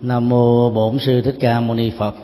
[0.00, 2.14] nam mô bổn sư thích ca mâu ni phật.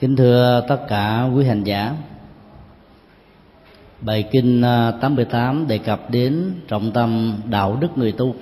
[0.00, 1.96] Kính thưa tất cả quý hành giả,
[4.00, 8.34] bài kinh à, 88 đề cập đến trọng tâm đạo đức người tu.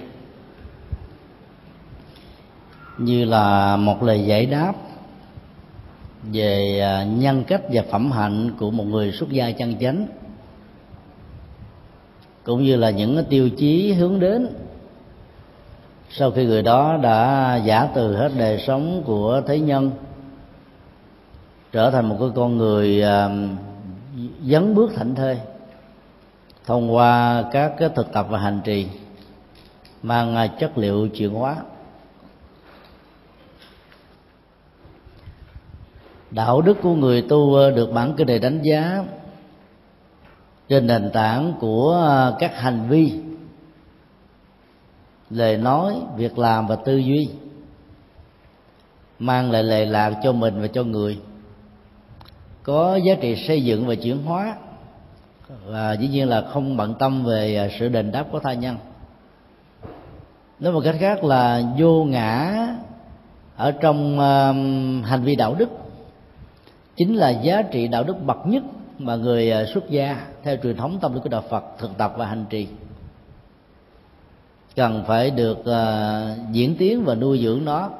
[2.99, 4.73] Như là một lời giải đáp
[6.33, 10.07] về à, nhân cách và phẩm hạnh của một người xuất gia chân chánh,
[12.45, 14.49] cũng như là những tiêu chí hướng đến
[16.15, 19.91] sau khi người đó đã giả từ hết đời sống của thế nhân,
[21.73, 23.31] trở thành một cái con người à,
[24.45, 25.39] dấn bước thảnh thơi,
[26.67, 28.87] thông qua các cái thực tập và hành trì,
[30.03, 31.57] mang à, chất liệu chuyển hóa.
[36.31, 39.05] Đạo đức của người tu được bản kinh này đánh giá
[40.69, 43.32] trên nền tảng của à, các hành vi
[45.33, 47.29] lời nói việc làm và tư duy.
[49.19, 51.19] Mang lại lệ lạc cho mình và cho người.
[52.63, 54.57] Có giá trị xây dựng và chuyển hóa.
[55.67, 58.77] Và dĩ nhiên là không bận tâm về à, sự đền đáp của tha nhân.
[60.61, 62.67] Nói một cách khác là vô ngã
[63.57, 65.69] ở trong uh, hành vi đạo đức.
[66.97, 68.63] Chính là giá trị đạo đức bậc nhất
[68.99, 72.15] mà người à, xuất gia theo truyền thống tâm linh của đạo Phật thực tập
[72.17, 72.69] và hành trì
[74.77, 77.91] cần phải được uh, diễn tiến và nuôi dưỡng nó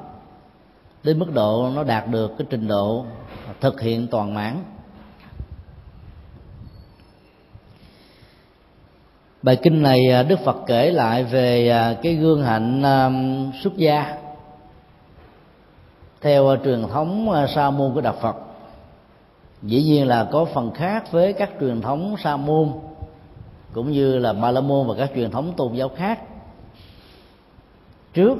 [1.03, 3.05] đến mức độ nó đạt được cái trình độ
[3.61, 4.63] thực hiện toàn mãn
[9.43, 12.83] bài kinh này à, đức phật kể lại về à, cái gương hạnh
[13.63, 14.17] xuất gia
[16.21, 18.35] theo truyền thống sa môn của đạo phật.
[19.61, 22.71] Dĩ nhiên là có phần khác với các truyền thống sa môn
[23.73, 26.19] cũng như là ba la môn và các truyền thống tôn giáo khác
[28.13, 28.37] trước,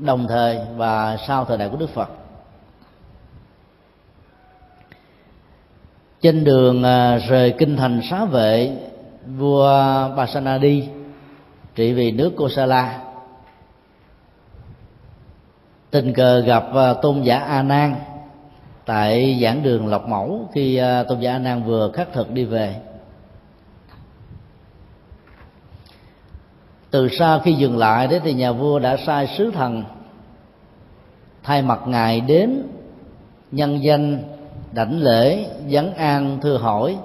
[0.00, 2.10] đồng thời và sau thời đại của đức phật.
[6.20, 8.76] Trên đường à, rời kinh thành xá vệ,
[9.26, 9.68] vua
[10.16, 10.88] Basanadi
[11.74, 13.00] trị vì nước Kosala
[15.90, 17.94] tình cờ gặp à, tôn giả A Nan
[18.86, 22.44] tại giảng đường Lộc Mẫu khi à, tôn giả A Nan vừa khắc thực đi
[22.44, 22.76] về.
[26.94, 29.84] Từ sau khi dừng lại đấy thì nhà vua đã sai sứ thần.
[31.42, 32.62] Thay mặt ngài đến,
[33.50, 34.22] nhân danh
[34.72, 36.96] đảnh lễ vấn an thưa hỏi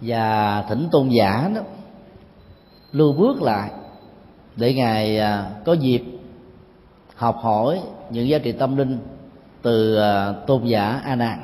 [0.00, 1.60] và thỉnh tôn giả đó,
[2.92, 3.70] lưu bước lại
[4.56, 6.02] để ngài à, có dịp
[7.14, 8.98] học hỏi những giá trị tâm linh
[9.62, 11.40] từ à, tôn giả a nan.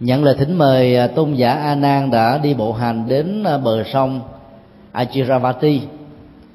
[0.00, 3.84] Nhận lời thỉnh mời à, tôn giả a nan đã đi bộ hành đến bờ
[3.92, 4.20] sông
[4.98, 5.82] Achiravati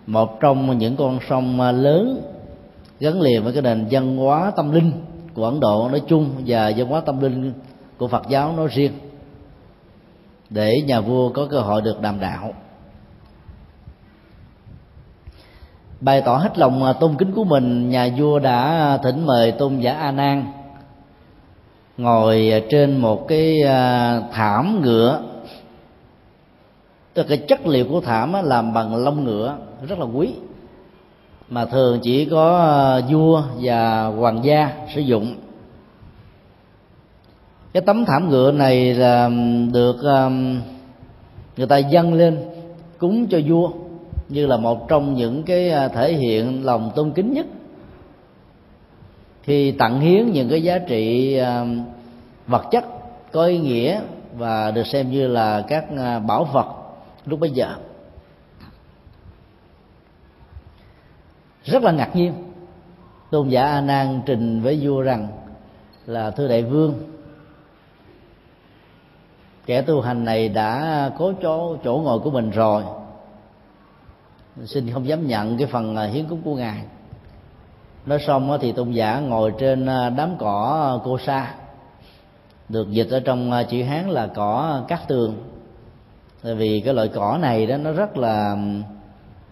[0.08, 2.22] một trong những con sông lớn
[3.00, 4.92] gắn liền với cái nền văn hóa tâm linh
[5.34, 7.54] của Ấn Độ nói chung và văn hóa tâm linh
[7.98, 8.92] của Phật giáo nói riêng.
[10.50, 12.54] Để nhà vua có cơ hội được đàm đạo.
[16.02, 19.94] Bày tỏ hết lòng tôn kính của mình, nhà vua đã thỉnh mời tôn giả
[19.94, 20.46] a nan
[21.98, 25.22] ngồi trên một cái à, thảm ngựa
[27.13, 29.57] tức cái chất liệu của thảm làm bằng lông ngựa,
[29.88, 30.34] rất là quý.
[31.50, 35.35] Mà thường chỉ có ờ, vua và hoàng gia sử dụng.
[37.74, 39.29] Cái tấm thảm ngựa này là
[39.74, 39.96] được
[41.57, 42.40] người ta dâng lên
[42.97, 43.69] cúng cho vua,
[44.30, 47.45] như là một trong những cái ờ, thể hiện lòng tôn kính nhất.
[49.44, 51.38] Khi tặng hiến những cái giá trị
[52.47, 52.85] vật chất,
[53.31, 54.01] có ý nghĩa
[54.38, 56.83] và được xem như là các ờ, bảo vật
[57.26, 57.76] lúc bấy giờ.
[61.64, 62.34] Rất là ngạc nhiên.
[63.32, 65.28] Tôn giả a nan trình với vua rằng
[66.06, 66.94] là thưa đại vương,
[69.66, 72.84] kẻ tu hành này đã có chỗ chỗ ngồi của mình rồi.
[74.66, 76.84] Xin không dám nhận cái phần à, hiến cúng của ngài.
[78.06, 81.56] Nói xong thì tôn giả ngồi trên à, đám cỏ cô sa,
[82.69, 85.53] được dịch ở trong à, chữ hán là cỏ cát tường
[86.44, 88.57] tại vì cái loại cỏ này đó, nó rất là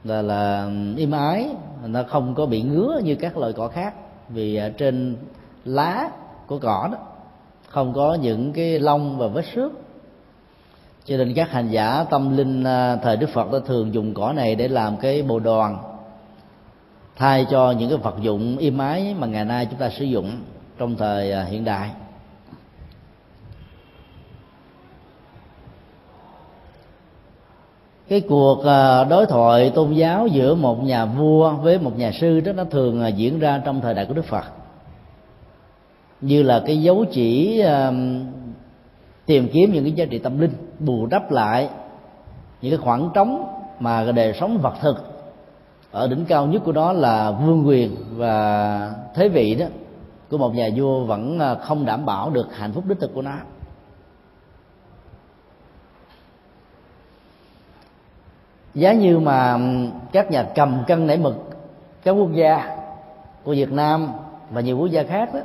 [0.03, 1.49] là là im ái,
[1.85, 3.93] nó không có bị ngứa như các loại cỏ khác.
[4.29, 5.15] Vì trên
[5.65, 6.09] lá
[6.47, 6.97] của cỏ đó,
[7.67, 9.71] không có những cái lông và vết xước.
[11.05, 14.33] Cho nên các hành giả tâm linh à, thời đức phật đã thường dùng cỏ
[14.33, 15.77] này để làm cái bồ đoàn,
[17.15, 20.31] thay cho những cái vật dụng im ái mà ngày nay chúng ta sử dụng
[20.77, 21.89] trong thời à, hiện đại.
[28.11, 32.39] Cái cuộc ờ, đối thoại tôn giáo giữa một nhà vua với một nhà sư
[32.39, 34.43] đó, nó thường ờ, diễn ra trong thời đại của đức phật.
[36.21, 37.63] Như là cái dấu chỉ
[39.25, 41.69] tìm kiếm những cái giá trị tâm linh, bù đắp lại
[42.61, 43.47] những cái khoảng trống
[43.79, 44.95] mà đời sống vật thực
[45.91, 49.65] ở đỉnh cao nhất của đó là vương quyền và thế vị đó
[50.29, 53.21] của một nhà vua vẫn ờ, không đảm bảo được hạnh phúc đích thực của
[53.21, 53.35] nó.
[58.73, 59.57] Giá như mà
[60.11, 61.35] các nhà cầm cân nảy mực,
[62.03, 62.77] các quốc gia
[63.43, 64.07] của Việt Nam
[64.49, 65.39] và nhiều quốc gia khác đó,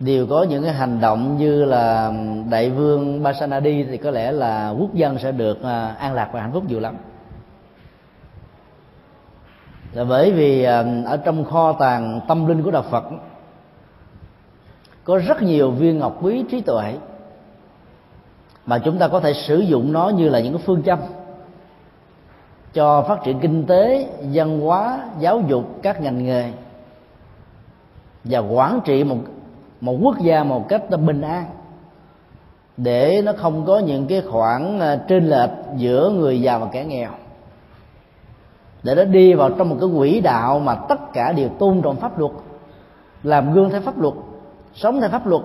[0.00, 2.12] đều có những cái hành động như là
[2.50, 6.40] đại vương Basanadi thì có lẽ là quốc dân sẽ được à, an lạc và
[6.40, 6.96] hạnh phúc nhiều lắm.
[9.92, 13.04] Là bởi vì à, ở trong kho tàng tâm linh của đạo Phật,
[15.04, 16.94] có rất nhiều viên ngọc quý trí tuệ
[18.66, 20.98] mà chúng ta có thể sử dụng nó như là những cái phương châm
[22.74, 26.52] cho phát triển kinh tế, văn hóa, giáo dục các ngành nghề
[28.24, 29.16] và quản trị một
[29.80, 31.44] một quốc gia một cách bình an.
[32.76, 36.84] Để nó không có những cái khoảng à, trên lệch giữa người giàu và kẻ
[36.84, 37.10] nghèo.
[38.82, 41.96] Để nó đi vào trong một cái quỹ đạo mà tất cả đều tôn trọng
[41.96, 42.32] pháp luật,
[43.22, 44.14] làm gương theo pháp luật,
[44.74, 45.42] sống theo pháp luật.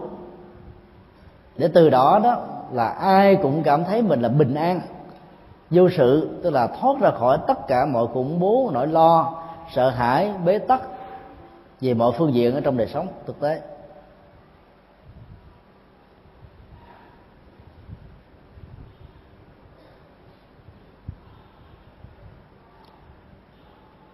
[1.57, 2.37] Để từ đó đó
[2.71, 4.81] là ai cũng cảm thấy mình là bình an
[5.69, 9.89] vô sự, tức là thoát ra khỏi tất cả mọi khủng bố, nỗi lo, sợ
[9.89, 10.81] hãi, bế tắc
[11.81, 13.61] về mọi phương diện ở trong đời sống thực tế.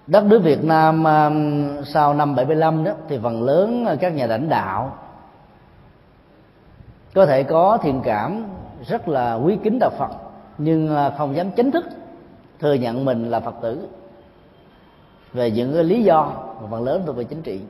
[0.08, 4.50] Đất nước Việt Nam um, sau năm 75 đó, thì phần lớn các nhà lãnh
[4.50, 4.98] đạo
[7.14, 8.46] có thể có thiện cảm
[8.88, 11.86] rất là quý kính đạo Phật nhưng à, không dám chính thức
[12.60, 13.88] thừa nhận mình là Phật tử
[15.34, 17.62] về những cái lý do mà phần lớn thuộc về chính trị.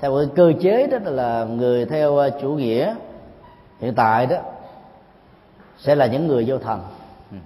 [0.00, 2.94] Theo cái cơ chế đó là người theo à, chủ nghĩa
[3.80, 4.36] hiện tại đó
[5.78, 6.80] sẽ là những người vô thần.
[7.30, 7.36] Ừ.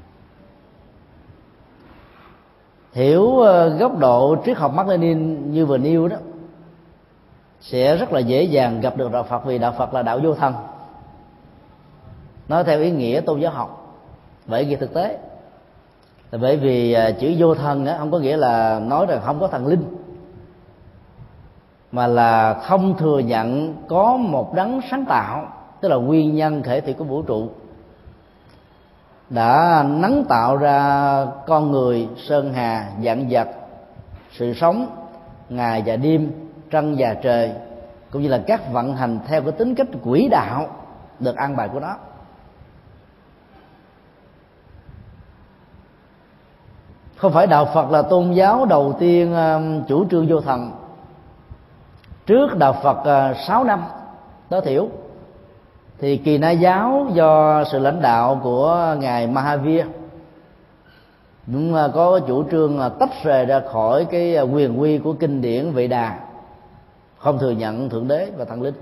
[2.92, 6.16] Hiểu à, góc độ triết học Mác Lênin như vừa nêu đó,
[7.60, 10.34] sẽ rất là dễ dàng gặp được đạo Phật vì đạo Phật là đạo vô
[10.34, 10.54] thần.
[12.48, 13.77] Nói theo ý nghĩa tôn giáo học
[14.48, 15.18] bởi vì thực tế
[16.30, 19.40] là bởi vì à, chữ vô thần á, không có nghĩa là nói rằng không
[19.40, 19.84] có thần linh,
[21.92, 25.48] mà là không thừa nhận có một đấng sáng tạo,
[25.80, 27.48] tức là nguyên nhân thể thủy của vũ trụ,
[29.30, 33.48] đã nắng tạo ra con người, sơn hà, dạng vật,
[34.32, 34.86] sự sống,
[35.48, 36.30] ngày và đêm,
[36.70, 37.52] trăng và trời,
[38.10, 40.66] cũng như là các vận hành theo cái tính cách quỹ đạo
[41.20, 41.96] được an bài của nó.
[47.18, 50.70] Không phải đạo phật là tôn giáo đầu tiên ờ, chủ trương vô thần.
[52.26, 53.82] Trước đạo phật ờ, 6 năm
[54.48, 54.88] tối thiểu
[55.98, 59.84] thì kỳ na giáo do sự lãnh đạo của ngài Mahavir.
[61.46, 65.70] Cũng có chủ trương là tách rời ra khỏi cái quyền quy của kinh điển
[65.70, 66.18] vị đà.
[67.18, 68.74] Không thừa nhận thượng đế và thần linh.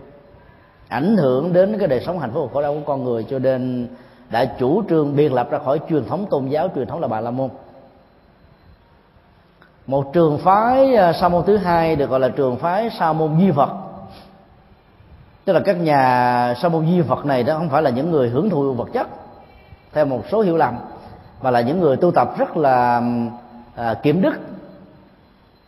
[0.89, 3.39] Ảnh hưởng đến cái đời sống hạnh phúc và khổ đau của con người cho
[3.39, 3.89] nên
[4.31, 7.21] đã chủ trương biệt lập ra khỏi truyền thống tôn giáo, truyền thống là bà
[7.21, 7.49] la môn
[9.87, 13.41] một trường phái à, sa môn thứ hai được gọi là trường phái sa môn
[13.41, 13.71] di phật
[15.45, 18.29] tức là các nhà sa môn di phật này đó không phải là những người
[18.29, 19.07] hưởng thụ vật chất
[19.93, 20.75] theo một số hiểu lầm
[21.43, 23.03] mà là những người tu tập rất là
[23.75, 24.35] à, kiểm đức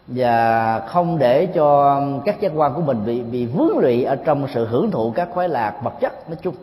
[0.07, 4.47] và không để cho các giác quan của mình bị bị vướng lụy ở trong
[4.55, 6.55] sự hưởng thụ các khoái lạc vật chất nói chung.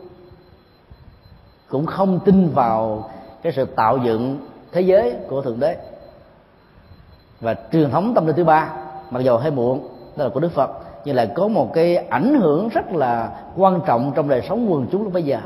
[1.68, 3.10] Cũng không tin vào
[3.42, 4.38] cái sự tạo dựng
[4.72, 5.76] thế giới của thượng đế
[7.40, 8.70] và truyền thống tâm linh thứ ba,
[9.10, 10.70] mặc dù hơi muộn, đó là của đức phật
[11.04, 14.86] như là có một cái ảnh hưởng rất là quan trọng trong đời sống quần
[14.92, 15.38] chúng lúc bây giờ.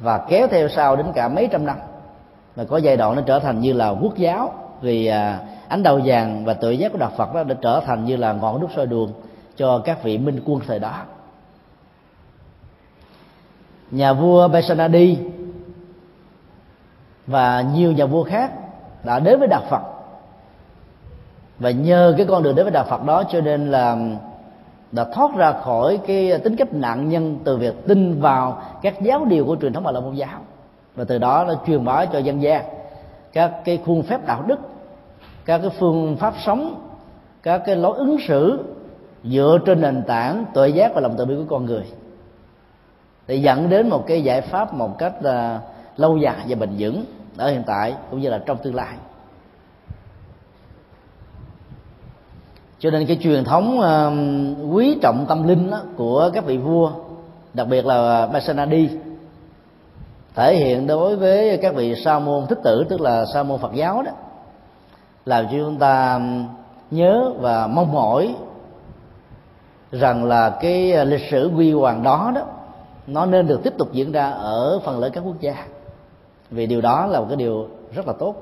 [0.00, 1.76] Và kéo theo sau đến cả mấy trăm năm,
[2.56, 6.00] và có giai đoạn nó trở thành như là quốc giáo, vì à, ánh đầu
[6.04, 8.70] vàng và tự giác của đạo Phật đó đã trở thành như là ngọn đuốc
[8.76, 9.12] soi đường
[9.56, 11.02] cho các vị minh quân thời đó.
[13.90, 15.18] Nhà vua Besanadi
[17.26, 18.52] và nhiều nhà vua khác
[19.04, 19.82] đã đến với đạo Phật
[21.58, 23.98] và nhờ cái con đường đến với đạo Phật đó cho nên là
[24.92, 29.24] đã thoát ra khỏi cái tính cách nạn nhân từ việc tin vào các giáo
[29.24, 30.38] điều của truyền thống bà la môn giáo.
[30.94, 32.64] Và từ đó nó truyền bá cho dân gian
[33.32, 34.58] các cái khuôn phép đạo đức,
[35.44, 36.80] các cái phương pháp sống,
[37.42, 38.64] các cái lối ứng xử
[39.24, 41.84] dựa trên nền tảng tuệ giác và lòng từ bi của con người
[43.26, 45.60] để dẫn đến một cái giải pháp một cách là
[45.96, 47.04] lâu dài và bền vững
[47.36, 48.94] ở hiện tại cũng như là trong tương lai.
[52.78, 56.90] Cho nên cái truyền thống uh, quý trọng tâm linh đó, của các vị vua
[57.54, 58.88] đặc biệt là Basanadi
[60.34, 63.72] thể hiện đối với các vị sa môn thích tử tức là sa môn Phật
[63.74, 64.10] giáo đó
[65.24, 66.20] làm cho chúng ta
[66.90, 68.34] nhớ và mong mỏi
[69.92, 72.42] rằng là cái lịch sử quy hoàng đó đó
[73.06, 75.66] nó nên được tiếp tục diễn ra ở phần lớn các quốc gia.
[76.50, 78.34] Vì điều đó là một cái điều rất là tốt.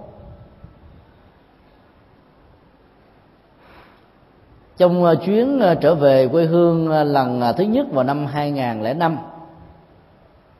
[4.76, 9.18] Trong ờ, chuyến ờ, trở về quê hương ờ, lần thứ nhất vào năm 2005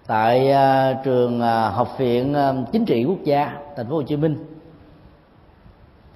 [0.07, 0.55] tại
[1.05, 1.41] trường
[1.73, 2.35] học viện
[2.73, 4.37] chính trị quốc gia thành phố Hồ Chí Minh,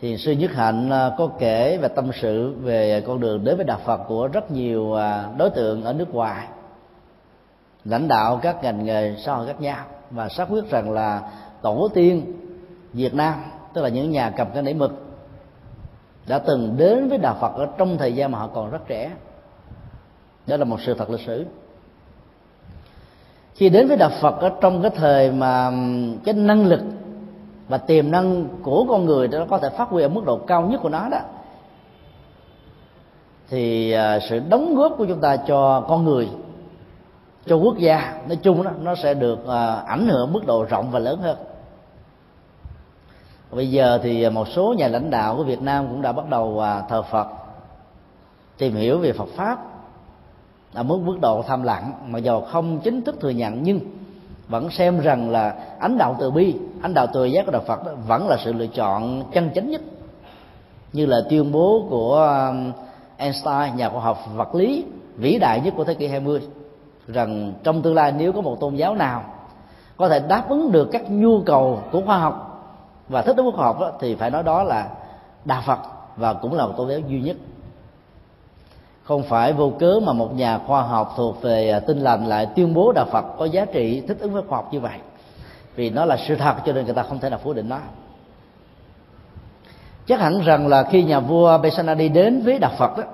[0.00, 3.78] thì sư Nhất Hạnh có kể và tâm sự về con đường đến với đạo
[3.84, 4.96] Phật của rất nhiều
[5.38, 6.46] đối tượng ở nước ngoài,
[7.84, 11.22] lãnh đạo các ngành nghề xã hội khác nhau và xác quyết rằng là
[11.62, 12.32] tổ tiên
[12.92, 13.34] Việt Nam,
[13.74, 15.07] tức là những nhà cầm cái nảy mực
[16.28, 19.10] đã từng đến với đạo Phật ở trong thời gian mà họ còn rất trẻ.
[20.46, 21.46] Đó là một sự thật lịch sử.
[23.54, 25.72] Khi đến với đạo Phật ở trong cái thời mà
[26.24, 26.80] cái năng lực
[27.68, 30.62] và tiềm năng của con người đó có thể phát huy ở mức độ cao
[30.62, 31.18] nhất của nó đó,
[33.48, 36.28] thì à, sự đóng góp của chúng ta cho con người,
[37.46, 40.90] cho quốc gia nói chung đó, nó sẽ được à, ảnh hưởng mức độ rộng
[40.90, 41.36] và lớn hơn
[43.50, 46.60] bây giờ thì một số nhà lãnh đạo của Việt Nam cũng đã bắt đầu
[46.60, 47.28] à, thờ Phật,
[48.58, 49.58] tìm hiểu về Phật pháp.
[50.74, 53.80] Ở mức mức độ tham lặng mà dù không chính thức thừa nhận, nhưng
[54.48, 57.86] vẫn xem rằng là ánh đạo từ bi, ánh đạo từ giác của đạo Phật
[57.86, 59.80] đó vẫn là sự lựa chọn chân chánh nhất.
[60.92, 62.14] Như là tuyên bố của
[62.50, 62.72] um,
[63.16, 64.84] Einstein, nhà khoa học vật lý
[65.16, 66.40] vĩ đại nhất của thế kỷ 20
[67.08, 69.24] rằng trong tương lai nếu có một tôn giáo nào
[69.96, 72.47] có thể đáp ứng được các nhu cầu của khoa học
[73.08, 74.88] và thích ứng khoa học đó, thì phải nói đó là
[75.44, 75.78] đạo phật
[76.16, 77.36] và cũng là một tôn giáo duy nhất.
[79.02, 82.46] Không phải vô cớ mà một nhà khoa học thuộc về à, tinh lành lại
[82.56, 84.98] tuyên bố đạo phật có giá trị thích ứng với khoa học như vậy.
[85.74, 87.78] Vì nó là sự thật cho nên người ta không thể nào phủ định nó.
[90.06, 93.04] Chắc hẳn rằng là khi nhà vua Besanadi đến với đạo Phật đó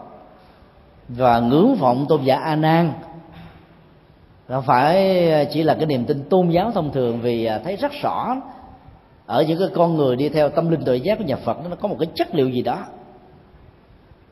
[1.09, 2.93] và ngưỡng vọng tôn giả A Nan
[4.49, 7.77] không phải à, chỉ là cái niềm tin tôn giáo thông thường vì à, thấy
[7.77, 8.37] rất rõ
[9.27, 11.77] ở những cái con người đi theo tâm linh tự giác của nhà Phật, nó
[11.77, 12.85] có một cái chất liệu gì đó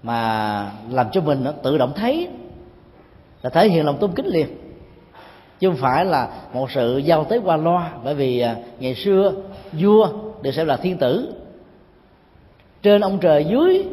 [0.03, 2.29] mà làm cho mình nó tự động thấy,
[3.43, 4.47] là thể hiện lòng tôn kính liền.
[5.61, 9.33] Chứ không phải là một sự giao tế qua loa, bởi vì à, ngày xưa
[9.73, 10.09] vua
[10.43, 11.35] được xem là thiên tử.
[12.83, 13.85] Trên ông trời dưới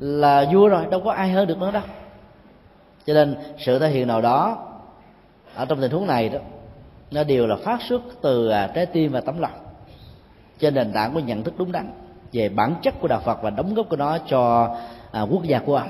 [0.00, 1.82] là vua rồi, đâu có ai hơn được nữa đâu.
[3.06, 4.66] Cho nên sự thể hiện nào đó
[5.54, 6.38] ở trong tình huống này đó,
[7.10, 9.67] nó đều là phát xuất từ à, trái tim và tấm lòng
[10.58, 11.90] trên nền tảng của nhận thức đúng đắn
[12.32, 14.74] về bản chất của đạo Phật và đóng góp của nó cho
[15.12, 15.88] à, quốc gia của ông.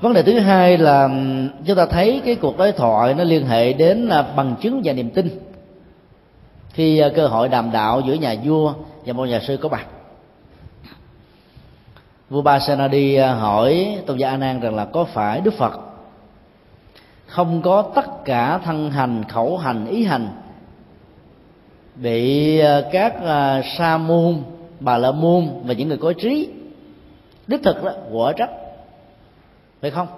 [0.00, 1.08] Vấn đề thứ hai là
[1.66, 4.92] chúng ta thấy cái cuộc đối thoại nó liên hệ đến à, bằng chứng và
[4.92, 5.28] niềm tin.
[6.70, 8.74] Khi à, cơ hội đàm đạo giữa nhà vua
[9.06, 9.86] và một nhà sư có mặt.
[12.30, 15.80] Vua ba Senadi à, hỏi tôn giả Anan rằng là có phải đức phật
[17.26, 20.28] không có tất cả thân hành khẩu hành ý hành
[21.94, 24.42] bị ờ, các ờ, sa môn
[24.80, 26.48] bà la môn và những người có trí
[27.46, 28.50] đích thực đó quả trách
[29.80, 30.08] phải không?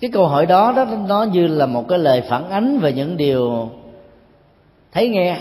[0.00, 3.16] Cái câu hỏi đó đó nó như là một cái lời phản ánh về những
[3.16, 3.70] điều
[4.92, 5.40] thấy nghe.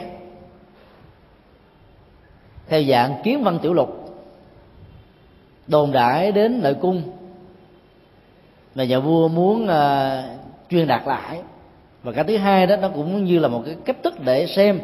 [2.67, 4.07] Theo dạng kiến văn tiểu lục
[5.67, 7.01] đồn đại đến nội cung
[8.75, 11.41] mà nhà vua muốn uh, truyền đạt lại
[12.03, 14.79] và cái thứ hai đó, nó cũng như là một cái cách thức để xem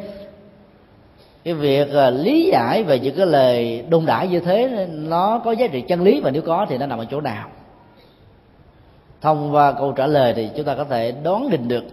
[1.43, 5.51] cái việc à, lý giải về những cái lời đồn đại như thế, nó có
[5.51, 7.49] giá trị chân lý và nếu có thì nó nằm ở chỗ nào.
[9.21, 11.83] Thông qua câu trả lời thì chúng ta có thể đoán định được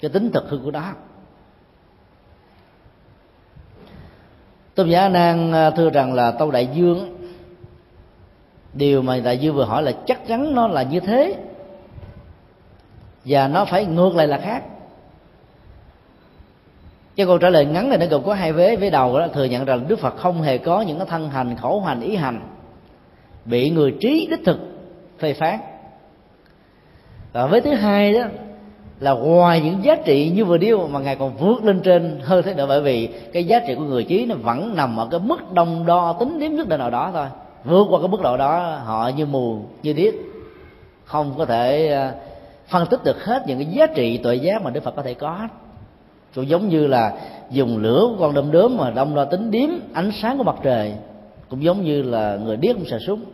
[0.00, 0.92] cái tính thực hư của đó
[4.76, 7.16] tôn giả nan à, thưa rằng là tâu đại dương,
[8.72, 11.36] điều mà đại dương vừa hỏi là chắc chắn nó là như thế
[13.26, 14.62] và nó phải ngược lại là khác.
[17.16, 18.76] Chứ câu trả lời ngắn này nó gồm có hai vế.
[18.76, 21.56] Vế đầu đó, thừa nhận rằng đức phật không hề có những cái thân hành,
[21.56, 22.40] khẩu hành, ý hành
[23.44, 24.58] bị người trí đích thực
[25.18, 25.58] phê phán.
[27.32, 28.24] Và với thứ hai đó
[29.00, 32.42] là ngoài những giá trị như vừa điêu mà ngài còn vượt lên trên hơn
[32.44, 35.20] thế nữa bởi vì cái giá trị của người trí nó vẫn nằm ở cái
[35.20, 37.26] mức đồng đo tính điểm nhất định nào đó thôi.
[37.64, 40.14] Vượt qua cái mức độ đó, họ như mù, như điếc,
[41.04, 42.12] không có thể à,
[42.68, 45.14] phân tích được hết những cái giá trị tội giác mà đức phật có thể
[45.14, 45.48] có.
[46.34, 47.12] Cũng giống như là
[47.50, 50.56] dùng lửa của con đom đóm mà đông lo tính điếm ánh sáng của mặt
[50.62, 50.94] trời,
[51.48, 53.24] cũng giống như là người điếc cũng sẽ súng.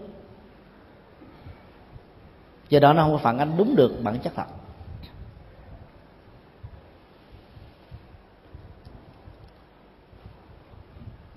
[2.68, 4.44] Do đó nó không có phản ánh đúng được bản chất thật.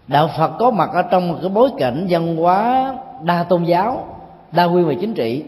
[0.07, 4.19] Đạo phật có mặt ở trong một cái bối cảnh văn hóa đa tôn giáo,
[4.51, 5.43] đa quy về chính trị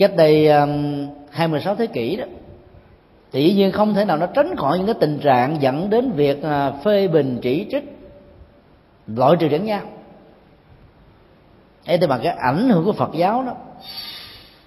[0.00, 2.24] cách đây um, 26 thế kỷ đó
[3.32, 6.12] thì dĩ nhiên không thể nào nó tránh khỏi những cái tình trạng dẫn đến
[6.12, 7.84] việc à, phê bình chỉ trích
[9.06, 9.80] loại trừ lẫn nhau.
[11.86, 13.52] Ấy thì bằng cái ảnh hưởng của phật giáo đó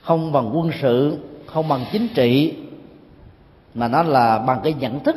[0.01, 2.53] không bằng quân sự không bằng chính trị
[3.73, 5.15] mà nó là bằng cái nhận thức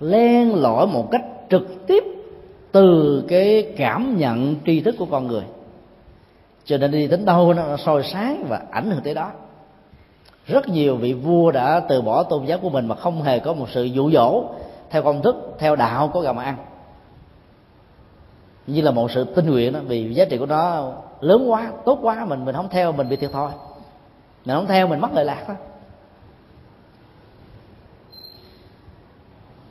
[0.00, 2.04] len lỏi một cách trực tiếp
[2.72, 5.44] từ cái cảm nhận tri thức của con người
[6.64, 9.30] cho nên đi đến đâu nó soi sáng và ảnh hưởng tới đó.
[10.46, 13.52] Rất nhiều vị vua đã từ bỏ tôn giáo của mình mà không hề có
[13.52, 14.44] một sự dụ dỗ
[14.90, 16.56] theo công thức, theo đạo có gà mà ăn
[18.66, 21.98] như là một sự tinh nguyện đó, vì giá trị của nó lớn quá, tốt
[22.02, 23.50] quá, mình mình không theo, mình bị thiệt thòi.
[24.44, 25.54] Mình không theo, mình mất lợi lạc đó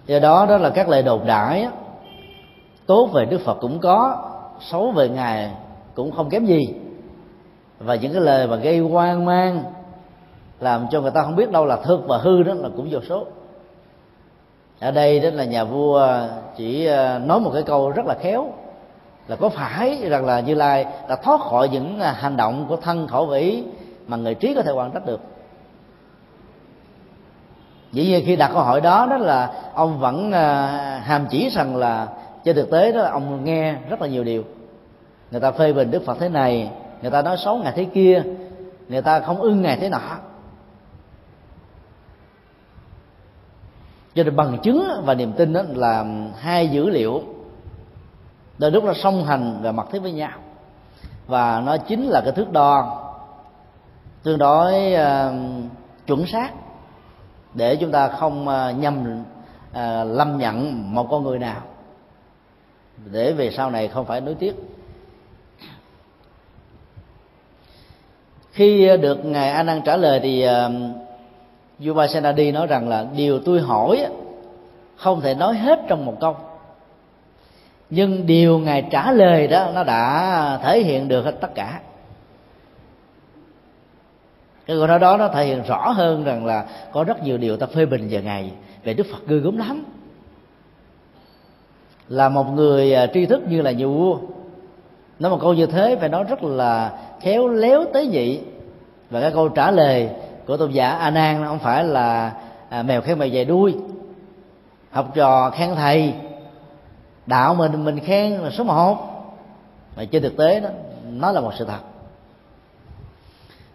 [0.05, 1.67] do đó đó là các lời đồn đại
[2.85, 4.29] tốt về đức phật cũng có,
[4.62, 5.51] xấu về ngài
[5.95, 6.59] cũng không kém gì
[7.79, 9.63] và những cái lời mà gây hoang mang,
[10.59, 12.99] làm cho người ta không biết đâu là thực và hư đó là cũng vô
[13.09, 13.25] số.
[14.79, 18.15] Ở đây đó là nhà vua à, chỉ à, nói một cái câu rất là
[18.21, 18.53] khéo,
[19.27, 22.75] là có phải rằng là như lai đã thoát khỏi những à, hành động của
[22.75, 23.63] thân khẩu ý
[24.07, 25.19] mà người trí có thể quan trách được?
[27.91, 30.31] Dĩ nhiên khi đặt câu hỏi đó đó là ông vẫn
[31.01, 32.07] hàm chỉ rằng là
[32.43, 34.43] trên thực tế đó, ông nghe rất là nhiều điều.
[35.31, 36.71] Người ta phê bình đức phật thế này
[37.03, 38.24] người ta nói xấu ngày thế kia
[38.89, 40.00] người ta không ưng ngày thế nọ.
[44.15, 46.05] Cho nên bằng chứng và niềm tin đó là
[46.39, 47.23] hai dữ liệu
[48.58, 50.32] đôi lúc nó song hành và mặt thiết với nhau.
[51.27, 52.99] Và nó chính là cái thước đo
[54.23, 55.34] tương đối uh,
[56.08, 56.49] chuẩn xác
[57.54, 59.23] để chúng ta không uh, nhầm
[59.71, 61.62] uh, lâm nhận một con người nào.
[63.12, 64.56] Để về sau này không phải nối tiếc.
[68.53, 72.89] Khi ờ, được ngài a nan trả lời thì ờ, uh, Yuva Senadi nói rằng
[72.89, 74.05] là điều tôi hỏi
[74.95, 76.35] không thể nói hết trong một câu.
[77.89, 81.81] Nhưng điều ngài trả lời đó nó đã thể hiện được hết tất cả.
[84.65, 87.57] Cái câu nói đó nó thể hiện rõ hơn rằng là có rất nhiều điều
[87.57, 88.51] ta phê bình về ngài
[88.83, 89.83] về đức phật gư gớm lắm.
[92.07, 94.17] Là một người ờ, tri thức như là nhiều vua
[95.19, 98.39] nói một câu như thế phải nói rất là khéo léo tế nhị.
[99.10, 100.10] Và cái câu trả lời
[100.47, 102.34] của tôn giả a nan không phải là
[102.69, 103.76] à, mèo khen mèo về đuôi.
[104.91, 106.13] Học trò khen thầy.
[107.26, 108.97] Đạo mình mình khen là số một.
[109.95, 110.69] Mà trên thực tế đó
[111.10, 111.80] nó là một sự thật.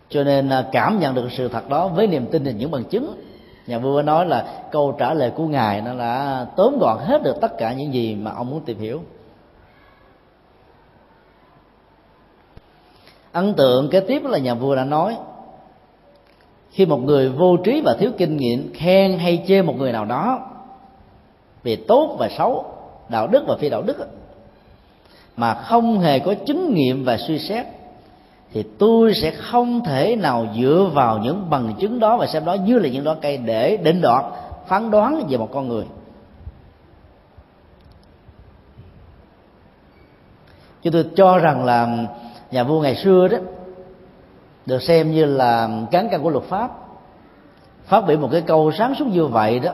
[0.09, 2.85] Cho nên à, cảm nhận được sự thật đó với niềm tin và những bằng
[2.85, 3.15] chứng.
[3.67, 7.41] Nhà vua nói là câu trả lời của ngài nó đã tóm gọn hết được
[7.41, 9.01] tất cả những gì mà ông muốn tìm hiểu.
[13.33, 15.17] Ấn tượng kế tiếp là nhà vua đã nói,
[16.71, 20.05] khi một người vô trí và thiếu kinh nghiệm khen hay chê một người nào
[20.05, 20.51] đó
[21.63, 22.65] về tốt và xấu,
[23.09, 24.09] đạo đức và phi đạo đức
[25.37, 27.67] mà không hề có chứng nghiệm và suy xét,
[28.53, 32.55] thì tôi sẽ không thể nào dựa vào những bằng chứng đó và xem đó
[32.55, 34.25] như là những đó cây để định đoạt,
[34.67, 35.85] phán đoán về một con người.
[40.83, 42.07] Chứ tôi cho rằng là
[42.51, 43.39] nhà vua ngày xưa đó
[44.67, 46.71] được xem như là cán cân của luật pháp.
[47.85, 49.73] Phát biểu một cái câu sáng suốt như vậy đó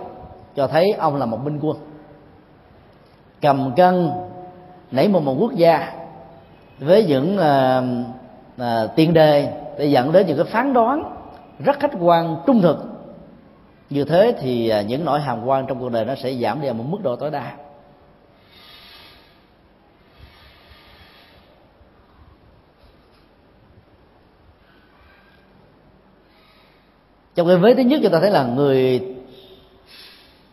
[0.56, 1.76] cho thấy ông là một minh quân.
[3.40, 4.10] Cầm cân
[4.90, 5.92] nảy một một quốc gia
[6.78, 7.84] với những uh,
[8.62, 11.16] uh, tiền đề để dẫn đến những cái phán đoán
[11.58, 12.94] rất khách quan trung thực.
[13.90, 16.68] Như thế thì ờ, những nỗi hàm quan trong cuộc đời nó sẽ giảm đi
[16.68, 17.52] ở một mức độ tối đa.
[27.34, 29.02] Trong cái vế thứ nhất, chúng ta thấy là người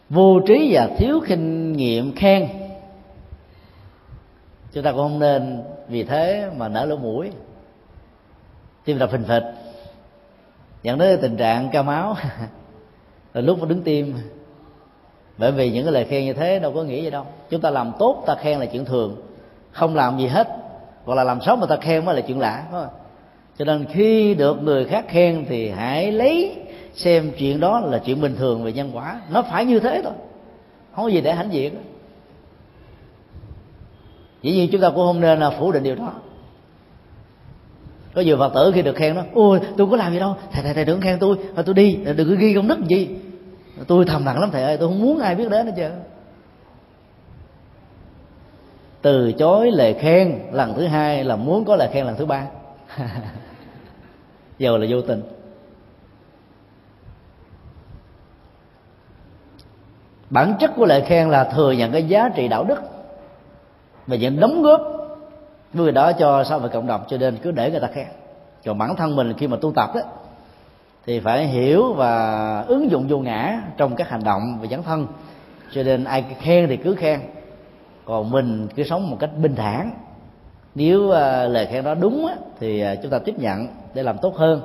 [0.09, 2.47] vô trí và thiếu kinh nghiệm khen.
[4.73, 7.31] Chúng ta cũng không nên vì thế mà nở lỗ mũi.
[8.85, 9.43] Tim đập phình phịch.
[10.83, 12.15] Dẫn đến tình trạng cao máu.
[13.33, 14.13] Là lúc mà đứng tim.
[15.37, 17.25] Bởi vì những cái lời khen như thế đâu có nghĩa gì đâu.
[17.49, 19.21] Chúng ta làm tốt, ta khen là chuyện thường.
[19.71, 20.47] Không làm gì hết.
[21.05, 22.93] Hoặc là làm xấu mà ta khen mới là chuyện lạ, phải không?
[23.57, 26.55] cho nên khi được người khác khen thì hãy lấy
[26.95, 29.21] xem chuyện đó là chuyện bình thường về nhân quả.
[29.29, 30.13] Nó phải như thế thôi.
[30.95, 31.75] Không có gì để hãnh diện.
[34.41, 36.13] Dĩ nhiên chúng ta cũng không nên là phủ định điều đó.
[38.13, 40.35] Có nhiều phật tử khi được khen đó, ôi, tôi có làm gì đâu.
[40.51, 41.37] Thầy thầy thầy đừng khen tôi.
[41.55, 41.97] Mà tôi đi.
[42.05, 43.09] À, đừng có ghi công đức gì.
[43.77, 45.91] À, tôi thầm lặng lắm, thầy ơi, tôi không muốn ai biết đến hết trơn.
[49.01, 52.47] Từ chối lời khen lần thứ hai là muốn có lời khen lần thứ ba.
[54.57, 55.21] Giờ là vô tình.
[60.31, 62.81] Bản chất của lời khen là thừa nhận cái giá trị đạo đức
[64.07, 64.81] và những đóng góp
[65.73, 68.07] người đó cho xã hội cộng đồng cho nên cứ để người ta khen.
[68.65, 70.01] Còn bản thân mình khi mà tu tập đó
[71.05, 75.07] thì phải hiểu và ứng dụng vô ngã trong các hành động và dấn thân.
[75.71, 77.19] Cho nên ai khen thì cứ khen.
[78.05, 79.91] Còn mình cứ sống một cách bình thản.
[80.75, 81.11] Nếu uh,
[81.51, 84.61] lời khen đó đúng á, thì uh, chúng ta tiếp nhận để làm tốt hơn.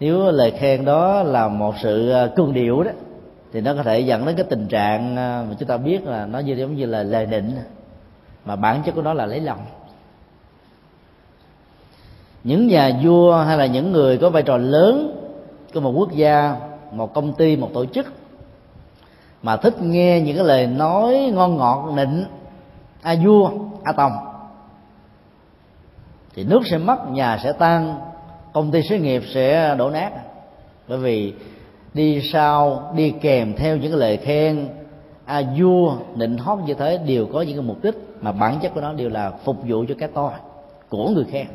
[0.00, 2.90] Nếu lời khen đó là một sự à, uh, cương điệu đó
[3.54, 6.26] thì nó có thể dẫn đến cái tình trạng à, mà chúng ta biết là
[6.26, 7.56] nó như giống như là lời định.
[8.44, 9.66] Mà bản chất của nó là lấy lòng.
[12.44, 15.20] Những nhà vua hay là những người có vai trò lớn
[15.74, 16.56] của một quốc gia,
[16.92, 18.06] một công ty, một tổ chức
[19.42, 22.24] mà thích nghe những cái lời nói ngon ngọt, nịnh,
[23.02, 23.50] a vua,
[23.84, 24.12] a tòng,
[26.34, 28.00] thì nước sẽ mất, nhà sẽ tan,
[28.52, 30.10] công ty xí nghiệp sẽ đổ nát.
[30.88, 31.34] Bởi vì
[31.94, 34.68] đi sau, đi kèm theo những cái lời khen.
[35.24, 38.74] A vua định hót như thế, đều có những cái mục đích mà bản chất
[38.74, 40.30] của nó đều là phục vụ cho cái tôi
[40.88, 41.46] của người khen.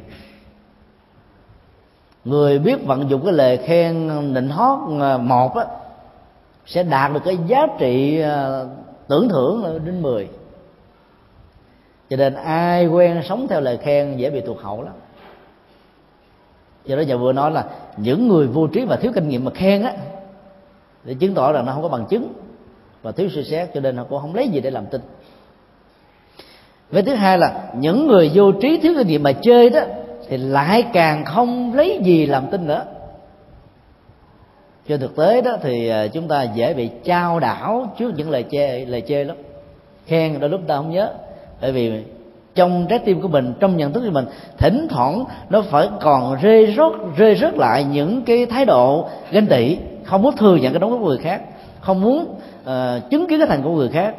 [2.26, 5.66] Người biết vận dụng cái lời khen um, định hót uh, một á,
[6.66, 8.68] sẽ đạt được cái giá trị uh,
[9.08, 10.30] tưởng thưởng đến mười.
[12.10, 14.94] Cho nên ai quen sống theo lời khen dễ bị tụt hậu lắm.
[16.86, 17.66] Do đó nhà vừa nói là
[17.98, 19.94] những người vô trí và thiếu kinh nghiệm mà khen á
[21.04, 22.34] để chứng tỏ rằng nó không có bằng chứng.
[23.02, 25.02] Và thiếu suy xét cho nên họ cũng không lấy gì để làm tin.
[26.92, 29.82] Với thứ hai là, những người vô trí, thiếu kinh nghiệm mà chơi đó,
[30.28, 32.86] thì lại càng không lấy gì làm tin nữa.
[34.88, 38.46] Trên thực tế đó thì à, chúng ta dễ bị trao đảo trước những lời
[38.52, 39.38] chê lời chê lắm.
[40.06, 41.14] Khen đôi lúc ta không nhớ.
[41.62, 42.04] Bởi vì
[42.56, 44.26] trong trái tim của mình, trong nhận thức của mình,
[44.58, 49.48] thỉnh thoảng nó phải còn rơi rớt rơi rớt lại những cái thái độ ganh
[49.48, 49.78] tị
[50.10, 51.42] không muốn thừa nhận cái đóng góp của người khác.
[51.82, 54.16] Không muốn uh, chứng kiến cái thành của người khác.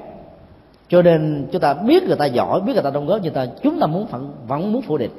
[0.89, 3.47] Cho nên chúng ta biết người ta giỏi biết người ta đóng góp nhưng ta
[3.63, 5.11] chúng ta muốn phận, vẫn muốn phủ định.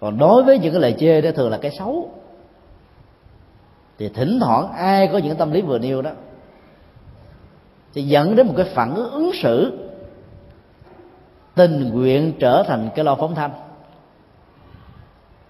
[0.00, 2.10] Còn đối với những cái lời chê đó thường là cái xấu.
[3.98, 6.10] Thì thỉnh thoảng ai có những tâm lý vừa nêu đó
[7.94, 9.78] thì dẫn đến một cái phản ứng ứng xử
[11.54, 13.50] tình nguyện trở thành cái lo phóng thanh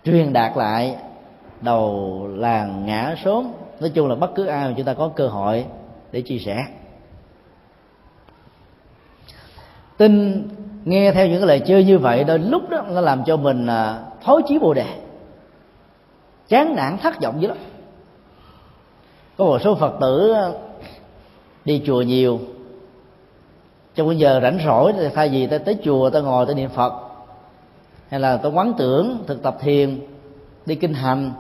[0.05, 0.96] truyền đạt lại
[1.62, 3.53] đầu làng ngã sớm.
[3.81, 5.64] Nói chung là bất cứ ai mà chúng ta có cơ hội
[6.12, 6.64] để chia sẻ.
[9.96, 10.42] Tin
[10.85, 13.66] nghe theo những cái lời chơi như vậy, đôi lúc đó nó làm cho mình
[13.66, 14.87] à, thối chí bồ đề.
[16.48, 17.57] Chán nản, thất vọng dữ lắm.
[19.37, 20.48] Có một số phật tử à,
[21.64, 22.40] đi chùa nhiều.
[23.94, 26.70] Trong cái giờ rảnh rỗi, thì thay vì ta tới chùa ta ngồi ta niệm
[26.70, 26.92] phật,
[28.09, 30.01] hay là ta quán tưởng, thực tập thiền,
[30.66, 31.31] đi kinh hành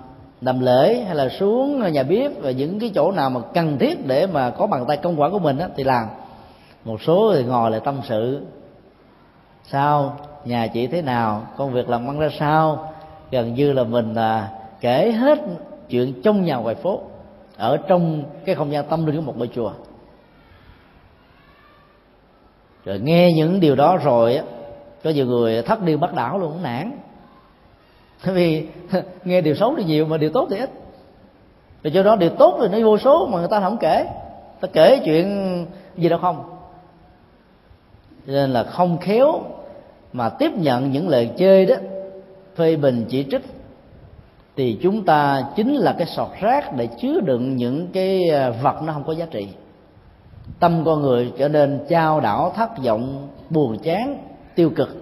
[0.42, 4.06] làm lễ hay là xuống nhà bếp và những cái chỗ nào mà cần thiết
[4.06, 6.06] để mà có bàn tay công quả của mình á, thì làm.
[6.84, 8.46] Một số thì ngồi lại tâm sự.
[9.64, 10.16] Sao?
[10.44, 11.46] Nhà chị thế nào?
[11.56, 12.92] Công việc làm ăn ra sao?
[13.30, 14.50] Gần như là mình là
[14.80, 15.38] kể hết
[15.88, 17.00] chuyện trong nhà ngoài phố
[17.56, 19.72] ở trong cái không gian tâm linh của một ngôi chùa.
[22.84, 24.44] Rồi nghe những điều đó rồi á
[25.04, 26.92] có nhiều người thất điên bắt đảo luôn nản
[28.26, 28.66] bởi vì
[29.24, 30.70] nghe điều xấu thì nhiều, mà điều tốt thì ít.
[31.82, 34.06] Và cho đó điều tốt thì nó vô số mà người ta không kể.
[34.60, 36.44] Ta kể chuyện gì đâu không.
[38.26, 39.42] Cho nên là không khéo
[40.12, 41.74] mà tiếp nhận những lời chơi đó,
[42.56, 43.42] phê bình chỉ trích,
[44.56, 48.82] thì chúng ta chính là cái sọt rác để chứa đựng những cái à, vật
[48.82, 49.48] nó không có giá trị.
[50.60, 54.18] Tâm con người trở nên trao đảo, thất vọng, buồn chán,
[54.54, 55.01] tiêu cực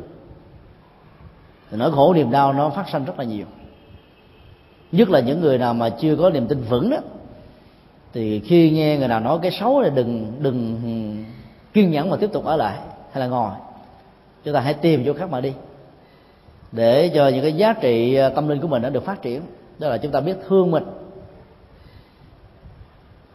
[1.77, 3.47] nỗi khổ niềm đau nó phát sinh rất là nhiều.
[4.93, 6.99] Nhất là những người nào mà chưa có niềm tin vững đó
[8.13, 10.91] thì khi nghe người nào nói cái xấu thì đừng đừng ừ,
[11.73, 12.79] kiên nhẫn mà tiếp tục ở lại
[13.13, 13.51] hay là ngồi.
[14.45, 15.53] Chúng ta hãy tìm chỗ khác mà đi
[16.73, 19.43] để cho những cái giá trị ờ, tâm linh của mình nó được phát triển.
[19.79, 20.85] Đó là chúng ta biết thương mình.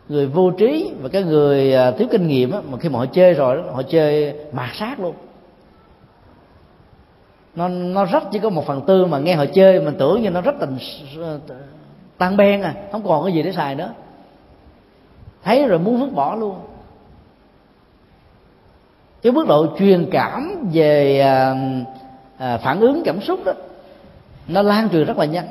[0.10, 3.06] Người vô trí và cái người ờ, thiếu kinh nghiệm á, mà khi mà họ
[3.06, 5.16] chơi rồi đó, họ chơi mạt sát luôn
[7.56, 10.30] nó nó rất chỉ có một phần tư mà nghe họ chơi mình tưởng như
[10.30, 10.78] nó rất tình
[12.18, 13.90] tan ben à không còn cái gì để xài nữa.
[15.44, 16.56] Thấy rồi muốn vứt bỏ luôn.
[19.22, 21.56] Cái mức độ truyền cảm về à,
[22.38, 23.54] à, phản ứng cảm xúc đó
[24.48, 25.48] nó lan truyền rất là nhanh.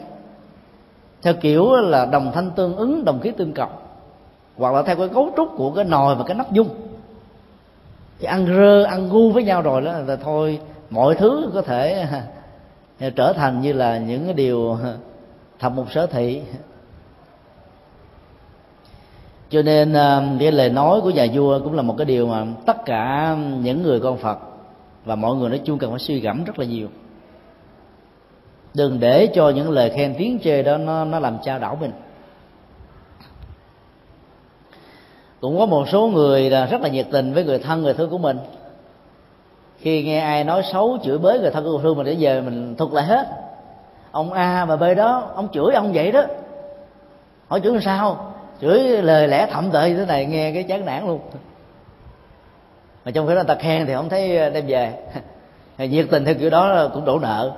[1.23, 3.77] Theo kiểu là đồng thanh tương ứng đồng khí tương cộng
[4.57, 6.69] hoặc là theo cái cấu trúc của cái nồi và cái nắp dung.
[8.19, 10.61] Thì ăn rơ ăn gu với nhau rồi đó là thôi
[10.95, 12.07] mọi thứ có thể
[13.17, 14.79] trở thành như là những cái điều
[15.59, 16.43] thập một sở thị.
[19.51, 22.47] Cho nên à, cái lời nói của nhà vua cũng là một cái điều mà
[22.67, 24.39] tất cả những người con phật
[25.05, 26.89] và mọi người nói chung cần phải suy gẫm rất là nhiều.
[28.75, 31.93] Đừng để cho những lời khen tiếng chê đó nó nó làm trao đảo mình.
[35.41, 38.11] Cũng có một số người là rất là nhiệt tình với người thân, người thương
[38.11, 38.39] của mình
[39.85, 42.77] khi nghe ai nói xấu chửi bới người thân yêu thương mình để về, mình
[42.77, 43.27] thuật lại hết.
[44.11, 46.23] Ông a và b đó, ông chửi ông vậy đó.
[47.49, 48.33] Hỏi chửi làm sao?
[48.61, 51.21] Chửi lời lẽ thậm tệ như thế này, nghe cái chán nản luôn.
[53.05, 54.95] Mà trong khi đó người ta khen thì không thấy đem về.
[55.79, 57.53] Nhiệt tình theo kiểu đó cũng đổ nợ.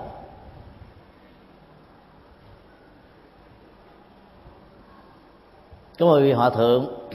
[5.99, 7.09] Có một vị hòa thượng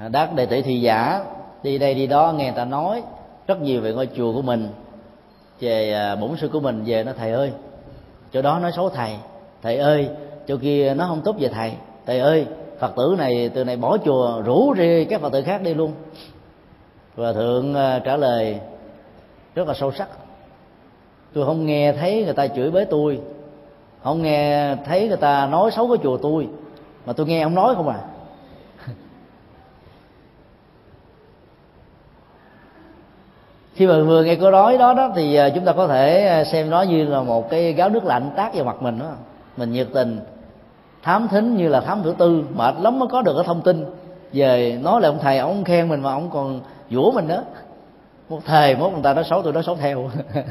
[0.00, 1.24] à, đắc đệ tử thị giả,
[1.62, 3.02] đi đây đi đó nghe người ta nói
[3.50, 4.68] rất nhiều về ngôi chùa của mình,
[5.60, 7.52] về à, bổn sư của mình về nó thầy ơi,
[8.32, 9.16] chỗ đó nói xấu thầy
[9.62, 10.08] thầy ơi,
[10.48, 11.72] chỗ kia nó không tốt về thầy
[12.06, 12.46] thầy ơi,
[12.78, 15.92] phật tử này, từ này bỏ chùa, rủ rê các phật tử khác đi luôn.
[17.16, 18.60] Và thượng à, trả lời
[19.54, 20.08] rất là sâu sắc,
[21.32, 23.20] tôi không nghe thấy người ta chửi bới tôi,
[24.02, 26.48] không nghe thấy người ta nói xấu cái chùa tôi,
[27.06, 28.00] mà tôi nghe ông nói không à.
[33.74, 36.44] Khi mà vừa nghe câu nói đó đó thì à, chúng ta có thể à,
[36.44, 39.06] xem nó như là một cái gáo nước lạnh tác vào mặt mình đó.
[39.56, 40.20] Mình nhiệt tình
[41.02, 43.84] thám thính như là thám tử tư mệt lắm mới có được cái thông tin
[44.32, 47.42] về nói là ông thầy ông khen mình mà ông còn dũa mình đó,
[48.28, 50.10] một thầy mốt người ta nói xấu tôi nói xấu theo.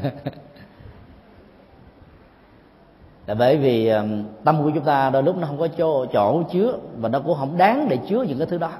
[3.26, 4.04] Là bởi vì à,
[4.44, 7.36] tâm của chúng ta đôi lúc nó không có chỗ, chỗ chứa và nó cũng
[7.38, 8.70] không đáng để chứa những cái thứ đó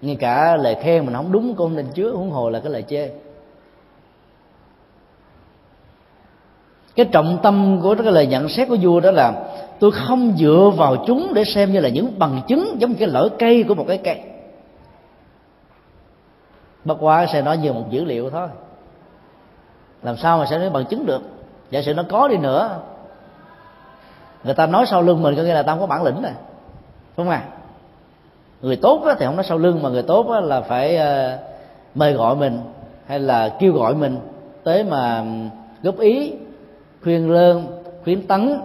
[0.00, 2.82] ngay cả lời khen mình không đúng cũng nên chứa huống hồ là cái lời
[2.82, 3.10] chê.
[6.96, 9.32] Cái trọng tâm của cái lời nhận xét của vua đó là,
[9.80, 13.08] tôi không dựa vào chúng để xem như là những bằng chứng, giống như cái
[13.08, 14.20] lõi cây của một cái cây.
[16.84, 18.48] Bất quá sẽ nói như một dữ liệu thôi.
[20.02, 21.22] Làm sao mà sẽ nói bằng chứng được?
[21.70, 22.80] Giả sử nó có đi nữa.
[24.44, 26.32] Người ta nói sau lưng mình có nghĩa là ta không có bản lĩnh này.
[27.16, 27.42] Đúng không à
[28.66, 31.38] người tốt thì không nói sau lưng, mà người tốt là phải ờ,
[31.94, 32.60] mời gọi mình,
[33.06, 34.18] hay là kêu gọi mình
[34.64, 35.24] tới mà
[35.82, 36.34] góp ý,
[37.02, 38.60] khuyên lơn, khuyến tấn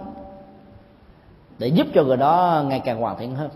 [1.59, 3.49] để giúp cho người đó ngày càng hoàn thiện hơn.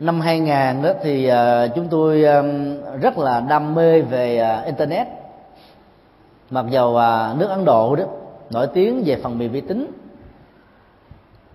[0.00, 2.24] Năm 2000 đó thì ờ, chúng tôi
[3.00, 5.06] rất là đam mê về ờ, internet.
[6.50, 6.92] Mặc dầu
[7.38, 8.04] nước Ấn Độ đó,
[8.50, 9.86] nổi tiếng về phần mềm vi tính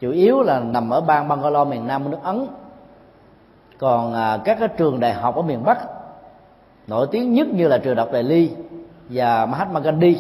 [0.02, 2.48] chủ yếu là nằm ở bang Bangalore miền Nam nước Ấn.
[3.78, 5.78] Còn à, các cái trường đại học ở miền Bắc
[6.88, 8.52] nổi tiếng nhất như là trường đại học Delhi
[9.10, 10.18] và Mahatma Gandhi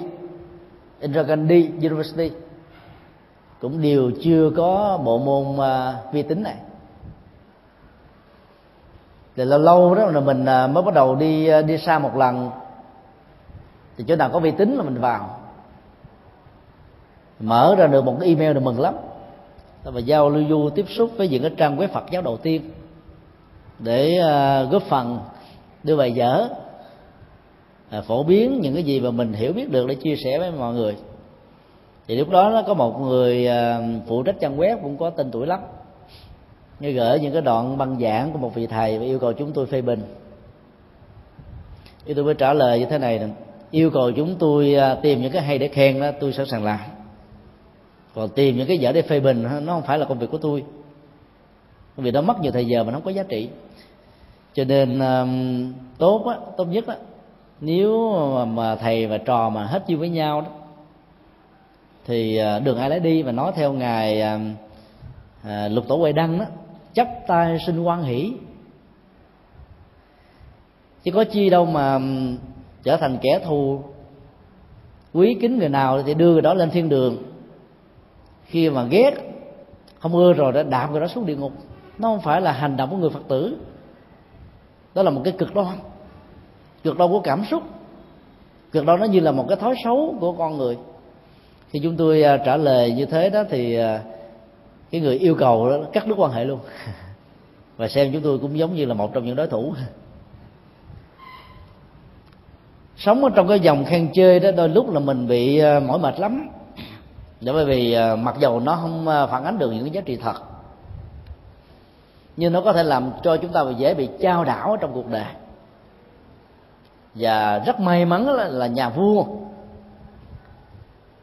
[0.99, 2.31] Indira Gandhi University
[3.61, 6.55] cũng đều chưa có bộ môn à, vi tính này.
[9.35, 12.15] Thì lâu lâu đó là mình à, mới bắt đầu đi à, đi xa một
[12.15, 12.49] lần.
[13.97, 15.37] Thì chỗ nào có vi tính là mình vào.
[17.39, 18.93] Mở ra được một cái email là mừng lắm
[19.83, 22.61] và giao lưu du tiếp xúc với những cái trang web Phật giáo đầu tiên
[23.79, 25.19] để à, góp phần
[25.83, 26.47] đưa bài dở
[27.89, 30.51] à, phổ biến những cái gì mà mình hiểu biết được để chia sẻ với
[30.51, 30.95] mọi người.
[32.07, 35.31] Thì lúc đó nó có một người à, phụ trách trang web cũng có tên
[35.31, 35.59] tuổi lắm.
[36.79, 39.51] Như gửi những cái đoạn băng giảng của một vị thầy và yêu cầu chúng
[39.51, 40.01] tôi phê bình.
[42.05, 43.29] Thì tôi mới trả lời như thế này
[43.71, 46.79] yêu cầu chúng tôi tìm những cái hay để khen đó, tôi sẵn sàng làm
[48.15, 50.37] còn tìm những cái dở để phê bình nó không phải là công việc của
[50.37, 50.63] tôi.
[51.97, 53.49] Vì nó mất nhiều thời giờ mà nó không có giá trị.
[54.53, 56.95] Cho nên um, tốt á tốt nhất á
[57.61, 58.11] nếu
[58.45, 60.47] mà, thầy và trò mà hết duyên với nhau đó
[62.05, 64.21] thì ờ, đường ai lấy đi và nói theo ngài
[65.43, 66.45] à, lục tổ quay đăng đó
[66.93, 68.33] chấp tay sinh quan hỷ.
[71.03, 71.99] Chứ có chi đâu mà
[72.83, 73.81] trở thành kẻ thù
[75.13, 77.17] quý kính người nào thì đưa người đó lên thiên đường
[78.51, 79.11] khi mà ghét,
[79.99, 81.51] không ưa rồi đã đạp người đó xuống địa ngục.
[81.97, 83.57] Nó không phải là hành động của người phật tử.
[84.95, 85.77] Đó là một cái cực đoan.
[86.83, 87.63] Cực đoan của cảm xúc.
[88.71, 90.77] Cực đoan nó như là một cái thói xấu của con người.
[91.69, 94.01] Khi chúng tôi à, trả lời như thế đó thì à,
[94.91, 96.59] cái người yêu cầu đó cắt đứt quan hệ luôn.
[97.77, 99.73] Và xem chúng tôi cũng giống như là một trong những đối thủ.
[102.97, 105.99] Sống ở trong cái dòng khen chơi đó đôi lúc là mình bị à, mỏi
[105.99, 106.49] mệt lắm
[107.41, 110.01] để bởi vì ờ, mặc dầu nó không ờ, phản ánh được những cái giá
[110.01, 110.35] trị thật
[112.37, 115.25] nhưng nó có thể làm cho chúng ta dễ bị trao đảo trong cuộc đời.
[117.15, 119.25] Và rất may mắn là, là nhà vua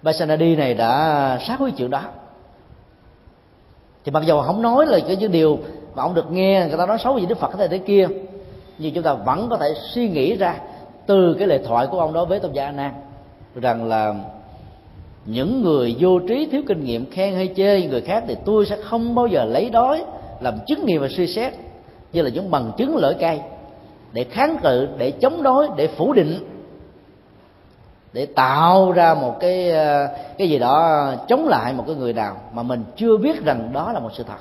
[0.03, 2.03] Basanadi này đã sát với chuyện đó.
[4.05, 5.59] Thì mặc dù không nói là cái những điều
[5.95, 8.09] mà ông được nghe người ta nói xấu gì đức phật thế thế kia
[8.79, 10.59] nhưng chúng ta vẫn có thể suy nghĩ ra
[11.07, 12.93] từ cái lời thoại của ông đó với tôn giả An nan
[13.55, 14.15] rằng là
[15.31, 18.77] những người vô trí thiếu kinh nghiệm khen hay chê người khác thì tôi sẽ
[18.77, 20.05] không bao giờ lấy đói
[20.41, 21.53] làm chứng nghiệm và suy xét.
[22.13, 23.41] Như là những bằng chứng lỗi cay
[24.13, 26.39] để kháng cự để chống đối để phủ định
[28.13, 32.37] để tạo ra một cái ờ, cái gì đó chống lại một cái người nào
[32.53, 34.39] mà mình chưa biết rằng đó là một sự thật.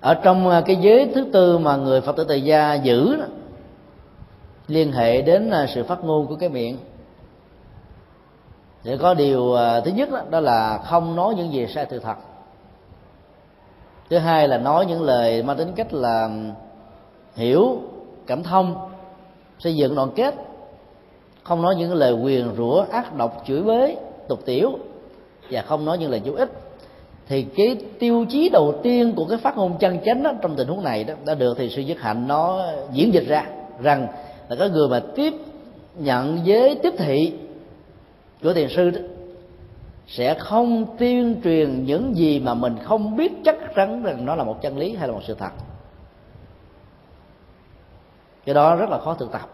[0.00, 3.24] Ở trong ờ, cái giới thứ tư mà người phật tử tại gia giữ đó,
[4.70, 6.76] liên hệ đến à, sự phát ngôn của cái miệng.
[8.84, 11.98] Để có điều à, thứ nhất đó, đó là không nói những gì sai sự
[11.98, 12.16] thật.
[14.10, 16.30] Thứ hai là nói những lời mang tính cách là
[17.34, 17.78] hiểu
[18.26, 18.90] cảm thông
[19.58, 20.34] xây dựng đoàn kết.
[21.42, 23.96] Không nói những lời quyền rủa ác độc chửi bới
[24.28, 24.78] tục tiểu
[25.50, 26.50] và không nói những lời vô ích.
[27.28, 30.68] Thì cái tiêu chí đầu tiên của cái phát ngôn chân chánh đó, trong tình
[30.68, 33.46] huống này đó đã được thì sư dứt hạnh nó diễn dịch ra
[33.82, 34.08] rằng
[34.50, 35.34] là cái người mà tiếp
[35.98, 37.32] nhận giới tiếp thị
[38.42, 39.00] của thiền sư đó,
[40.06, 44.44] sẽ không tuyên truyền những gì mà mình không biết chắc chắn rằng nó là
[44.44, 45.50] một chân lý hay là một sự thật.
[48.44, 49.48] Cái đó rất là khó thực tập.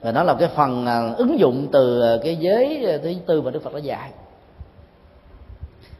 [0.00, 3.42] Và nó là cái phần à, ứng dụng từ à, cái giới à, thứ tư
[3.42, 4.10] mà đức phật đã dạy.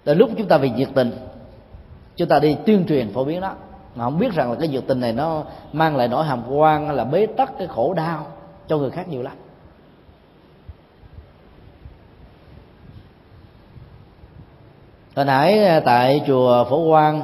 [0.05, 1.11] Là lúc chúng ta vì nhiệt tình,
[2.16, 3.55] chúng ta đi tuyên truyền phổ biến đó
[3.99, 6.91] mà không biết rằng là cái nhiệt tình này nó mang lại nỗi hàm quan
[6.91, 8.27] là bế tắc cái khổ đau
[8.69, 9.33] cho người khác nhiều lắm.
[15.17, 17.23] Hồi nãy à, tại chùa phổ quang,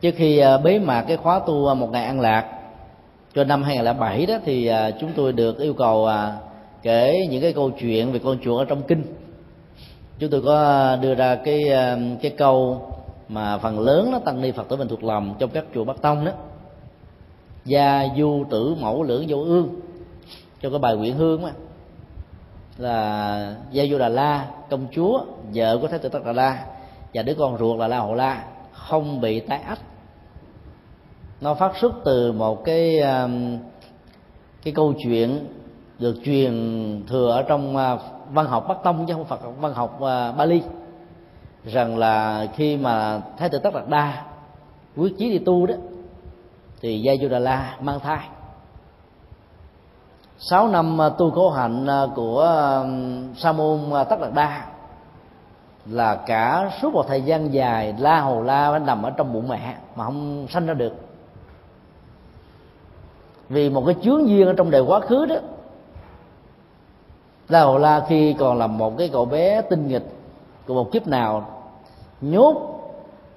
[0.00, 2.46] trước khi à, bế mạc cái khóa tu à, một ngày an lạc,
[3.34, 6.08] cho năm 2007 đó, thì chúng tôi được yêu cầu
[6.82, 9.02] kể những cái câu chuyện về con chuột ở trong kinh.
[10.18, 11.64] Chúng tôi có đưa ra cái
[12.22, 12.82] cái câu
[13.28, 16.02] mà phần lớn nó tăng ni phật tử mình thuộc lòng trong các chùa bắc
[16.02, 16.32] tông đó.
[17.64, 19.80] Gia du tử mẫu lưỡng vô ương.
[20.62, 21.52] Cho cái bài quyển hương mà
[22.78, 26.66] là gia du đà la, công chúa, vợ của thái tử tất đà la
[27.14, 29.78] và đứa con ruột là la hộ la không bị tái ách
[31.40, 33.58] nó phát xuất từ một cái um,
[34.62, 35.46] cái câu chuyện
[35.98, 36.52] được truyền
[37.08, 38.00] thừa ở trong uh,
[38.32, 40.62] văn học bắc tông chứ không phải văn học uh, bali
[41.66, 44.22] rằng là khi mà thái tử tất đạt đa
[44.96, 45.74] quyết chí đi tu đó,
[46.80, 48.28] thì gia du đà la mang thai.
[50.38, 52.84] Sáu năm à, tu khổ hạnh à, của à,
[53.36, 54.66] sa môn tất đạt đa
[55.86, 59.48] là cả suốt một thời gian dài la hồ la phải nằm ở trong bụng
[59.48, 60.92] mẹ mà không sanh ra được.
[63.48, 65.36] Vì một cái chướng duyên ở trong đời quá khứ đó,
[67.48, 70.06] La Hồ La khi còn là một cái cậu bé tinh nghịch
[70.66, 71.55] của một kiếp nào
[72.20, 72.76] nhốt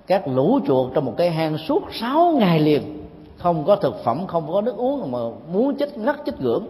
[0.08, 3.08] các lũ chuột trong một cái hang suốt sáu ngày liền.
[3.38, 5.20] Không có thực phẩm, không có nước uống mà
[5.52, 6.68] muốn chết ngất chết gưỡng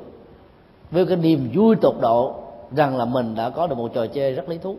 [0.91, 2.35] với cái niềm vui tột độ
[2.75, 4.75] rằng là mình đã có được một trò chơi rất lý thú.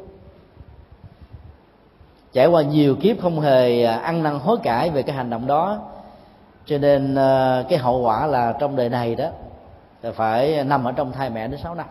[2.32, 5.46] Trải qua nhiều kiếp không hề à, ăn năn hối cải về cái hành động
[5.46, 5.78] đó,
[6.66, 9.28] cho nên à, cái hậu quả là trong đời này đó,
[10.02, 11.86] là phải nằm ở trong thai mẹ đến 6 năm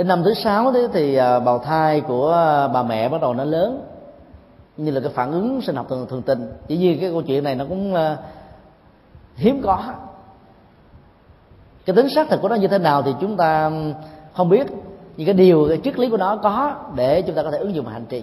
[0.00, 3.34] đến năm thứ sáu đấy thì à, bào thai của à, bà mẹ bắt đầu
[3.34, 3.86] nó lớn.
[4.76, 6.52] Như là cái phản ứng sinh học thường, thường tình.
[6.68, 8.16] Chỉ nhiên cái câu chuyện này nó cũng à,
[9.36, 9.84] hiếm có.
[11.86, 13.70] Cái tính xác thực của nó như thế nào thì chúng ta
[14.32, 14.66] không biết.
[15.16, 17.74] Nhưng cái điều cái triết lý của nó có để chúng ta có thể ứng
[17.74, 18.22] dụng hành trì.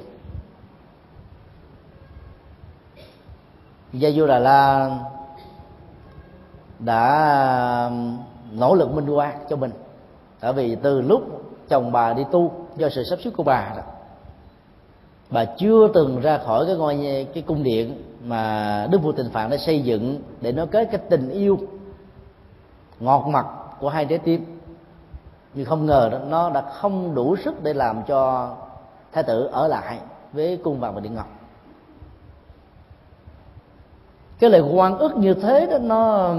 [3.93, 4.91] Gia du đà la
[6.79, 7.91] đã
[8.51, 9.71] nỗ lực minh oan cho mình.
[10.39, 13.81] Tại vì từ lúc chồng bà đi tu do sự sắp xếp của bà đó.
[15.29, 19.49] Bà chưa từng ra khỏi cái ngôi cái cung điện mà đức vua tình phạn
[19.49, 21.57] đã xây dựng để nói kết cái tình yêu
[22.99, 23.45] ngọt mặt
[23.79, 24.59] của hai trái tim.
[25.53, 28.49] Nhưng không ngờ đó, nó đã không đủ sức để làm cho
[29.11, 29.99] thái tử ở lại
[30.33, 31.27] với cung vàng và điện ngọc.
[34.39, 36.33] Cái lời quan ức như thế đó nó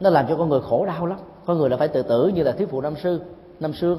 [0.00, 1.18] nó làm cho con người khổ đau lắm.
[1.46, 3.20] Con người là phải tự tử như là thiếu phụ năm sư
[3.60, 3.96] năm xưa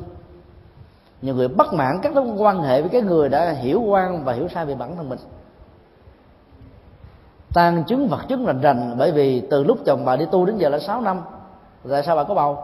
[1.23, 4.33] nhiều người bất mãn các mối quan hệ với cái người đã hiểu quan và
[4.33, 5.19] hiểu sai về bản thân mình.
[7.53, 10.57] Tan chứng vật chứng rành rành, bởi vì từ lúc chồng bà đi tu đến
[10.57, 11.21] giờ là 6 năm
[11.89, 12.57] tại sao bà có bầu?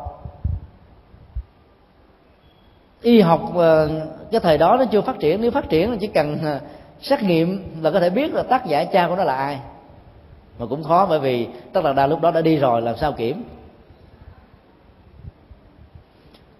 [3.02, 3.90] Y học ờ,
[4.32, 6.60] cái thời đó nó chưa phát triển, nếu phát triển thì chỉ cần ờ,
[7.02, 9.60] xét nghiệm là có thể biết là tác giả cha của nó là ai.
[10.60, 13.12] Mà cũng khó, bởi vì tất là đa lúc đó đã đi rồi, làm sao
[13.12, 13.44] kiểm?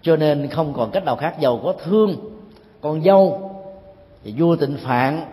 [0.02, 1.38] Cho nên không còn cách nào khác.
[1.38, 2.16] Giàu có thương
[2.80, 3.50] con dâu
[4.24, 5.26] thì vua tịnh phạn.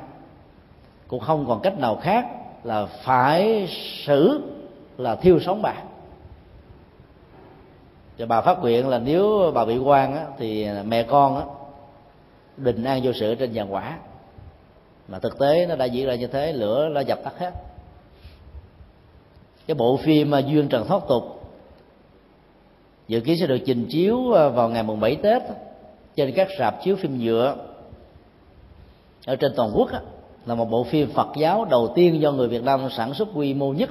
[1.07, 2.25] Cũng không còn cách nào khác
[2.63, 3.67] là phải
[4.05, 4.41] xử
[4.97, 5.73] là thiêu sống bà.
[8.17, 11.43] Và bà phát nguyện là nếu bà bị quan á, thì mẹ con á,
[12.57, 13.97] bình an vô sự trên giàn quả.
[15.07, 17.51] Mà thực tế nó đã diễn ra như thế lửa đã dập tắt hết.
[19.67, 21.36] Cái bộ phim mà duyên trần thoát tục
[23.07, 25.41] dự kiến sẽ được trình chiếu ờ, vào ngày mùng 7 Tết
[26.15, 27.55] trên các rạp chiếu phim nhựa.
[29.25, 29.89] Ở trên toàn quốc
[30.45, 33.53] là một bộ phim Phật giáo đầu tiên do người Việt Nam sản xuất quy
[33.53, 33.89] mô nhất.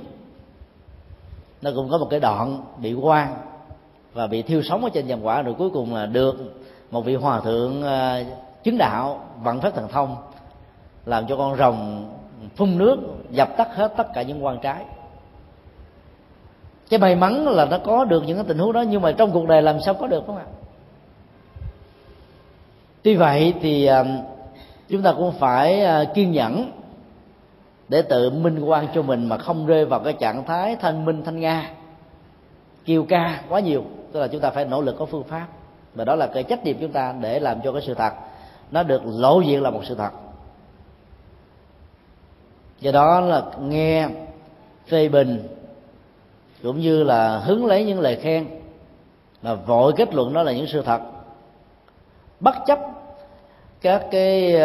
[1.62, 3.36] Nó cũng có một cái đoạn bị quan
[4.12, 6.54] và bị thiêu sống ở trên dòng quả, rồi cuối cùng là được
[6.90, 8.24] một vị hòa thượng ờ,
[8.64, 10.16] chứng đạo vận pháp thần thông,
[11.04, 12.08] làm cho con rồng
[12.56, 12.98] phun nước,
[13.30, 14.84] dập tắt hết tất cả những quan trái
[16.90, 19.32] cái may mắn là nó có được những cái tình huống đó, nhưng mà trong
[19.32, 20.44] cuộc đời làm sao có được không ạ?
[23.02, 24.04] Tuy vậy thì à,
[24.88, 26.70] chúng ta cũng phải à, kiên nhẫn
[27.88, 31.22] để tự minh quan cho mình mà không rơi vào cái trạng thái thanh minh
[31.24, 31.70] thanh nga,
[32.84, 33.84] kiêu ca quá nhiều.
[34.12, 35.46] Tức là chúng ta phải nỗ lực có phương pháp.
[35.94, 38.12] Và đó là cái trách nhiệm chúng ta để làm cho cái sự thật
[38.70, 40.10] nó được lộ diện là một sự thật.
[42.80, 44.08] Do đó là nghe
[44.88, 45.55] phê bình
[46.66, 48.46] cũng như là hứng lấy những lời khen
[49.42, 51.00] và vội kết luận đó là những sự thật.
[52.40, 52.78] Bất chấp
[53.80, 54.56] các cái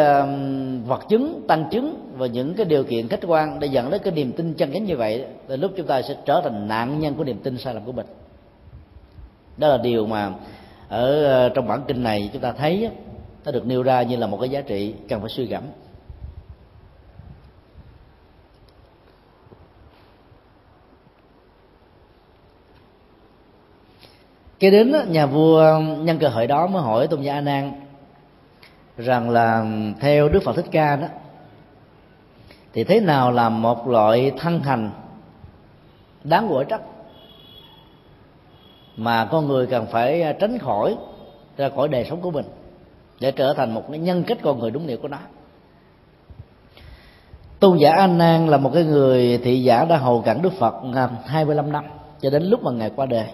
[0.86, 4.14] vật chứng, tăng chứng và những cái điều kiện khách quan để dẫn đến cái
[4.14, 7.14] niềm tin chân chính như vậy, thì lúc chúng ta sẽ trở thành nạn nhân
[7.14, 8.06] của niềm tin sai lầm của mình.
[9.56, 10.32] Đó là điều mà
[10.88, 12.90] ở ờ, trong bản kinh này chúng ta thấy
[13.44, 15.62] nó được nêu ra như là một cái giá trị cần phải suy gẫm.
[24.62, 27.72] Kế đến nhà vua nhân cơ hội đó mới hỏi tôn giả a nan
[28.96, 29.64] rằng là,
[30.00, 31.06] theo đức phật thích ca đó,
[32.72, 34.90] thì thế nào là một loại thân hành
[36.24, 36.80] đáng quở trách
[38.96, 40.96] mà con người cần phải à, tránh khỏi,
[41.56, 42.46] ra khỏi đời sống của mình
[43.20, 45.18] để trở thành một cái nhân cách con người đúng nghĩa của nó?
[47.60, 50.74] Tôn giả a nan là một cái người thị giả đã hầu cận đức phật
[50.94, 51.84] à, 25 năm
[52.20, 53.26] cho đến lúc mà ngài qua đời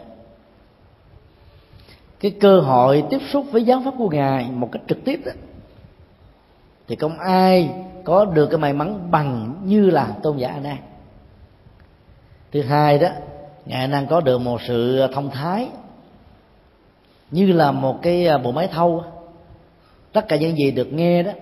[2.21, 5.33] cái cơ hội tiếp xúc với giáo pháp của ngài một cách trực tiếp đó,
[6.89, 7.71] thì không ai
[8.05, 10.77] có được cái may mắn bằng như là tôn giả a nan
[12.53, 13.09] thứ hai đó,
[13.67, 15.69] ngài a nan có được một sự thông thái,
[17.31, 19.05] như là một cái à, bộ máy thâu.
[20.13, 21.33] Tất cả những gì được nghe đó,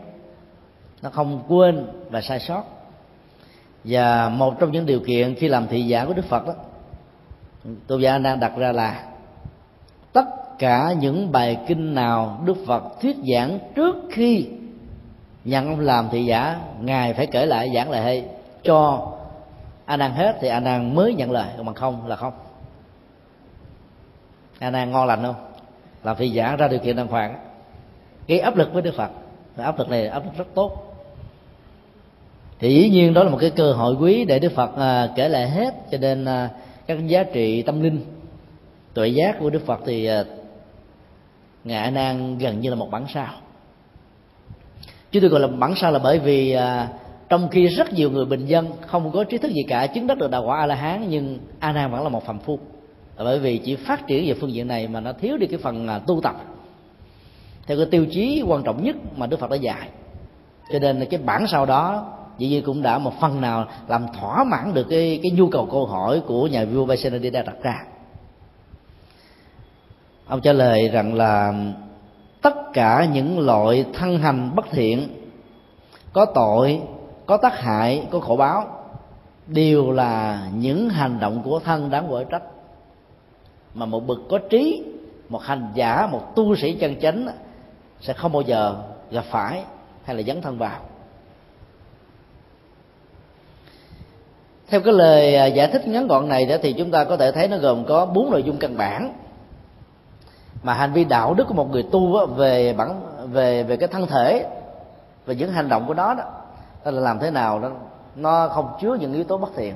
[1.02, 2.64] nó không quên và sai sót.
[3.84, 6.54] Và một trong những điều kiện khi làm thị giả của đức phật đó,
[7.86, 9.04] tôn giả a nan đặt ra là
[10.58, 14.46] cả những bài kinh nào đức phật thuyết giảng trước khi
[15.44, 18.24] nhận ông làm thị giả ngài phải kể lại giảng lại hay.
[18.62, 19.08] Cho
[19.84, 22.32] a nan hết thì a nan mới nhận lời còn bằng không là không.
[24.58, 25.34] A nan ngon lành không?
[26.04, 27.38] Làm thị giả ra điều kiện đàng hoàng.
[28.28, 29.10] Gây áp lực với đức phật.
[29.56, 30.94] Và áp lực này áp lực rất tốt.
[32.58, 35.28] Thì dĩ nhiên đó là một cái cơ hội quý để đức phật à, kể
[35.28, 35.74] lại hết.
[35.90, 36.50] Cho nên à,
[36.86, 38.04] các giá trị tâm linh
[38.94, 40.24] tuệ giác của đức phật thì à,
[41.66, 43.32] Ngã nan gần như là một bản sao.
[45.12, 46.88] Chứ tôi gọi là bản sao là bởi vì à,
[47.28, 50.18] trong khi rất nhiều người bình dân không có trí thức gì cả chứng đắc
[50.18, 52.58] được đạo quả a la hán nhưng a nan vẫn là một phàm phu.
[53.18, 55.88] Bởi vì chỉ phát triển về phương diện này mà nó thiếu đi cái phần
[55.88, 56.36] à, tu tập.
[57.66, 59.88] Theo cái tiêu chí quan trọng nhất mà đức phật đã dạy.
[60.72, 64.06] Cho nên là cái bản sao đó dĩ nhiên cũng đã một phần nào làm
[64.20, 67.84] thỏa mãn được cái cái nhu cầu câu hỏi của nhà vua Vaishnavida đặt ra
[70.26, 71.54] ông trả lời rằng là
[72.42, 75.08] tất cả những loại thân hành bất thiện,
[76.12, 76.80] có tội,
[77.26, 78.66] có tác hại, có khổ báo,
[79.46, 82.42] đều là những hành động của thân đáng quở trách.
[83.74, 84.84] Mà một bậc có trí,
[85.28, 87.28] một hành giả, một tu sĩ chân chánh
[88.00, 88.76] sẽ không bao giờ
[89.10, 89.62] gặp phải
[90.04, 90.80] hay là dấn thân vào.
[94.68, 97.32] Theo cái lời à, giải thích ngắn gọn này đó thì chúng ta có thể
[97.32, 99.12] thấy nó gồm có bốn nội dung căn bản
[100.66, 103.00] mà hành vi đạo đức của một người tu về bản
[103.32, 104.46] về về cái thân thể
[105.26, 106.24] về những hành động của nó đó
[106.84, 107.70] đó là làm thế nào đó
[108.16, 109.74] nó không chứa những yếu tố bất thiện.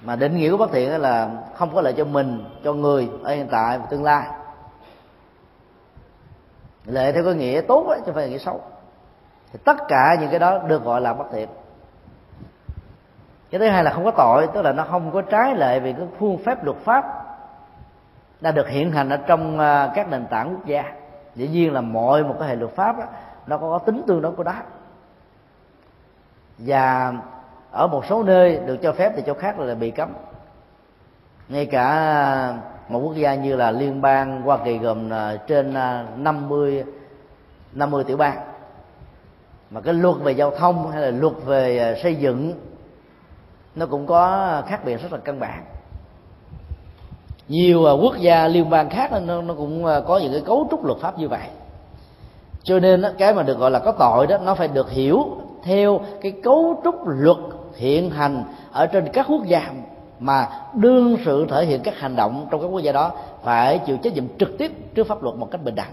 [0.00, 3.34] Mà định nghĩa của bất thiện là không có lợi cho mình cho người ở
[3.34, 4.28] hiện tại và tương lai.
[6.84, 8.60] Lệ theo cái nghĩa tốt ấy, chứ không phải là nghĩa xấu.
[9.52, 11.48] Thì tất cả những cái đó được gọi là bất thiện.
[13.50, 15.92] Cái thứ hai là không có tội tức là nó không có trái lệ về
[15.92, 17.25] cái phương pháp luật pháp
[18.40, 20.92] đã được hiện hành ở trong à, các nền tảng quốc gia.
[21.34, 23.04] Dĩ nhiên là mọi một cái hệ luật pháp đó,
[23.46, 24.54] nó có tính tương đối của đó
[26.58, 27.14] và
[27.70, 30.12] ở một số nơi được cho phép thì chỗ khác là bị cấm.
[31.48, 32.58] Ngay cả
[32.88, 36.84] một quốc gia như là liên bang Hoa Kỳ gồm à, trên à, 50
[37.72, 38.38] 50 tiểu bang.
[39.70, 42.54] Mà cái luật về giao thông hay là luật về xây dựng
[43.74, 45.64] nó cũng có khác biệt rất là căn bản
[47.48, 50.66] nhiều à, quốc gia liên bang khác nó, nó cũng à, có những cái cấu
[50.70, 51.48] trúc luật pháp như vậy.
[52.62, 55.26] Cho nên cái mà được gọi là có tội đó nó phải được hiểu
[55.62, 57.36] theo cái cấu trúc luật
[57.76, 59.72] hiện hành ở trên các quốc gia
[60.20, 63.96] mà đương sự thể hiện các hành động trong các quốc gia đó phải chịu
[63.96, 65.92] trách nhiệm trực tiếp trước pháp luật một cách bình đẳng.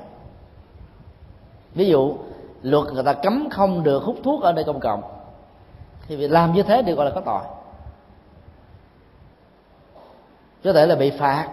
[1.76, 2.16] Ví dụ
[2.62, 5.02] luật người ta cấm không được hút thuốc ở nơi công cộng.
[6.08, 7.42] Thì việc làm như thế được gọi là có tội
[10.64, 11.48] có thể là bị phạt.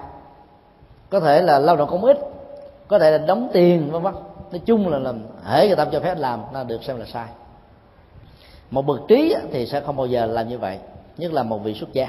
[1.11, 2.19] Có thể là lao động công ích
[2.91, 4.15] có thể là đóng tiền, vân vân.
[4.53, 7.27] Nói chung là làm hễ người ta cho phép làm là được xem là sai.
[8.71, 10.79] Một bậc trí thì sẽ không bao giờ làm như vậy,
[11.17, 12.09] nhất là một vị xuất gia.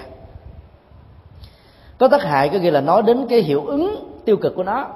[1.98, 4.88] Có tác hại có nghĩa là nói đến cái hiệu ứng tiêu cực của nó.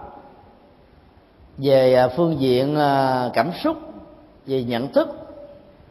[1.58, 3.78] Về à, phương diện à, cảm xúc,
[4.46, 5.10] về nhận thức,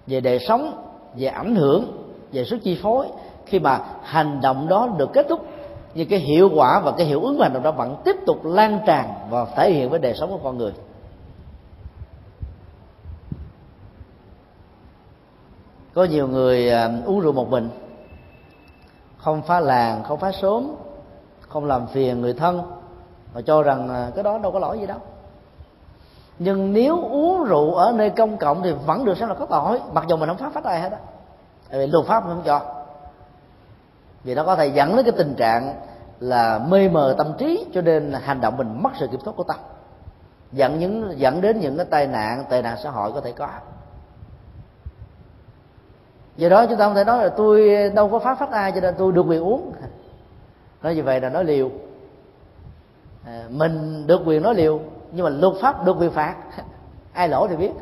[0.06, 0.84] về đời sống,
[1.14, 3.06] về ảnh hưởng, về sức chi phối.
[3.46, 5.46] Khi mà hành động đó được kết thúc
[5.94, 8.78] nhưng cái hiệu quả và cái hiệu ứng hành động đó vẫn tiếp tục lan
[8.86, 10.72] tràn và thể hiện với đời sống của con người.
[15.94, 17.70] Có nhiều người à, uống rượu một mình.
[19.18, 20.74] Không phá làng, không phá sớm
[21.48, 22.62] không làm phiền người thân
[23.32, 24.98] và cho rằng à, cái đó đâu có lỗi gì đâu.
[26.38, 29.80] Nhưng nếu uống rượu ở nơi công cộng thì vẫn được xem là có tội,
[29.92, 30.98] mặc dù mình không phá phách ai hết á.
[31.70, 32.73] Tại vì luật pháp không cho
[34.24, 35.74] vì nó có thể dẫn đến cái tình trạng
[36.20, 39.44] là mê mờ tâm trí cho nên hành động mình mất sự kiểm soát của
[39.44, 39.56] tâm.
[40.52, 43.48] Dẫn những dẫn đến những cái tai nạn tệ nạn xã hội có thể có.
[46.36, 48.80] Do đó chúng ta không thể nói là tôi đâu có phá phách ai cho
[48.80, 49.72] nên tôi được quyền uống.
[50.82, 51.70] Nói như vậy là nói liều.
[53.26, 54.80] À, mình được quyền nói liều
[55.12, 56.36] nhưng mà luật pháp được quyền phạt.
[57.12, 57.72] Ai lỗi thì biết.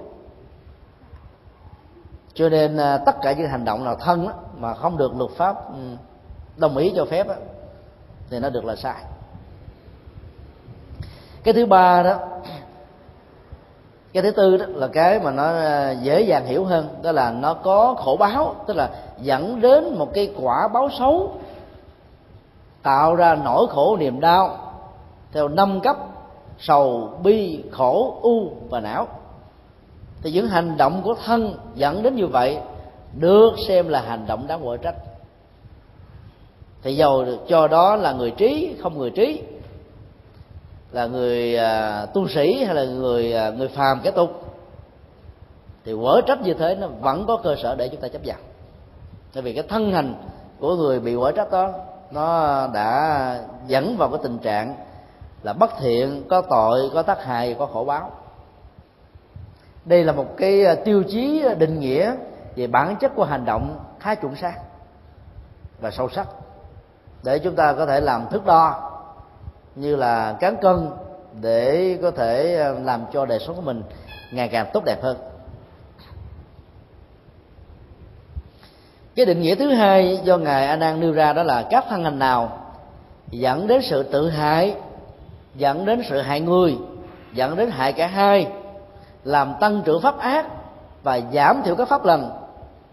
[2.35, 5.31] Cho nên à, tất cả những hành động nào thân đó, mà không được luật
[5.31, 5.79] pháp ừ,
[6.57, 7.35] đồng ý cho phép đó,
[8.31, 9.05] thì nó được là sai.
[11.45, 12.19] Cái thứ ba đó
[14.13, 17.31] cái thứ tư đó là cái mà nó à, dễ dàng hiểu hơn đó là
[17.31, 18.91] nó có khổ báo tức là
[19.21, 21.33] dẫn đến một cái quả báo xấu
[22.83, 24.59] tạo ra nỗi khổ niềm đau
[25.33, 25.97] theo năm cấp
[26.59, 29.07] sầu bi khổ u và não.
[30.23, 32.59] Thì những hành động của thân dẫn đến như vậy
[33.13, 34.95] được xem là hành động đáng quở trách
[36.83, 39.43] thì dầu cho đó là người trí không người trí.
[40.93, 44.31] Là người à, tu sĩ hay là người à, người phàm cái tục
[45.85, 48.37] thì quở trách như thế nó vẫn có cơ sở để chúng ta chấp nhận.
[49.35, 50.15] Tại vì cái thân hành
[50.61, 51.73] của người bị quở trách đó
[52.11, 54.75] nó đã dẫn vào cái tình trạng
[55.43, 58.11] là bất thiện có tội có tác hại có khổ báo.
[59.85, 62.15] Đây là một cái à, tiêu chí định nghĩa
[62.57, 64.55] về bản chất của hành động khá chuẩn xác
[65.81, 66.29] và sâu sắc
[67.23, 68.91] để chúng ta có thể làm thước đo
[69.75, 70.91] như là cán cân
[71.41, 73.83] để có thể ờ, làm cho đời sống của mình
[74.33, 75.17] ngày càng tốt đẹp hơn.
[79.15, 82.05] Cái định nghĩa thứ hai do ngài a nan nêu ra đó là các thân
[82.05, 82.59] hành nào
[83.31, 84.77] dẫn đến sự tự hại,
[85.55, 86.77] dẫn đến sự hại người,
[87.33, 88.53] dẫn đến hại cả hai,
[89.25, 90.47] làm tăng trưởng pháp ác
[91.03, 92.31] và giảm thiểu các pháp lành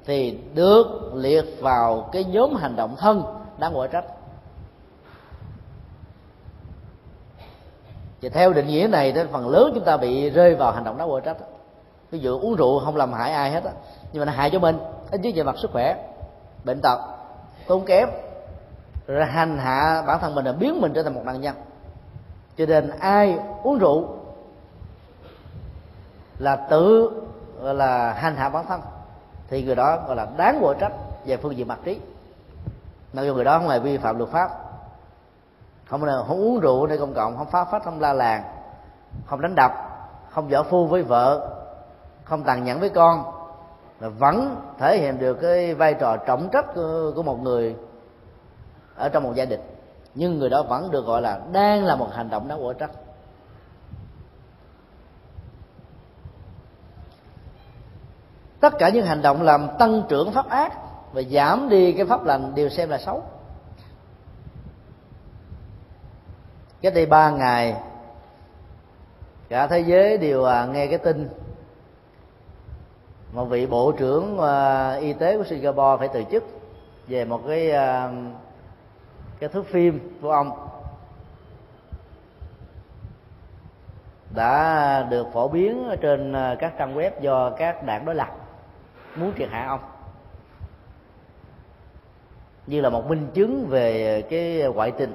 [0.05, 3.23] thì được liệt vào cái nhóm hành động thân
[3.57, 4.05] đáng quả trách.
[8.21, 10.97] Và theo định nghĩa này thì phần lớn chúng ta bị rơi vào hành động
[10.97, 11.37] đó quả trách
[12.11, 13.71] ví dụ uống rượu không làm hại ai hết á.
[14.11, 14.79] Nhưng mà nó hại cho mình,
[15.11, 15.95] ít nhất về mặt sức khỏe,
[16.63, 16.99] bệnh tật,
[17.67, 18.09] tốn kém,
[19.07, 21.55] rồi hành hạ bản thân mình là biến mình trở thành một nạn nhân.
[22.57, 24.07] Cho nên ai uống rượu
[26.39, 27.11] là tự
[27.61, 28.81] là, hành hạ bản thân,
[29.49, 30.93] thì người đó, gọi là, đáng quở trách
[31.25, 31.99] về phương diện mặt trí.
[33.13, 34.68] Mặc dù người đó không hề vi phạm luật pháp
[35.89, 38.43] không không uống rượu nơi công cộng không phá phách không la làng
[39.25, 39.71] không đánh đập
[40.29, 41.55] không võ phu với vợ
[42.29, 43.23] không tàn nhẫn với con.
[43.99, 47.75] Là vẫn thể hiện được cái vai trò trọng trách của, của một người
[48.95, 49.61] ở trong một gia đình.
[50.15, 52.91] Nhưng người đó vẫn được gọi là đang là một hành động đáng quở trách.
[58.59, 60.73] Tất cả những hành động làm tăng trưởng pháp ác
[61.13, 63.23] và giảm đi cái pháp lành đều xem là xấu.
[66.81, 67.75] Cách đây ba ngày,
[69.49, 71.29] cả thế giới đều à, nghe cái tin.
[73.33, 76.43] Một vị bộ trưởng à, y tế của Singapore phải từ chức
[77.07, 78.11] về một cái à,
[79.39, 80.67] cái thước phim của ông.
[84.35, 88.35] Đã được phổ biến trên các trang web do các đảng đối lập
[89.15, 89.79] muốn triệt hạ ông.
[92.67, 95.13] Như là một minh chứng về cái ngoại tình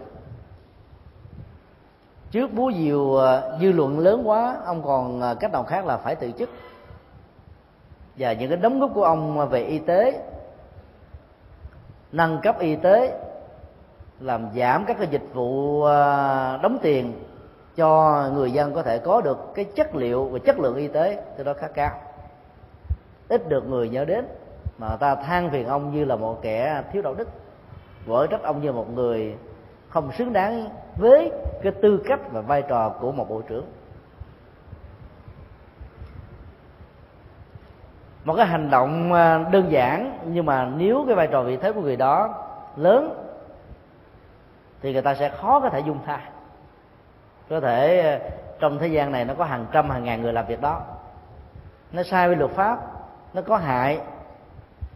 [2.35, 5.97] trước búa diều ờ, dư luận lớn quá, ông còn ờ, cách nào khác là
[5.97, 6.51] phải từ chức.
[8.16, 10.22] Và những cái đóng góp của ông về y tế,
[12.12, 13.20] nâng cấp y tế,
[14.20, 17.12] làm giảm các cái dịch vụ ờ, đóng tiền
[17.76, 21.22] cho người dân có thể có được cái chất liệu và chất lượng y tế
[21.37, 22.01] từ đó khá cao.
[23.28, 24.24] Ít được người nhớ đến,
[24.78, 27.28] mà ta than phiền ông như là một kẻ thiếu đạo đức.
[28.07, 29.37] Vỡ trách ông như một người
[29.95, 31.32] không xứng đáng với
[31.62, 33.66] cái tư cách và vai trò của một bộ trưởng.
[38.24, 41.72] Một cái hành động à, đơn giản, nhưng mà nếu cái vai trò vị thế
[41.72, 42.34] của người đó
[42.76, 43.26] lớn,
[44.82, 46.20] thì người ta sẽ khó có thể dung tha.
[47.51, 48.18] Có thể à,
[48.61, 50.80] trong thế gian này nó có hàng trăm, hàng ngàn người làm việc đó.
[51.92, 52.78] Nó sai với luật pháp,
[53.34, 54.01] nó có hại,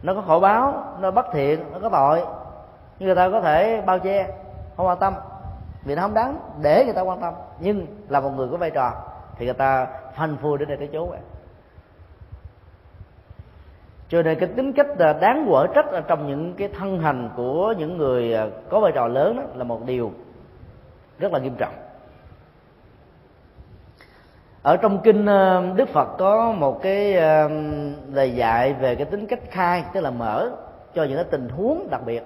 [0.03, 2.25] nó có khổ báo, nó bất thiện, nó có tội.
[2.99, 4.27] Nhưng người ta có thể bao che
[4.79, 5.13] không quan tâm.
[5.83, 7.33] Vì nó không đáng để người ta quan tâm.
[7.59, 8.91] Nhưng là một người có vai trò
[9.35, 11.19] thì người ta phanh phui đến đây tới chỗ vậy
[14.09, 17.29] cho nên cái tính cách à, đáng quở trách ở trong những cái thân hành
[17.35, 20.11] của những người à, có vai trò lớn đó là một điều
[21.19, 21.73] rất là nghiêm trọng.
[24.63, 27.13] Ở trong kinh à, đức phật có một cái
[28.13, 30.51] lời dạy về cái tính cách khai, tức là mở
[30.93, 32.23] cho những cái tình huống đặc biệt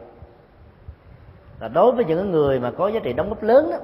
[1.64, 3.78] là đối với những người mà có giá trị đóng góp lớn đó,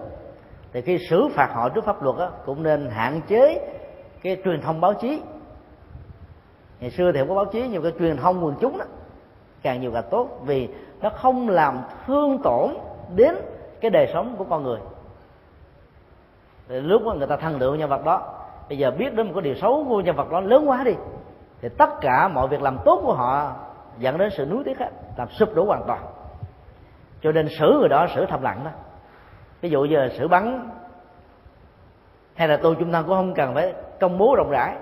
[0.73, 3.69] thì khi xử phạt họ trước pháp luật đó, cũng nên hạn chế
[4.23, 5.21] cái truyền thông báo chí.
[6.79, 8.85] Ngày xưa thì không có báo chí nhưng cái truyền thông quần chúng đó
[9.61, 10.69] càng nhiều càng tốt vì
[11.01, 12.69] nó không làm thương tổn
[13.15, 13.35] đến
[13.81, 14.79] cái đời sống của con người.
[16.67, 18.33] Thì lúc đó người ta thân lượng nhân vật đó
[18.69, 20.93] bây giờ biết đến một cái điều xấu của nhân vật đó lớn quá đi
[21.61, 23.55] thì tất cả mọi việc làm tốt của họ
[23.97, 26.01] dẫn đến sự nuối tiếc hết làm sụp đổ hoàn toàn
[27.21, 28.71] cho nên xử người đó xử thầm lặng đó.
[29.61, 30.69] Ví dụ giờ xử bắn,
[32.35, 34.75] hay là tôi chúng ta cũng không cần phải công bố rộng rãi,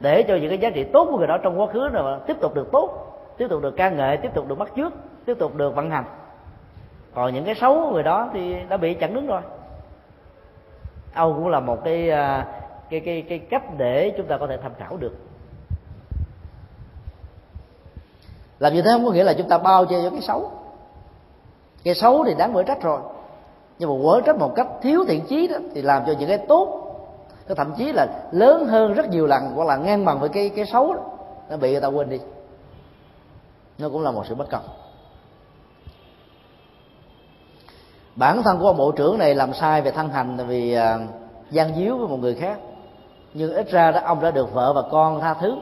[0.00, 2.36] để cho những cái giá trị tốt của người đó trong quá khứ nào tiếp
[2.40, 4.92] tục được tốt, tiếp tục được ca ngợi, tiếp tục được bắt chước,
[5.24, 6.04] tiếp tục được vận hành.
[7.14, 9.40] Còn những cái xấu của người đó thì đã bị chặn đứng rồi.
[11.14, 12.46] Âu cũng là một cái à,
[12.90, 15.12] cái cái cái cách để chúng ta có thể tham khảo được.
[18.58, 20.52] Làm như thế không có nghĩa là chúng ta bao che cho cái xấu
[21.84, 23.00] cái xấu thì đáng quở trách rồi.
[23.78, 26.38] Nhưng mà quở trách một cách thiếu thiện chí đó thì làm cho những cái
[26.38, 26.80] tốt
[27.48, 30.48] nó thậm chí là lớn hơn rất nhiều lần hoặc là ngang bằng với cái
[30.48, 31.00] cái xấu đó
[31.50, 32.20] nó bị người ta quên đi.
[33.78, 34.62] Nó cũng là một sự bất công.
[38.16, 41.00] Bản thân của ông bộ trưởng này làm sai về thân hành vì uh,
[41.50, 42.58] gian díu với một người khác.
[43.34, 45.56] Nhưng ít ra đó ông đã được vợ và con tha thứ.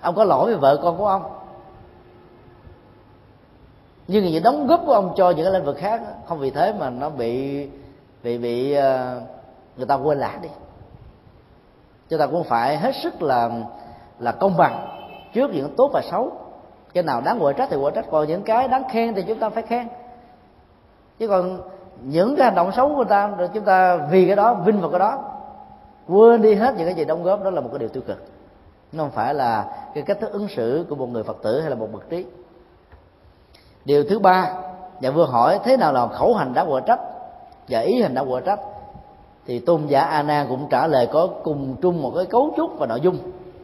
[0.00, 1.37] Ông có lỗi với vợ con của ông
[4.08, 6.74] nhưng những đóng góp của ông cho những cái lĩnh vực khác, không vì thế
[6.78, 7.66] mà nó bị
[8.22, 9.20] bị bị ờ,
[9.76, 10.48] người ta quên lãng đi.
[12.08, 13.50] Chúng ta cũng phải hết sức là
[14.18, 14.98] là công bằng
[15.34, 16.32] trước những tốt và xấu.
[16.94, 19.38] Cái nào đáng quở trách thì quở trách, còn những cái đáng khen thì chúng
[19.38, 19.88] ta phải khen.
[21.18, 21.60] Chứ còn
[22.02, 24.80] những cái hành động xấu của người ta, rồi chúng ta vì cái đó, vinh
[24.80, 25.18] vào cái đó,
[26.08, 28.24] quên đi hết những cái gì đóng góp, đó là một cái điều tiêu cực.
[28.92, 31.70] Nó không phải là cái cách thức ứng xử của một người phật tử hay
[31.70, 32.26] là một bậc trí
[33.88, 34.52] điều thứ ba,
[35.00, 37.00] nhà vua hỏi, thế nào là khẩu hành đã quả trách
[37.68, 38.60] và ý hành đã quả trách?
[39.46, 42.78] Thì tôn giả a nan cũng trả lời có cùng chung một cái cấu trúc
[42.78, 43.18] và nội dung.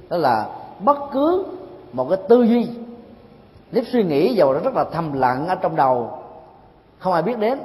[0.09, 0.47] Đó là
[0.81, 1.45] bất cứ
[1.93, 2.69] một cái tư duy,
[3.73, 6.19] nếp suy nghĩ dầu nó rất là thầm lặng ở trong đầu,
[6.99, 7.59] không ai biết đến.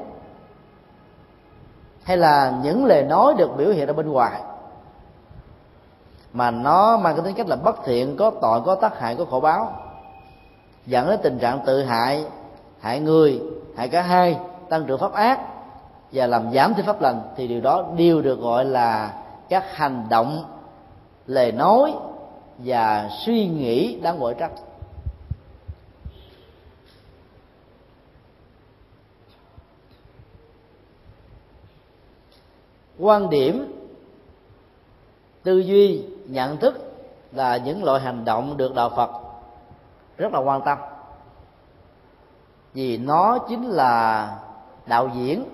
[2.03, 4.41] Hay là những lời nói được biểu hiện ở bên ngoài,
[6.33, 9.25] mà nó mang cái tính cách là bất thiện, có tội, có tác hại, có
[9.25, 9.73] khổ báo,
[10.85, 12.25] dẫn đến tình trạng tự hại
[12.79, 13.41] hại người,
[13.75, 15.39] hại cả hai, tăng trưởng pháp ác
[16.11, 19.13] và làm giảm thêm pháp lành thì điều đó đều được gọi là
[19.49, 20.45] các hành động
[21.27, 21.93] lời nói
[22.57, 24.51] và suy nghĩ đáng gọi trách.
[32.99, 33.75] Quan điểm,
[35.43, 36.93] tư duy, nhận thức
[37.31, 39.09] là những loại hành động được đạo phật
[40.17, 40.77] rất là quan tâm
[42.79, 44.35] vì nó chính là
[44.85, 45.45] đạo diễn.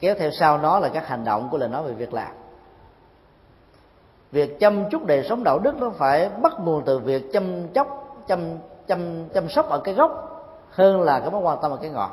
[0.00, 2.32] Kéo theo sau nó là các hành động của lời nói về việc làm.
[4.32, 8.16] Việc chăm chút đời sống đạo đức nó phải bắt nguồn từ việc chăm chóc,
[8.28, 10.10] chăm chăm chăm sóc ở cái gốc
[10.70, 12.10] hơn là cái mối quan tâm ở cái ngọn.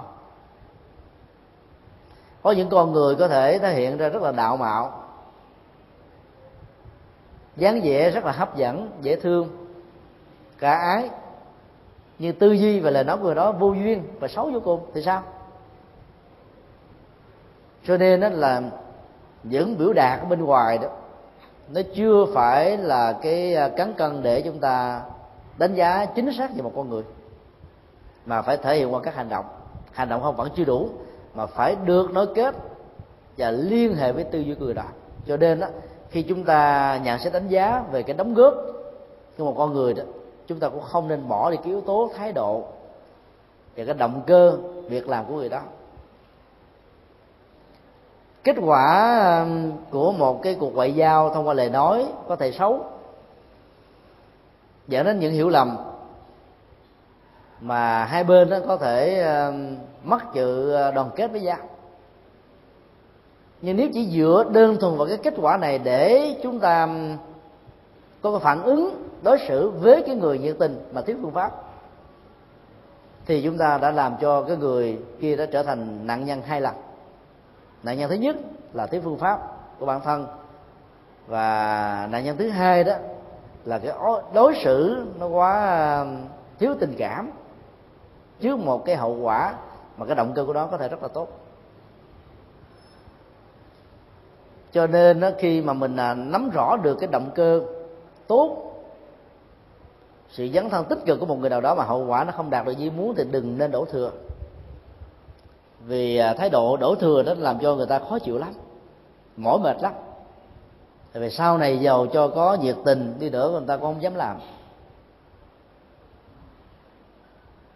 [2.41, 5.03] Có những con người có thể thể hiện ra rất là đạo mạo,
[7.55, 9.67] dáng vẻ rất là hấp dẫn, dễ thương,
[10.59, 11.09] cả ái
[12.19, 14.79] nhưng tư duy và lời nói của người đó vô duyên và xấu vô cùng,
[14.93, 15.23] thì sao?
[17.87, 18.61] Cho nên đó là
[19.43, 20.89] những biểu đạt ở bên ngoài đó,
[21.69, 25.01] nó chưa phải là cái à, cán cân để chúng ta
[25.57, 27.03] đánh giá chính xác về một con người,
[28.25, 29.45] mà phải thể hiện qua các hành động.
[29.91, 30.89] Hành động không vẫn chưa đủ,
[31.33, 32.55] mà phải được nối kết
[33.37, 34.83] và liên hệ với tư duy của người đó.
[35.27, 35.67] Cho nên đó
[36.09, 38.53] khi chúng ta nhận xét đánh giá về cái đóng góp
[39.37, 40.03] của một con người đó
[40.49, 42.63] chúng ta cũng không nên bỏ đi cái yếu tố thái độ
[43.75, 45.61] và cái động cơ việc làm của người đó.
[48.43, 52.51] Kết quả um, của một cái cuộc ngoại giao thông qua lời nói có thể
[52.51, 52.85] xấu,
[54.87, 55.77] dẫn đến những hiểu lầm
[57.61, 61.57] mà hai bên đó có thể um, mất sự ờ, đoàn kết với nhau.
[63.61, 67.17] Nhưng nếu chỉ dựa đơn thuần vào cái kết quả này để chúng ta um,
[68.21, 71.51] có cái phản ứng đối xử với cái người nhiệt tình mà thiếu phương pháp.
[73.25, 76.61] Thì chúng ta đã làm cho cái người kia đã trở thành nạn nhân hai
[76.61, 76.75] lần.
[77.83, 78.35] Nạn nhân thứ nhất
[78.73, 79.39] là thiếu phương pháp
[79.79, 80.27] của bản thân
[81.27, 82.93] và nạn nhân thứ hai đó
[83.65, 83.93] là cái
[84.33, 86.05] đối xử nó quá
[86.59, 87.31] thiếu tình cảm
[88.39, 89.53] trước một cái hậu quả
[89.97, 91.27] mà cái động cơ của nó có thể rất là tốt.
[94.71, 97.61] Cho nên khi mà mình à, nắm rõ được cái động cơ
[98.27, 98.68] tốt
[100.31, 102.49] sự dấn thân tích cực của một người nào đó mà hậu quả nó không
[102.49, 104.11] đạt được như muốn thì đừng nên đổ thừa.
[105.85, 108.53] Vì à, thái độ đổ thừa đó làm cho người ta khó chịu lắm,
[109.37, 109.93] mỏi mệt lắm.
[111.13, 114.01] Tại vì sau này giàu cho có nhiệt tình, đi nữa người ta cũng không
[114.01, 114.39] dám làm.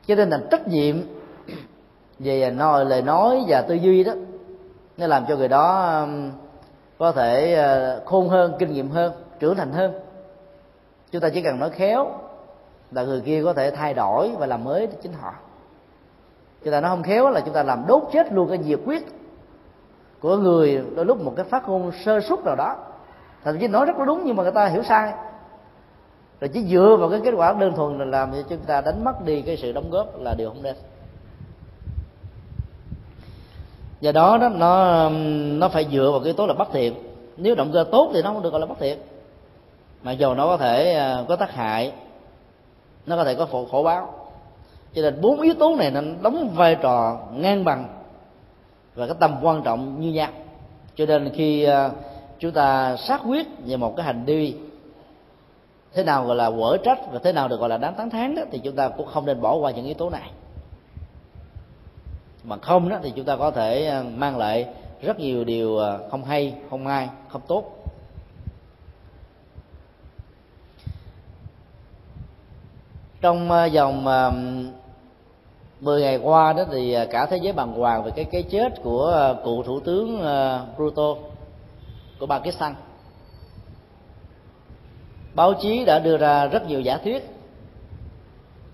[0.07, 0.95] Cho nên là trách nhiệm
[2.19, 4.13] về nói, lời nói và tư duy đó,
[4.97, 6.05] nó làm cho người đó
[6.97, 9.93] có thể ờ, khôn hơn, kinh nghiệm hơn, trưởng thành hơn.
[11.11, 12.11] Chúng ta chỉ cần nói khéo
[12.93, 15.33] là người kia có thể thay đổi và làm mới chính họ.
[16.63, 19.07] Chúng ta nói không khéo là chúng ta làm đốt chết luôn cái nhiệt quyết
[20.19, 22.75] của người đôi lúc một cái phát ngôn sơ suất nào đó.
[23.43, 25.13] Thậm chí nói rất là đúng nhưng mà người ta hiểu sai.
[26.41, 29.03] Rồi chỉ dựa vào cái kết quả đơn thuần là làm cho chúng ta đánh
[29.03, 30.75] mất đi cái sự đóng góp là điều không nên.
[34.01, 35.09] Do đó đó, nó
[35.59, 36.93] nó phải dựa vào cái tố là bất thiện.
[37.37, 38.99] Nếu động cơ tốt thì nó không được gọi là bất thiện.
[40.03, 41.93] Mặc dù nó có thể à, có tác hại
[43.05, 44.13] nó có thể có khổ, khổ báo.
[44.93, 47.87] Cho nên bốn yếu tố này nó đóng vai trò ngang bằng
[48.95, 50.29] và cái tầm quan trọng như nhau.
[50.95, 51.91] Cho nên khi ờ,
[52.39, 54.55] chúng ta xác quyết về một cái hành vi
[55.93, 58.35] thế nào gọi là quở trách và thế nào được gọi là đáng tán thán
[58.35, 60.31] đó thì chúng ta cũng không nên bỏ qua những yếu tố này.
[62.43, 64.67] Mà không đó thì chúng ta có thể ờ, mang lại
[65.01, 67.82] rất nhiều điều ờ, không hay không ai không tốt.
[73.23, 74.05] Trong ờ, vòng
[75.81, 78.83] 10 ngày qua đó thì ờ, cả thế giới bàng hoàng về cái cái chết
[78.83, 80.21] của ờ, cựu thủ tướng
[80.77, 81.15] Bruto,
[82.19, 82.75] của Pakistan.
[85.35, 87.29] Báo chí đã đưa ra rất nhiều giả thuyết.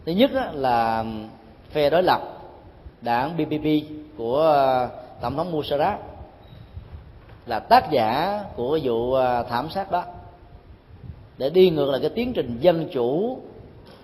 [0.06, 1.06] Thứ nhất là
[1.72, 2.22] phe đối lập,
[3.02, 3.68] đảng BBP
[4.18, 4.56] của
[5.22, 5.98] tổng thống Musharraf
[7.46, 9.18] là tác giả của vụ
[9.50, 10.04] thảm sát đó.
[11.38, 13.40] Để đi ngược lại cái tiến trình dân chủ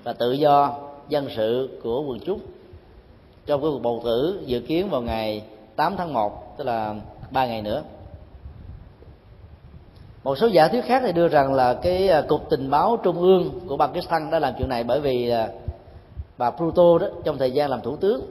[0.06, 0.74] và tự do
[1.10, 2.40] dân sự của quần chúng.
[3.46, 5.44] Trong cái cuộc bầu cử dự kiến vào ngày
[5.76, 6.96] 8 tháng 1 tức là
[7.32, 7.84] ba ngày nữa.
[10.24, 13.20] Một số giả thuyết khác thì đưa rằng là cái à, cục tình báo trung
[13.20, 15.48] ương của Pakistan đã làm chuyện này bởi vì à,
[16.38, 18.22] bà Pluto đó trong thời gian làm thủ tướng.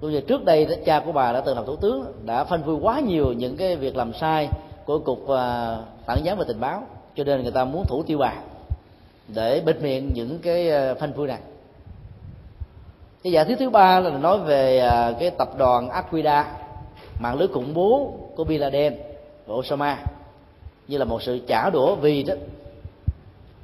[0.00, 2.62] Cũng như trước đây đó, cha của bà đã từng làm thủ tướng đã phanh
[2.62, 4.48] phui quá nhiều những cái việc làm sai
[4.84, 6.82] của cục à, phản gián và tình báo
[7.16, 8.32] cho nên người ta muốn thủ tiêu bà
[9.28, 11.38] để bịt miệng những cái ờ, phanh phui này.
[13.22, 16.52] Cái giả thuyết thứ ba là nói về ờ, cái tập đoàn Aquila
[17.20, 18.94] mạng lưới khủng bố của Bin Laden
[19.46, 19.98] và Osama
[20.88, 22.34] như là một sự trả đũa vì đó.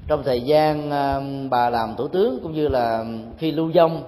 [0.06, 3.04] Trong thời gian ờ, bà làm thủ tướng cũng như là
[3.38, 4.02] khi lưu vong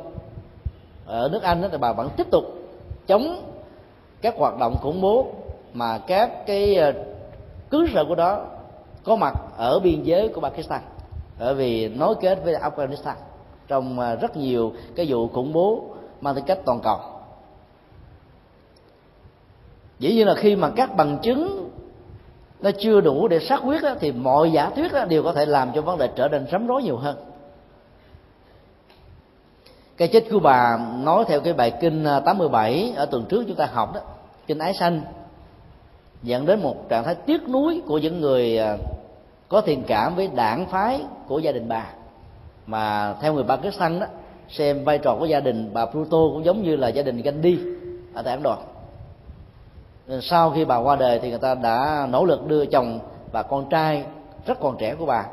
[1.07, 2.45] ở nước Anh đó, thì bà vẫn tiếp tục
[3.07, 3.43] chống
[4.23, 5.27] các hoạt động khủng bố
[5.73, 6.79] mà các cái
[7.71, 8.47] cứ sở của đó
[9.05, 10.81] có mặt ở biên giới của Pakistan
[11.39, 13.15] bởi vì nối kết với Afghanistan
[13.69, 15.85] trong à, rất nhiều cái vụ khủng bố
[16.21, 16.99] mang tính cách toàn cầu.
[19.99, 21.71] Dĩ nhiên là khi mà các bằng chứng
[22.61, 25.47] nó chưa đủ để xác quyết đó, thì mọi giả thuyết đó, đều có thể
[25.47, 27.17] làm cho vấn đề trở nên rắm rối nhiều hơn.
[29.97, 33.57] Cái chết của bà nói theo cái bài kinh à, 87 ở tuần trước chúng
[33.57, 34.01] ta học đó.
[34.47, 35.03] Kinh ái sanh
[36.23, 38.77] dẫn đến một trạng thái tiếc nuối của những người à,
[39.55, 41.87] có thiện cảm với đảng phái của gia đình bà.
[42.67, 44.07] Mà theo người Pakistan đó
[44.49, 47.59] xem vai trò của gia đình bà Pluto cũng giống như là gia đình Gandhi
[48.15, 48.57] ở tại Ấn Độ.
[50.23, 52.99] Sau khi bà qua đời thì người ta đã nỗ lực đưa chồng
[53.33, 54.05] và con trai
[54.47, 55.25] rất còn trẻ của bà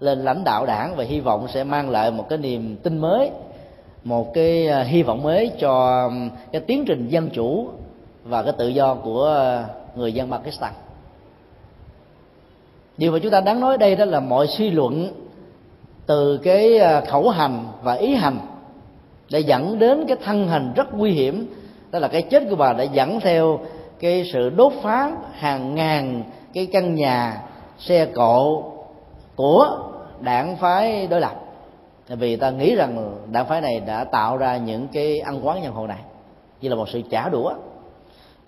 [0.00, 3.30] lên lãnh đạo đảng và hy vọng sẽ mang lại một cái niềm tin mới,
[4.04, 6.10] một cái à, hy vọng mới cho
[6.52, 7.68] cái tiến trình dân chủ
[8.24, 10.72] và cái tự do của à, người dân Pakistan
[12.96, 15.08] điều mà chúng ta đáng nói đây đó là mọi suy luận
[16.06, 18.38] từ cái à, khẩu hành và ý hành
[19.30, 21.54] để dẫn đến cái thân hành rất nguy hiểm.
[21.90, 23.60] Đó là cái chết của bà đã dẫn theo
[24.00, 26.22] cái sự đốt phá hàng ngàn
[26.52, 27.42] cái căn nhà,
[27.78, 28.64] xe cộ
[29.36, 29.78] của
[30.20, 31.40] đảng phái đối lập.
[32.08, 35.72] Vì ta nghĩ rằng đảng phái này đã tạo ra những cái ăn quán nhân
[35.72, 35.98] hồ này
[36.60, 37.52] như là một sự trả đũa,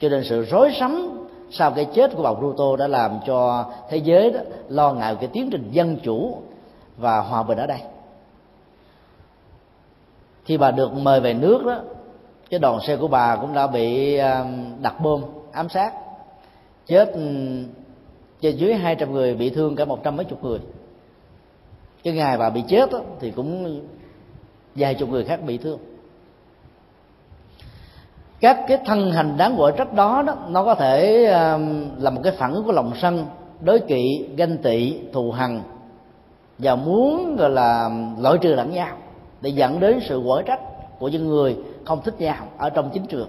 [0.01, 3.97] cho nên sự rối rắm sau cái chết của bà Pluto đã làm cho thế
[3.97, 6.37] giới đó lo ngại cái tiến trình dân chủ
[6.97, 7.81] và hòa bình ở đây.
[10.45, 11.81] Khi bà được mời về nước đó
[12.51, 15.23] cái đoàn xe của bà cũng đã bị um, đặt bom
[15.53, 15.93] ám sát
[16.87, 17.65] chết um,
[18.41, 20.59] trên dưới 200 người bị thương cả một trăm mấy chục người.
[22.03, 23.81] Cái ngày bà bị chết đó, thì cũng
[24.75, 25.79] vài chục người khác bị thương
[28.41, 32.21] các cái thân hành đáng gọi trách đó đó nó có thể um, là một
[32.25, 33.27] cái phản ứng của lòng sân
[33.61, 35.63] đối kỵ ganh tị thù hằn
[36.59, 38.97] và muốn gọi là loại trừ lẫn nhau
[39.41, 40.61] để dẫn đến sự quở trách
[40.99, 43.29] của những người không thích nhau ở trong chính trường.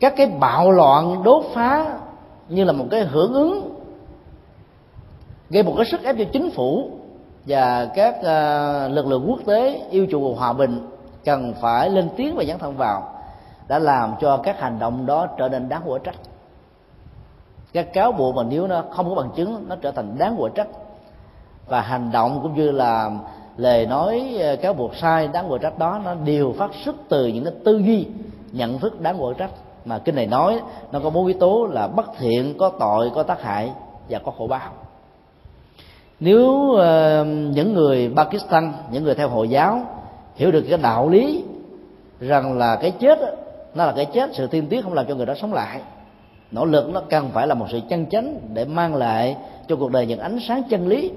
[0.00, 1.98] Các cái bạo loạn đốt phá
[2.48, 3.74] như là một cái hưởng ứng
[5.50, 6.90] gây một cái sức ép cho chính phủ
[7.46, 10.86] và các uh, lực lượng quốc tế yêu chuộng hòa bình
[11.24, 13.14] cần phải lên tiếng và dấn thân vào
[13.68, 16.14] đã làm cho các hành động đó trở nên đáng quả trách.
[17.72, 20.50] Các cáo buộc mà nếu nó không có bằng chứng nó trở thành đáng quả
[20.54, 20.68] trách.
[21.66, 23.10] Và hành động cũng như là
[23.56, 27.26] lời nói ờ, cáo buộc sai đáng quả trách đó nó đều phát xuất từ
[27.26, 28.06] những cái tư duy
[28.52, 29.50] nhận thức đáng quả trách.
[29.84, 30.60] Mà kinh này nói
[30.92, 33.72] nó có bốn yếu tố là bất thiện có tội có tác hại
[34.08, 34.70] và có khổ báo.
[36.20, 39.80] Nếu uh, những người Pakistan những người theo hồi giáo
[40.34, 41.44] hiểu được cái đạo lý
[42.20, 43.26] rằng là cái chết đó,
[43.74, 45.80] nó là cái chết sự thiên tiếc không làm cho người đó sống lại.
[46.50, 49.36] Nỗ lực nó cần phải là một sự chân chánh để mang lại
[49.68, 51.10] cho cuộc đời những ánh sáng chân lý.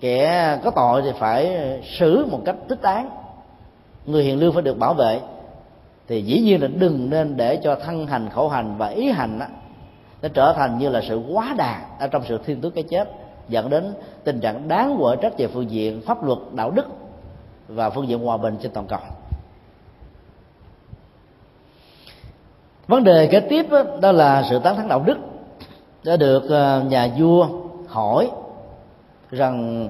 [0.00, 1.58] Kẻ có tội thì phải
[1.98, 3.10] xử một cách thích đáng.
[4.06, 5.20] Người hiền lương phải được bảo vệ.
[6.08, 9.38] Thì dĩ nhiên là đừng nên để cho thân hành khẩu hành và ý hành
[9.38, 9.46] đó,
[10.22, 13.08] nó trở thành như là sự quá đà ở trong sự thiên tước cái chết
[13.48, 13.94] dẫn đến
[14.24, 16.86] tình trạng đáng quở trách về phương diện pháp luật đạo đức
[17.68, 19.00] và phương diện hòa bình trên toàn cầu.
[22.86, 25.18] Vấn đề kế tiếp đó, đó là sự tán thán đạo đức
[26.04, 27.46] đã được ờ, nhà vua
[27.88, 28.30] hỏi
[29.30, 29.88] rằng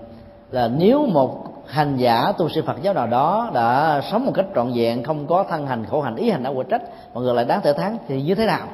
[0.50, 4.46] là nếu một hành giả tu sĩ Phật giáo nào đó đã sống một cách
[4.54, 6.82] trọn vẹn không có thân hành khổ hành ý hành đạo quả trách
[7.14, 8.66] mọi người lại đáng thể thán thì như thế nào?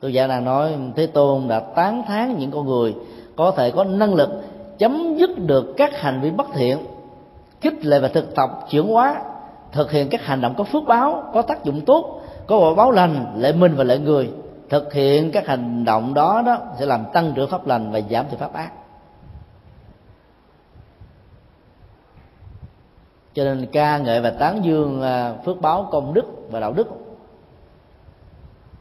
[0.00, 2.94] Tôi giả nàng nói thế tôn đã tán thán những con người
[3.36, 4.30] có thể có năng lực
[4.78, 6.78] chấm dứt được các hành vi bất thiện
[7.62, 9.22] khích lệ và thực tập chuyển hóa,
[9.72, 12.90] thực hiện các hành động có phước báo, có tác dụng tốt, có quả báo
[12.90, 14.30] lành lệ minh và lệ người.
[14.68, 18.26] Thực hiện các hành động đó đó sẽ làm tăng trưởng pháp lành và giảm
[18.28, 18.72] thiểu pháp ác.
[23.34, 26.88] Cho nên ca ngợi và tán dương à, phước báo công đức và đạo đức,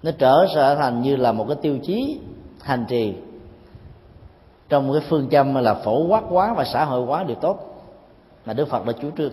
[0.03, 2.19] nó trở trở thành như là một cái tiêu chí
[2.61, 3.13] hành trì.
[4.69, 7.70] Trong cái phương châm là phổ quát hóa và xã hội hóa điều tốt
[8.45, 9.31] mà đức phật đã chủ trương.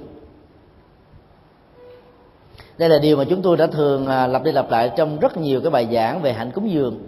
[2.79, 5.37] Đây là điều mà chúng tôi đã thường à, lặp đi lặp lại trong rất
[5.37, 6.99] nhiều cái bài giảng về hạnh cúng dường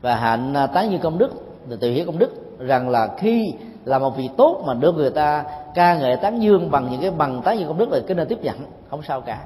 [0.00, 1.30] và hạnh à, tán như công đức
[1.68, 3.54] từ tự hiểu công đức, rằng là khi
[3.84, 5.44] làm một việc tốt mà được người ta
[5.74, 8.28] ca ngợi tán dương bằng những cái bằng tán dương công đức là cái nên
[8.28, 8.56] tiếp nhận,
[8.90, 9.44] không sao cả.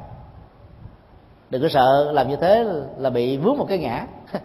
[1.51, 2.65] Đừng có sợ làm như thế
[2.99, 4.07] là bị vướng một cái ngã.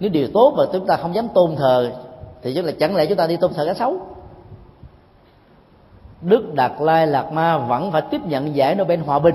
[0.00, 1.92] Nếu điều tốt mà chúng ta không dám tôn thờ,
[2.42, 4.00] thì chắc là chẳng lẽ chúng ta đi tôn thờ cái xấu
[6.22, 9.34] Đức Đạt Lai Lạt Ma vẫn phải tiếp nhận giải Nobel Hòa Bình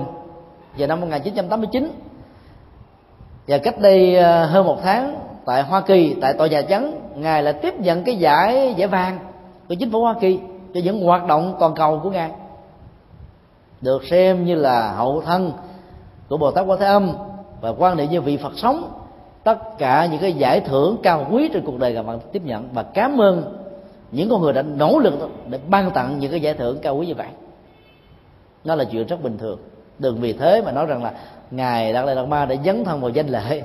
[0.77, 1.91] vào năm 1989
[3.47, 7.43] và cách đây ờ, hơn một tháng, tại Hoa Kỳ, tại tòa nhà trắng, ngài
[7.43, 9.19] là tiếp nhận cái giải giải vàng
[9.69, 10.39] của chính phủ Hoa Kỳ
[10.73, 12.31] cho những hoạt động toàn cầu của ngài.
[13.81, 15.51] Được xem như là hậu thân
[16.29, 17.11] của Bồ Tát Quan Thế Âm
[17.61, 18.91] và quan niệm như vị Phật sống.
[19.43, 22.69] Tất cả những cái giải thưởng cao quý trên cuộc đời các bạn tiếp nhận
[22.73, 23.64] và cảm ơn
[24.11, 25.13] những con người đã nỗ lực
[25.49, 27.27] để ban tặng những cái giải thưởng cao quý như vậy.
[28.63, 29.59] Nó là chuyện rất bình thường.
[29.99, 31.13] Đừng vì thế mà nói rằng là
[31.51, 33.63] ngài đạt lai lạt ma để dấn thân vào danh lệ.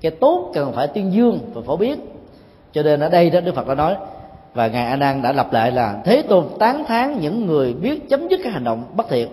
[0.00, 2.00] Cái tốt cần phải tuyên dương và phổ biến.
[2.72, 3.96] Cho nên ở đây đó đức phật đã nói,
[4.54, 8.08] và ngài a nan đã lặp lại là, thế tôn tán thán những người biết
[8.08, 9.28] chấm dứt các hành động bất thiện,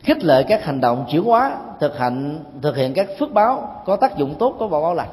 [0.00, 3.96] khích lệ các hành động chuyển hóa, thực hành, thực hiện các phước báo có
[3.96, 5.08] tác dụng tốt, có quả báo lành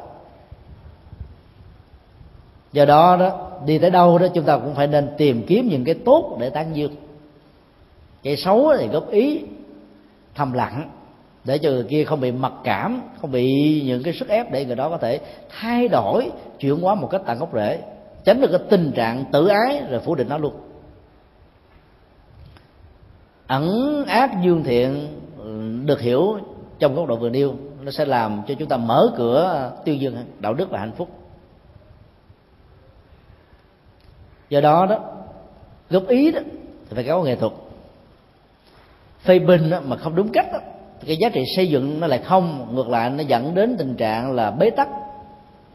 [2.75, 5.83] do đó đó, đi tới đâu đó chúng ta cũng phải nên tìm kiếm những
[5.83, 6.95] cái tốt để tán dương.
[8.23, 9.41] Cái xấu thì góp ý,
[10.35, 10.89] thầm lặng,
[11.43, 14.65] để cho người kia không bị mặc cảm, không bị những cái sức ép để
[14.65, 15.19] người đó có thể
[15.59, 17.79] thay đổi, chuyển hóa một cách tận gốc rễ,
[18.23, 20.53] tránh được cái tình trạng tự ái rồi phủ định nó luôn.
[23.47, 25.07] Ẩn ác dương thiện
[25.37, 26.37] ừ, được hiểu
[26.79, 29.95] trong góc độ vừa nêu, nó sẽ làm cho chúng ta mở cửa ờ, tiêu
[29.95, 31.09] dương, đạo đức và hạnh phúc.
[34.49, 34.99] Do đó đó
[35.89, 36.39] góp ý đó
[36.89, 37.51] thì phải có nghệ thuật.
[39.23, 40.59] Phê bình đó, mà không đúng cách đó,
[40.99, 43.95] thì cái giá trị xây dựng nó lại không ngược lại nó dẫn đến tình
[43.95, 44.87] trạng là bế tắc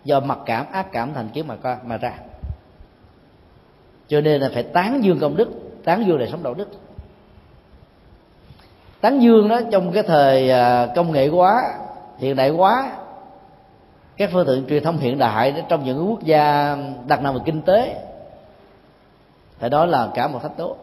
[0.05, 2.13] do mặc cảm ác cảm thành kiến mà mà ra.
[4.09, 5.51] Cho nên là phải tán dương công đức
[5.85, 6.69] tán dương đời sống đạo đức.
[9.01, 11.63] Tán dương đó trong cái thời à, công nghệ quá
[12.19, 12.93] hiện đại quá
[14.17, 17.41] các phương tiện truyền thông hiện đại đó, trong những quốc gia đặc nằm về
[17.45, 17.97] kinh tế
[19.61, 20.77] phải nói là cả một thách đố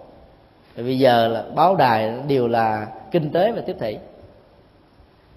[0.75, 3.97] vì bây giờ là báo đài đều là kinh tế và tiếp thị.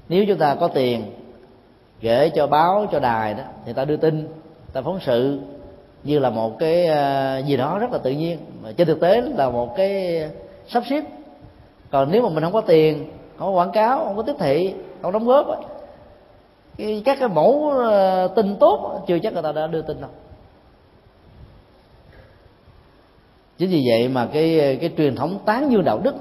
[0.09, 1.05] Nếu chúng ta có tiền
[2.03, 4.28] gửi cho báo, cho đài đó, thì ta đưa tin,
[4.72, 5.41] ta phóng sự
[6.05, 8.38] như là một cái ờ, gì đó rất là tự nhiên.
[8.62, 10.22] Mà trên thực tế là một cái
[10.68, 11.05] sắp xếp.
[11.91, 14.74] Còn nếu mà mình không có tiền, không có quảng cáo, không có tiếp thị,
[15.03, 15.47] không đóng góp
[17.05, 20.11] các cái mẫu ờ, tin tốt chưa chắc người ta đã đưa tin đâu.
[23.61, 26.14] Chính vì vậy mà cái cái truyền thống tán dương đạo đức,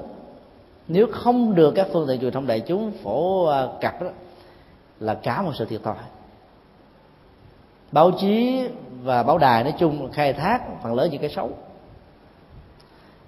[0.88, 4.08] nếu không được các phương tiện truyền thông đại chúng phổ à, cập đó,
[5.00, 5.94] là cả một sự thiệt thòi.
[7.92, 8.60] Báo chí
[9.02, 11.50] và báo đài nói chung khai thác phần lớn những cái xấu.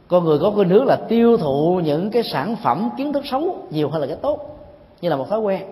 [0.08, 3.66] Con người có cái nước là tiêu thụ những cái sản phẩm kiến thức xấu
[3.70, 4.58] nhiều hơn là cái tốt,
[5.00, 5.62] như là một thói quen.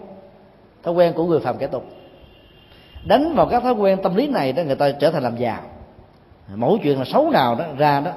[0.82, 1.84] Thói quen của người phàm kẻ tục.
[3.07, 5.61] Đánh vào các thói quen tâm lý này đó, người ta trở thành làm giàu
[6.57, 8.11] mỗi chuyện là xấu nào đó ra đó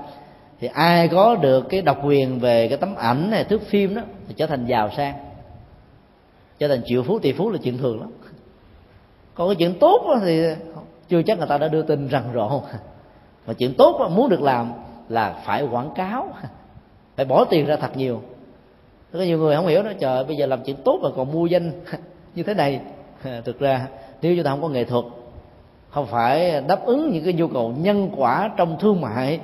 [0.59, 4.01] thì ai có được cái độc quyền về cái tấm ảnh này thước phim đó
[4.27, 5.13] thì trở thành giàu sang.
[6.59, 8.09] Trở thành triệu phú tỷ phú là chuyện thường lắm.
[9.35, 10.43] Còn cái chuyện tốt đó thì
[11.09, 12.61] chưa chắc người ta đã đưa tin rằng rộ
[13.47, 14.71] mà chuyện tốt đó, muốn được làm
[15.09, 16.29] là phải quảng cáo
[17.15, 18.21] phải bỏ tiền ra thật nhiều.
[19.13, 21.45] Có nhiều người không hiểu đó trời bây giờ làm chuyện tốt mà còn mua
[21.45, 21.71] danh
[22.35, 22.81] như thế này.
[23.45, 23.87] Thực ra
[24.21, 25.05] nếu chúng ta không có nghệ thuật
[25.93, 29.39] không phải đáp ứng những cái nhu cầu nhân quả trong thương mại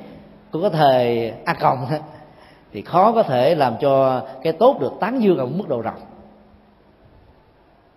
[0.52, 1.88] của cái thời a cộng.
[2.74, 6.00] Thì khó có thể làm cho cái tốt được tán dương ở mức độ rộng.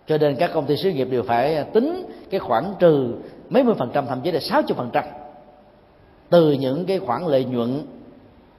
[0.07, 3.15] Cho nên các công ty xí nghiệp đều phải tính cái khoản trừ
[3.49, 5.03] mấy mươi phần trăm, thậm chí là sáu chục phần trăm
[6.29, 7.85] từ những cái khoản lợi nhuận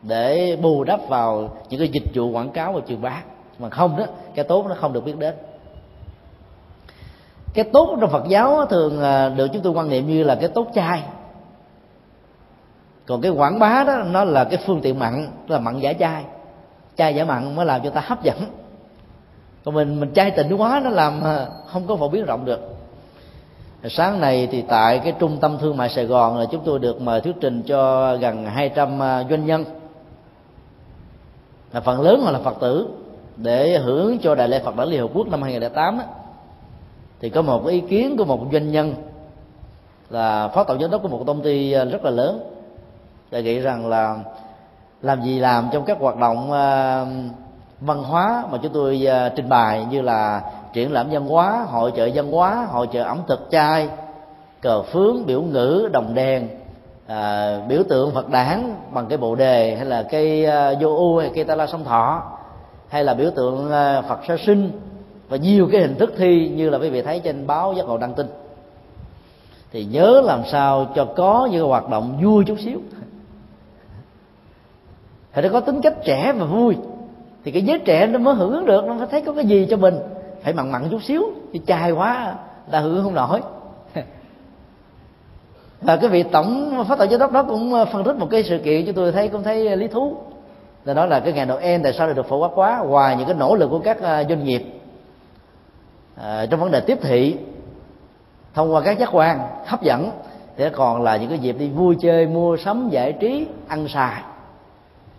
[0.03, 3.23] để bù đắp vào những cái dịch vụ quảng cáo và truyền bá
[3.59, 5.35] mà không đó, cái tốt nó không được biết đến
[7.55, 9.03] cái tốt trong Phật giáo thường
[9.37, 11.03] được chúng tôi quan niệm như là cái tốt chay
[13.07, 16.25] còn cái quảng bá đó nó là cái phương tiện mặn là mặn giả chai
[16.97, 18.37] chai giả mặn mới làm cho ta hấp dẫn.
[19.65, 22.61] Còn mình mình chai tịnh quá nó làm à, không có phổ biến rộng được.
[23.91, 27.01] Sáng nay thì tại cái trung tâm thương mại Sài Gòn là chúng tôi được
[27.01, 29.65] mời thuyết trình cho gần 200 à, doanh nhân.
[31.73, 32.89] Là phần lớn họ là Phật tử
[33.37, 36.05] để hưởng cho Đại lễ Phật đản Liên Hợp Quốc năm 2008 đó,
[37.25, 38.95] thì có một ý kiến của một doanh nhân
[40.11, 42.41] là phó tổng giám đốc của một công ty à, rất là lớn
[43.31, 44.16] đề nghị rằng là
[45.03, 47.07] làm gì làm trong các hoạt động à,
[47.81, 51.93] văn hóa mà chúng tôi à, trình bày như là triển lãm văn hóa hội
[51.97, 53.89] chợ văn hóa hội chợ ẩm thực chay
[54.61, 56.49] cờ phướng biểu ngữ đồng đèn
[57.07, 61.16] à, biểu tượng phật đản bằng cái bộ đề hay là cây uh, vô u
[61.16, 62.22] hay cây ta la sông thọ
[62.89, 64.70] hay là biểu tượng uh, phật sơ sinh
[65.35, 67.99] và nhiều cái hình thức thi như là quý vị thấy trên báo giác ngộ
[67.99, 68.26] đăng tin.
[69.72, 72.78] Thì nhớ làm sao cho có những hoạt động vui chút xíu.
[75.32, 76.76] Thì nó có tính cách trẻ và vui.
[77.45, 79.76] Thì cái giới trẻ nó mới hưởng được, nó phải thấy có cái gì cho
[79.76, 79.95] mình.
[80.43, 81.22] Phải mặn mặn chút xíu
[81.53, 82.35] thì chai quá
[82.70, 83.41] là hưởng không nổi.
[85.80, 88.43] Và cái vị tổng phát tổ giám đốc đó cũng ờ, phân tích một cái
[88.43, 90.16] sự kiện chúng tôi thấy cũng thấy lý thú.
[90.85, 92.82] Là đó là cái ngày Noel, tại sao lại được phổ quát quá?
[92.87, 94.64] Ngoài những cái nỗ lực của các ờ, doanh nghiệp
[96.17, 97.37] à, trong vấn đề tiếp thị
[98.55, 100.11] thông qua các giác quan hấp dẫn
[100.57, 104.23] thì còn là những cái dịp đi vui chơi mua sắm giải trí ăn xài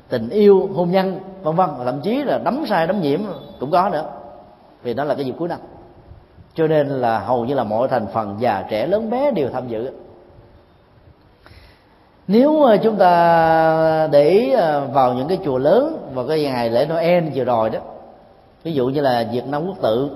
[0.10, 1.70] tình yêu hôn nhân vân vân.
[1.86, 3.20] Thậm chí là đấm sai đấm nhiễm
[3.60, 4.10] cũng có nữa
[4.84, 5.60] vì đó là cái dịp cuối năm.
[6.56, 9.68] Cho nên là hầu như là mọi thành phần già trẻ lớn bé đều tham
[9.68, 9.92] dự.
[12.28, 17.24] Nếu chúng ta để ờ, vào những cái chùa lớn vào cái ngày lễ Noel
[17.36, 17.80] vừa rồi đó
[18.64, 20.10] ví dụ như là Việt Nam Quốc tự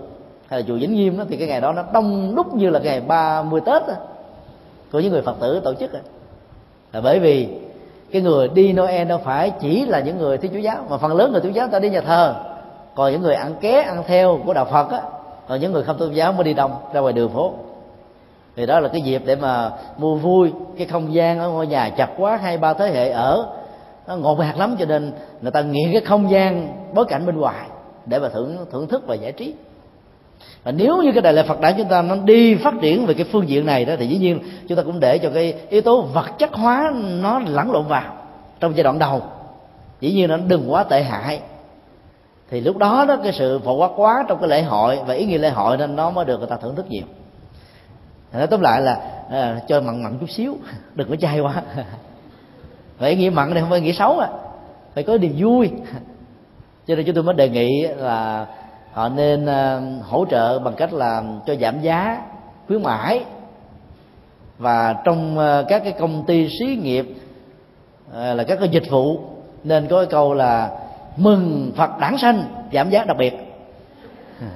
[0.49, 2.79] hay là chùa Vĩnh Nghiêm đó thì cái ngày đó nó đông đúc như là
[2.79, 3.93] ngày 30 Tết đó,
[4.91, 5.99] của những người Phật tử tổ chức đó.
[6.93, 7.47] là bởi vì
[8.11, 11.15] cái người đi Noel đâu phải chỉ là những người thiên chúa giáo mà phần
[11.15, 12.35] lớn người thiên chúa giáo ta đi nhà thờ.
[12.95, 15.01] Còn những người ăn ké ăn theo của đạo Phật á
[15.47, 17.53] còn những người không tôn giáo mới đi đông ra ngoài đường phố.
[18.55, 21.89] Thì đó là cái dịp để mà mua vui cái không gian ở ngôi nhà
[21.89, 23.47] chặt quá hai ba thế hệ ở.
[24.07, 27.37] Nó ngột ngạt lắm cho nên người ta nghiện cái không gian bối cảnh bên
[27.37, 27.67] ngoài
[28.05, 29.53] để mà thưởng thưởng thức và giải trí
[30.63, 33.13] và nếu như cái đại lễ Phật đản chúng ta nó đi phát triển về
[33.13, 35.81] cái phương diện này đó thì dĩ nhiên chúng ta cũng để cho cái yếu
[35.81, 38.15] tố vật chất hóa nó lẫn lộn vào
[38.59, 39.21] trong giai đoạn đầu.
[40.01, 41.41] Dĩ nhiên nó đừng quá tệ hại.
[42.49, 45.25] Thì lúc đó đó cái sự phổ quát quá trong cái lễ hội và ý
[45.25, 47.03] nghĩa lễ hội nên nó mới được người ta thưởng thức nhiều.
[48.33, 48.99] Nói tóm lại là
[49.29, 50.57] à, cho mặn mặn chút xíu
[50.95, 51.61] đừng có chay quá.
[52.99, 54.29] Vậy nghĩa mặn này không phải nghĩa xấu à
[54.95, 55.71] phải có niềm vui.
[56.87, 58.47] Cho nên chúng tôi mới đề nghị là
[58.91, 62.21] họ nên ờ, hỗ trợ bằng cách là cho giảm giá,
[62.67, 63.23] khuyến mãi.
[64.57, 67.05] Và trong ờ, các cái công ty xí nghiệp
[68.13, 69.19] ờ, là các cái dịch vụ,
[69.63, 70.69] nên có cái câu là
[71.17, 73.33] mừng phật đản sanh, giảm giá đặc biệt.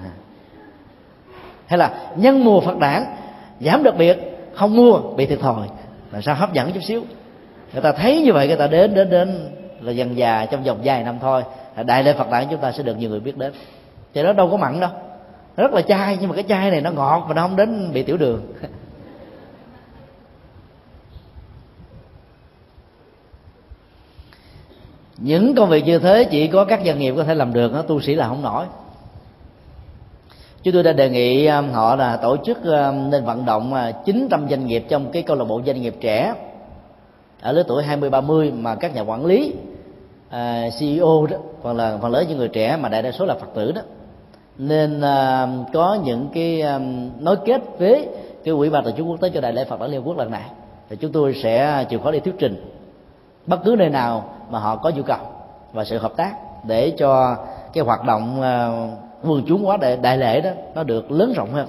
[1.65, 3.05] Hay là nhân mùa phật đản,
[3.59, 4.17] giảm đặc biệt,
[4.53, 5.67] không mua, bị thiệt thòi.
[6.11, 6.35] Là sao?
[6.35, 7.03] Hấp dẫn chút xíu.
[7.73, 10.79] Người ta thấy như vậy, người ta đến đến đến là dần già trong vòng
[10.83, 11.43] vài năm thôi.
[11.85, 13.53] Đại lễ phật đản chúng ta sẽ được nhiều người biết đến
[14.13, 14.89] thì nó đâu có mặn đâu.
[15.57, 17.93] Nó rất là chai, nhưng mà cái chai này nó ngọt và nó không đến
[17.93, 18.41] bị tiểu đường.
[25.17, 28.01] Những công việc như thế chỉ có các doanh nghiệp có thể làm được tu
[28.01, 28.65] sĩ là không nổi.
[30.63, 33.91] Chúng tôi đã đề nghị um, họ là tổ chức um, nên vận động à,
[34.05, 36.33] 900 doanh nghiệp trong cái câu lạc bộ doanh nghiệp trẻ
[37.41, 39.53] ở lứa tuổi 20 30 mà các nhà quản lý
[40.29, 43.35] à, CEO đó, hoặc là phần lớn những người trẻ mà đại đa số là
[43.35, 43.81] Phật tử đó
[44.57, 48.09] nên uh, có những cái à, um, nối kết với
[48.43, 50.31] cái quỹ ban tổ chức quốc tế cho đại lễ Phật đản Liên Quốc lần
[50.31, 50.45] này
[50.89, 52.71] thì chúng tôi sẽ chịu khó đi thuyết trình
[53.47, 55.17] bất cứ nơi nào mà họ có nhu cầu
[55.73, 57.37] và sự hợp tác để cho
[57.73, 58.69] cái hoạt động à,
[59.23, 61.67] vườn chúng quá đại, đại lễ đó nó được lớn rộng hơn.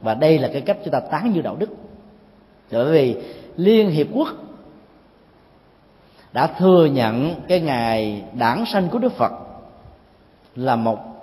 [0.00, 1.70] Và đây là cái cách chúng ta tán như đạo đức.
[2.72, 3.16] Bởi vì
[3.56, 4.28] liên hiệp quốc
[6.32, 9.32] đã thừa nhận cái ngày đản sanh của đức phật
[10.56, 11.13] là một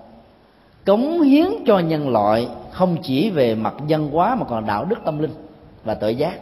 [0.91, 4.95] cống hiến cho nhân loại không chỉ về mặt văn hóa mà còn đạo đức
[5.05, 5.31] tâm linh
[5.83, 6.33] và tự giác.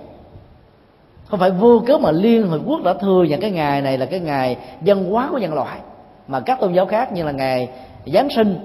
[1.26, 4.06] Không phải vô cớ mà liên hợp quốc đã thừa nhận cái ngày này là
[4.06, 5.80] cái ngày văn hóa của nhân loại,
[6.28, 7.70] mà các tôn giáo khác như là ngày
[8.06, 8.56] giáng sinh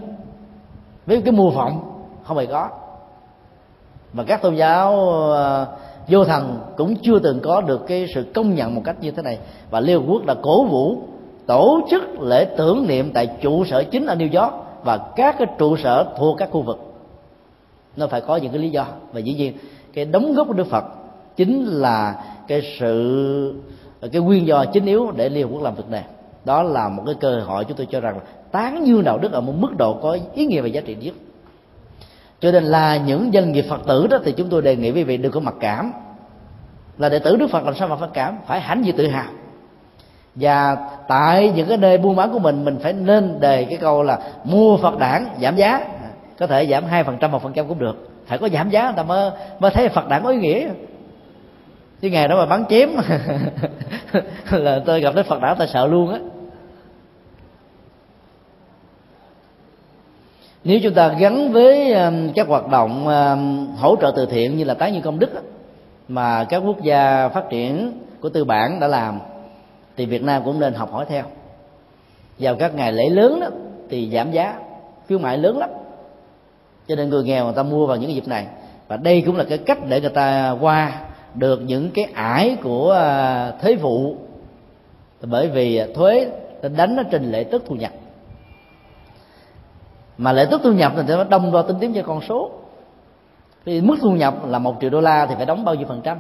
[1.07, 2.69] với cái mùa vọng không hề có.
[4.13, 5.67] Mà các tôn giáo ờ,
[6.09, 9.23] vô thần cũng chưa từng có được cái sự công nhận một cách như thế
[9.23, 9.39] này.
[9.71, 10.99] Và liên hợp quốc đã cổ vũ
[11.47, 15.47] tổ chức lễ tưởng niệm tại trụ sở chính ở New York và các cái
[15.59, 16.95] trụ sở thuộc các khu vực.
[17.97, 18.87] Nó phải có những cái lý do.
[19.13, 19.53] Và dĩ nhiên,
[19.93, 20.85] cái đóng góp của Đức Phật
[21.37, 23.55] chính là cái sự,
[24.13, 26.05] cái nguyên do chính yếu để liên hợp quốc làm việc này.
[26.45, 28.21] Đó là một cái cơ hội chúng tôi cho rằng
[28.53, 31.15] tán dương đạo đức ở một mức độ có ý nghĩa và giá trị nhất.
[32.41, 35.05] Cho nên là những doanh nghiệp phật tử đó thì chúng tôi đề nghị quý
[35.05, 35.93] vị đừng có mặc cảm.
[36.99, 38.39] Là đệ tử đức phật làm sao mà phật cảm?
[38.47, 39.27] Phải hãnh diện tự hào
[40.35, 40.77] và
[41.09, 44.19] tại những cái nơi buôn bán của mình mình phải nên đề cái câu là
[44.45, 45.87] mua phật đảng giảm giá.
[46.39, 48.09] Có thể giảm hai phần trăm, một phần trăm cũng được.
[48.27, 50.69] Phải có giảm giá, người ta mới mới thấy phật đảng có ý nghĩa.
[52.01, 52.91] Chứ ngày đó mà bán chém
[54.51, 56.19] là tôi gặp đến phật đảng tôi sợ luôn á.
[60.65, 64.65] Nếu chúng ta gắn với um, các hoạt động um, hỗ trợ từ thiện như
[64.65, 65.31] là tái như công đức
[66.09, 69.21] mà các quốc gia phát triển của tư bản đã làm
[69.97, 71.25] thì Việt Nam cũng nên học hỏi theo.
[72.39, 73.47] Vào các ngày lễ lớn đó,
[73.91, 74.59] thì giảm giá,
[75.07, 75.71] khuyến mại lớn lắm.
[76.89, 78.47] Cho nên người nghèo người ta mua vào những dịp này.
[78.89, 81.01] Và đây cũng là cái cách để người ta qua
[81.35, 84.17] được những cái ải của à, thuế vụ.
[85.23, 86.31] Bởi vì thuế
[86.77, 87.93] đánh nó trên lệ tức thu nhập.
[90.19, 92.51] Mà lệ tức thu nhập thì nó đông đo tính tiếng cho con số.
[93.67, 96.01] Thì mức thu nhập là một triệu đô la thì phải đóng bao nhiêu phần
[96.05, 96.19] trăm?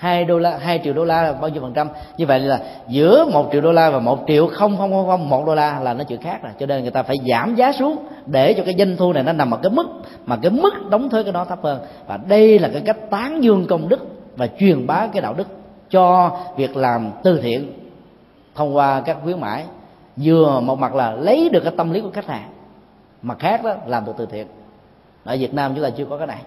[0.00, 1.88] Hai đô la, hai triệu đô la là bao nhiêu phần trăm?
[2.16, 5.28] Như vậy là giữa một triệu đô la và một triệu không không không không
[5.28, 6.52] một đô la là nó chuyện khác rồi.
[6.58, 7.96] Cho nên người ta phải giảm giá xuống
[8.26, 9.86] để cho cái doanh thu này nó nằm ở cái mức,
[10.26, 11.80] mà cái mức đóng thuế cái đó thấp hơn.
[12.06, 14.06] Và đây là cái cách tán dương công đức
[14.36, 15.48] và truyền bá cái đạo đức
[15.90, 17.72] cho việc làm từ thiện
[18.54, 19.64] thông qua các khuyến mãi.
[20.16, 22.50] Vừa một mặt là lấy được cái tâm lý của khách hàng,
[23.22, 24.46] mặt khác đó làm được từ thiện.
[25.24, 26.38] Ở Việt Nam chúng ta chưa có cái này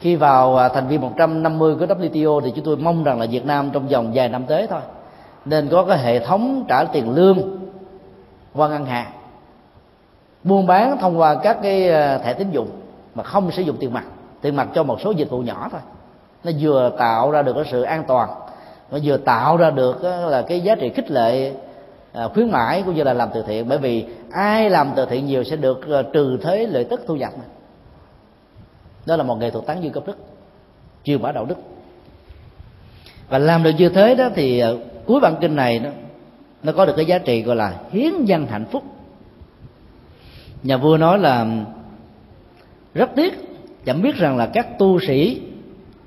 [0.00, 3.46] khi vào à, thành viên 150 của WTO thì chúng tôi mong rằng là Việt
[3.46, 4.80] Nam trong vòng vài năm tới thôi,
[5.44, 7.38] nên có cái hệ thống trả tiền lương
[8.54, 9.10] qua ngân hàng,
[10.44, 12.68] buôn bán thông qua các cái à, thẻ tín dụng
[13.14, 14.04] mà không sử dụng tiền mặt
[14.40, 15.80] tiền mặt cho một số dịch vụ nhỏ thôi.
[16.44, 18.28] Nó vừa tạo ra được cái sự an toàn,
[18.90, 21.52] nó vừa tạo ra được à, là cái giá trị khích lệ
[22.34, 23.68] khuyến mãi cũng như là làm từ thiện.
[23.68, 25.80] Bởi vì ai làm từ thiện nhiều sẽ được
[26.12, 27.46] trừ thuế lợi tức thu nhập này
[29.10, 30.16] đó là một nghệ thuật tán dương công đức,
[31.04, 31.58] chưa bá đạo đức.
[33.28, 35.90] Và làm được như thế đó thì ờ, cuối bản kinh này nó
[36.62, 38.82] nó có được cái giá trị gọi là hiến dân hạnh phúc.
[40.62, 41.46] Nhà vua nói là,
[42.94, 43.34] rất tiếc,
[43.84, 45.40] chẳng biết rằng là các tu sĩ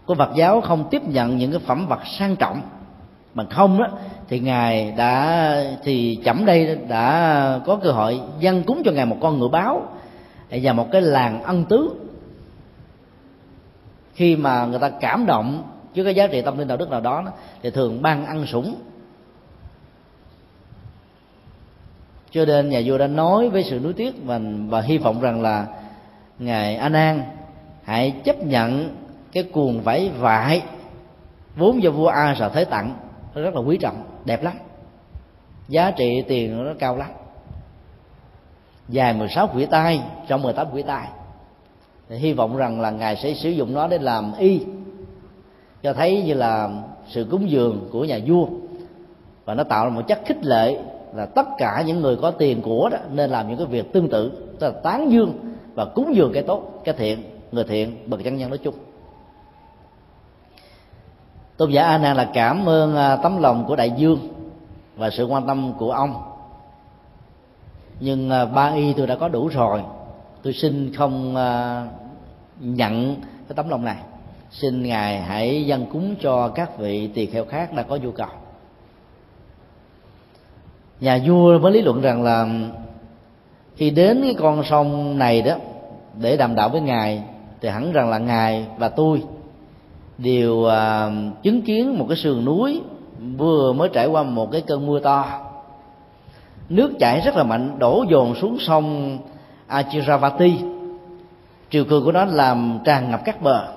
[0.06, 2.62] của Phật giáo không tiếp nhận những cái phẩm vật sang trọng.
[3.34, 3.88] Bằng không đó,
[4.30, 9.18] thì ngài đã, thì chậm đây đã có cơ hội dân cúng cho ngài một
[9.22, 9.88] con ngựa báo
[10.50, 11.90] và một cái làng ân tứ
[14.16, 15.64] khi mà người ta cảm động
[15.94, 17.24] trước cái giá trị tâm linh đạo đức nào đó,
[17.62, 18.76] thì thường ban ăn sủng.
[22.32, 25.42] Cho nên nhà vua đã nói với sự nuối tiếc và và hy vọng rằng
[25.42, 25.68] là
[26.40, 27.24] ngài a nan
[27.84, 28.96] hãy chấp nhận
[29.32, 30.62] cái cuồng vải vải
[31.56, 32.96] vốn do vua a sợ thế tặng
[33.34, 34.54] rất là quý trọng, đẹp lắm.
[35.68, 37.10] Giá trị tiền nó cao lắm.
[38.90, 41.08] Dài 16 quỷ tay trong 18 quỷ tay
[42.14, 44.62] thì hy vọng rằng là ngài sẽ sử dụng nó để làm y,
[45.84, 46.70] cho thấy như là
[47.08, 48.48] sự cúng dường của nhà vua.
[49.46, 50.80] Và nó tạo ra một chất khích lệ
[51.16, 54.10] là tất cả những người có tiền của đó nên làm những cái việc tương
[54.10, 55.34] tự, tức là tán dương
[55.76, 58.76] và cúng dường cái tốt, cái thiện, người thiện bậc chân nhân nói chung.
[61.58, 64.20] Tôn giả a nan là cảm ơn à, tấm lòng của đại dương
[64.98, 66.24] và sự quan tâm của ông.
[68.00, 69.84] Nhưng à, ba y tôi đã có đủ rồi.
[70.44, 71.86] Tôi xin không à,
[72.60, 73.16] nhận
[73.48, 73.98] cái tấm lòng này.
[74.52, 78.28] Xin ngài hãy dân cúng cho các vị tỳ kheo khác đã có nhu cầu.
[81.00, 82.48] Nhà vua mới lý luận rằng là
[83.76, 85.56] khi đến cái con sông này đó
[86.22, 87.24] để đàm đạo với ngài
[87.62, 89.24] thì hẳn rằng là ngài và tôi
[90.18, 92.82] đều uh, chứng kiến một cái sườn núi
[93.38, 95.26] vừa mới trải qua một cái cơn mưa to.
[96.70, 99.18] Nước chảy rất là mạnh đổ dồn xuống sông
[99.68, 100.73] Achiravati
[101.74, 103.68] triều cường của nó làm tràn ngập các bờ.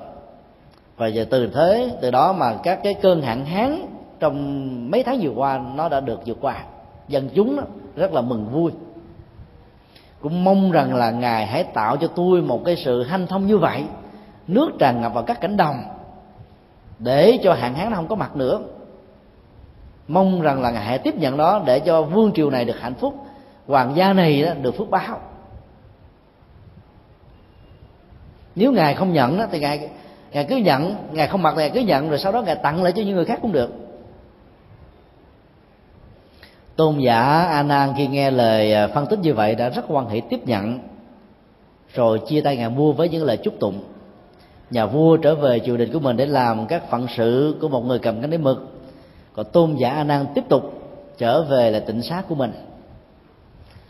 [0.97, 3.87] Và giờ từ thế, từ đó mà các cái cơn hạn hán
[4.21, 6.65] trong mấy tháng vừa qua nó đã được vượt qua.
[7.09, 7.61] Dân chúng
[7.97, 8.73] rất là mừng vui.
[10.21, 13.59] Cũng mong rằng là ngài hãy tạo cho tôi một cái sự hanh thông như
[13.59, 13.85] vậy,
[14.47, 15.77] nước tràn ngập vào các cánh đồng,
[16.99, 18.61] để cho hạn hán nó không có mặt nữa.
[20.09, 22.95] Mong rằng là ngài hãy tiếp nhận đó để cho vương triều này được hạnh
[22.95, 23.15] phúc,
[23.67, 25.21] hoàng gia này được phước báo.
[28.57, 29.89] Nếu ngài không nhận đó, thì ngài
[30.33, 32.83] ngài cứ nhận ngài không mặc thì ngài cứ nhận rồi sau đó ngài tặng
[32.83, 33.71] lại cho những người khác cũng được.
[36.77, 40.09] Tôn giả a nan khi nghe lời à, phân tích như vậy đã rất quan
[40.09, 40.79] hệ tiếp nhận
[41.95, 43.81] rồi chia tay ngài vua với những lời chúc tụng.
[44.71, 47.85] Nhà vua trở về triều đình của mình để làm các phận sự của một
[47.85, 48.73] người cầm cánh đế mực.
[49.33, 50.83] Còn tôn giả a nan tiếp tục
[51.19, 52.53] trở về là tịnh sát của mình.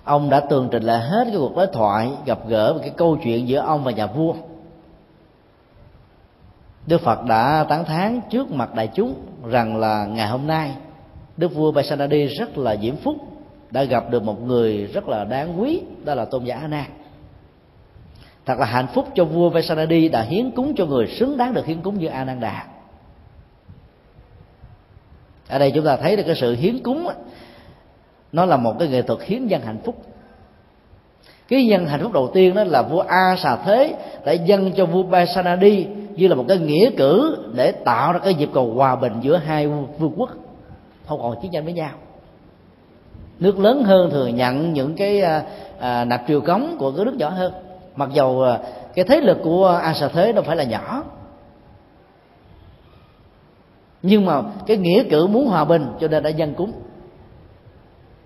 [0.05, 3.19] Ông đã tường trình lại hết cái cuộc đối thoại gặp gỡ và cái câu
[3.25, 4.35] chuyện giữa ông và nhà vua.
[6.87, 9.15] Đức Phật đã tán thán trước mặt đại chúng
[9.45, 10.75] rằng là ngày hôm nay,
[11.37, 13.17] Đức vua Vaisanadi rất là diễm phúc,
[13.71, 16.85] đã gặp được một người rất là đáng quý, đó là tôn giả A Nan.
[18.47, 21.67] Thật là hạnh phúc cho vua Vaisanadi đã hiến cúng cho người xứng đáng được
[21.67, 22.67] hiến cúng như A Nan Đà.
[25.49, 27.09] Ở đây chúng ta thấy được cái sự hiến cúng
[28.33, 30.06] nó là một cái nghệ thuật hiến dân hạnh phúc
[31.49, 33.95] cái nhân hạnh phúc đầu tiên đó là vua a xà thế
[34.25, 35.87] đã dâng cho vua Basanadi
[36.17, 39.37] như là một cái nghĩa cử để tạo ra cái dịp cầu hòa bình giữa
[39.37, 39.69] hai
[39.99, 40.31] vương quốc.
[41.07, 41.91] Không còn chiến tranh với nhau.
[43.41, 45.43] Nước lớn hơn thừa nhận những cái à,
[45.79, 47.53] à, nạp triều cống của cái nước nhỏ hơn.
[47.97, 48.59] Mặc dầu à,
[48.95, 51.05] cái thế lực của a xà thế đâu phải là nhỏ.
[54.03, 56.73] Nhưng mà cái nghĩa cử muốn hòa bình cho nên đã dân cúng.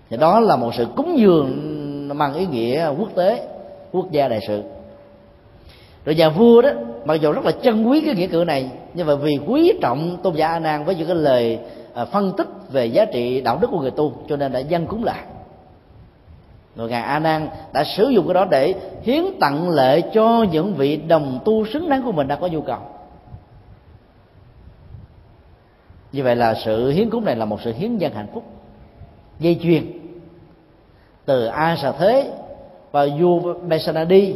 [0.09, 1.70] Thì đó là một sự cúng dường
[2.13, 3.47] mang ý nghĩa quốc tế,
[3.91, 4.63] quốc gia đại sự.
[6.05, 6.69] Rồi nhà vua đó,
[7.05, 10.17] mặc dù rất là chân quý cái nghĩa cử này, nhưng mà vì quý trọng
[10.23, 11.59] tôn giả a nan với những cái lời
[11.93, 14.85] à, phân tích về giá trị đạo đức của người tu, cho nên đã dân
[14.85, 15.23] cúng lại.
[16.75, 18.73] Rồi ngài a nan đã sử dụng cái đó để
[19.03, 22.61] hiến tặng lệ cho những vị đồng tu xứng đáng của mình đã có nhu
[22.61, 22.79] cầu.
[26.11, 28.43] Như vậy là sự hiến cúng này là một sự hiến dân hạnh phúc,
[29.39, 30.00] dây chuyền
[31.25, 32.31] từ a sà thế
[32.91, 34.35] và vua Besanadi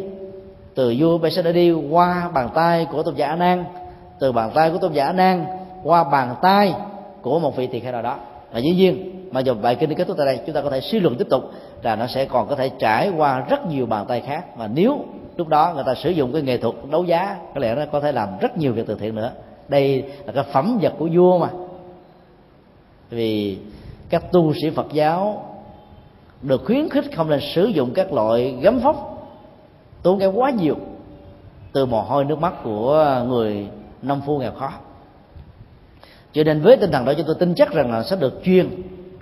[0.76, 3.66] từ vua Besanadi qua bàn tay của tôn giả A Nan
[4.20, 5.46] từ bàn tay của tôn giả A Nan
[5.84, 6.74] qua bàn tay
[7.22, 8.18] của một vị tỳ kheo nào đó.
[8.52, 10.70] Và dĩ nhiên mà dù bài kinh đi kết thúc tại đây, chúng ta có
[10.70, 11.44] thể suy luận tiếp tục
[11.82, 14.58] là nó sẽ còn có thể trải qua rất nhiều bàn tay khác.
[14.58, 15.06] Và nếu
[15.38, 18.00] lúc đó người ta sử dụng cái nghệ thuật đấu giá, có lẽ nó có
[18.00, 19.32] thể làm rất nhiều việc từ thiện nữa.
[19.68, 21.50] Đây là cái phẩm vật của vua mà.
[23.10, 23.58] Vì
[24.10, 25.46] các tu sĩ Phật giáo
[26.42, 29.28] được khuyến khích không nên sử dụng các loại gấm phóc
[30.04, 30.76] tốn kém quá nhiều
[31.74, 33.68] từ mồ hôi nước mắt của người
[34.02, 34.72] nông phu nghèo khó.
[36.34, 38.70] Cho nên với tinh thần đó, chúng tôi tin chắc rằng là sẽ được chuyên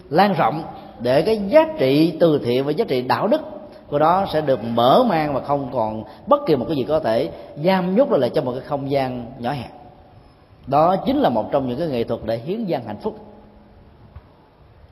[0.09, 0.63] lan rộng
[0.99, 3.41] để cái giá trị từ thiện và giá trị đạo đức
[3.87, 6.99] của đó sẽ được mở mang và không còn bất kỳ một cái gì có
[6.99, 7.29] thể
[7.65, 9.71] giam nhốt lại trong một cái không gian nhỏ hẹp.
[10.67, 13.19] Đó chính là một trong những cái nghệ thuật để hiến dân hạnh phúc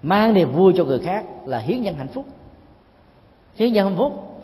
[0.02, 2.26] mang niềm vui cho người khác là hiến dân hạnh phúc.
[3.56, 4.38] Hiến dân hạnh phúc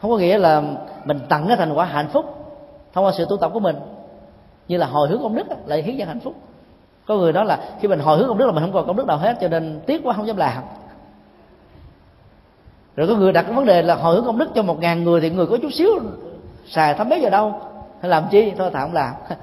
[0.00, 0.62] không có nghĩa là
[1.04, 2.24] mình tặng cái thành quả hạnh phúc
[2.92, 3.76] thông qua sự tu tập của mình,
[4.68, 6.34] như là hồi hướng công đức là hiến dân hạnh phúc.
[7.06, 8.96] Có người nói là khi mình hồi hướng công đức là mình không còn công
[8.96, 10.62] đức nào hết, cho nên tiếc quá không dám làm.
[12.96, 15.04] Rồi có người đặt cái vấn đề là hồi hướng công đức cho một ngàn
[15.04, 15.90] người thì người có chút xíu
[16.66, 17.60] xài thấm mấy giờ đâu?
[18.00, 18.52] Hay làm chi?
[18.58, 19.14] Thôi thà không làm.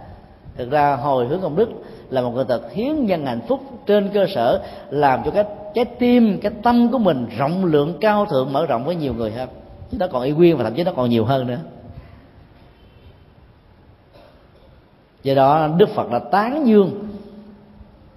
[0.58, 1.70] Thực ra hồi hướng công đức
[2.10, 5.44] là một người thật hiến dân hạnh phúc trên cơ sở làm cho cái
[5.74, 9.32] trái tim, cái tâm của mình rộng lượng, cao thượng, mở rộng với nhiều người
[9.32, 9.50] hơn.
[9.92, 11.60] Chứ nó còn y nguyên và thậm chí nó còn nhiều hơn nữa.
[15.24, 17.08] Do đó, đức phật đã tán dương.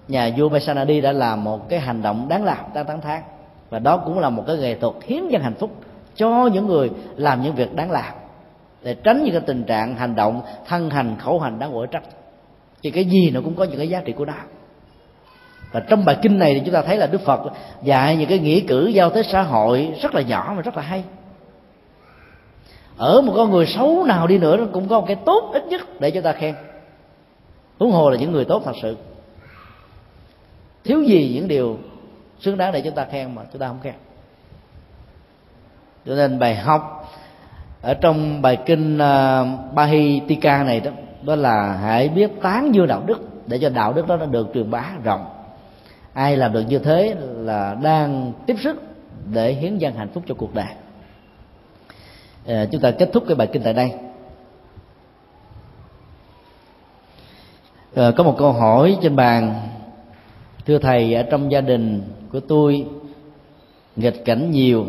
[0.07, 3.21] Nhà vua Mesanadi đã làm một cái hành động đáng làm, đáng tán thán.
[3.69, 5.71] Và đó cũng là một cái nghệ thuật hiến dân hạnh phúc,
[6.15, 8.13] cho những người làm những việc đáng làm,
[8.81, 12.03] để tránh những cái tình trạng hành động thân hành khẩu hành đáng quở trách
[12.83, 14.33] thì cái gì nó cũng có những cái giá trị của nó
[15.71, 17.41] và trong bài kinh này thì chúng ta thấy là đức phật
[17.83, 20.83] dạy những cái nghĩa cử giao tới xã hội rất là nhỏ mà rất là
[20.83, 21.03] hay.
[22.97, 25.65] Ở một con người xấu nào đi nữa nó cũng có một cái tốt ít
[25.65, 26.55] nhất để cho ta khen.
[27.79, 28.97] Huống hồ là những người tốt thật sự.
[30.83, 31.77] Thiếu gì những điều
[32.39, 33.93] xứng đáng để chúng ta khen mà chúng ta không khen.
[36.05, 37.11] Cho nên bài học
[37.81, 40.91] ở trong bài kinh à, uh, Bahitika này đó
[41.23, 44.47] đó là hãy biết tán dương đạo đức để cho đạo đức đó nó được
[44.53, 45.25] truyền bá rộng.
[46.13, 48.81] Ai làm được như thế là đang tiếp sức
[49.33, 50.65] để hiến dân hạnh phúc cho cuộc đời.
[52.47, 53.91] À, chúng ta kết thúc cái bài kinh tại đây.
[57.95, 59.67] À, có một câu hỏi trên bàn.
[60.65, 62.85] Thưa thầy ở trong gia đình của tôi
[63.95, 64.85] nghịch cảnh nhiều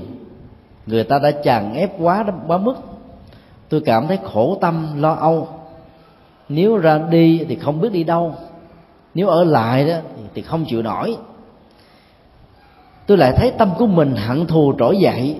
[0.87, 2.75] người ta đã chàng ép quá quá mức.
[3.69, 5.49] Tôi cảm thấy khổ tâm lo âu
[6.49, 8.35] nếu ra đi thì không biết đi đâu.
[9.15, 9.95] Nếu ở lại đó
[10.35, 11.17] thì không chịu nổi.
[13.07, 15.37] Tôi lại thấy tâm của mình hận thù trỗi dậy.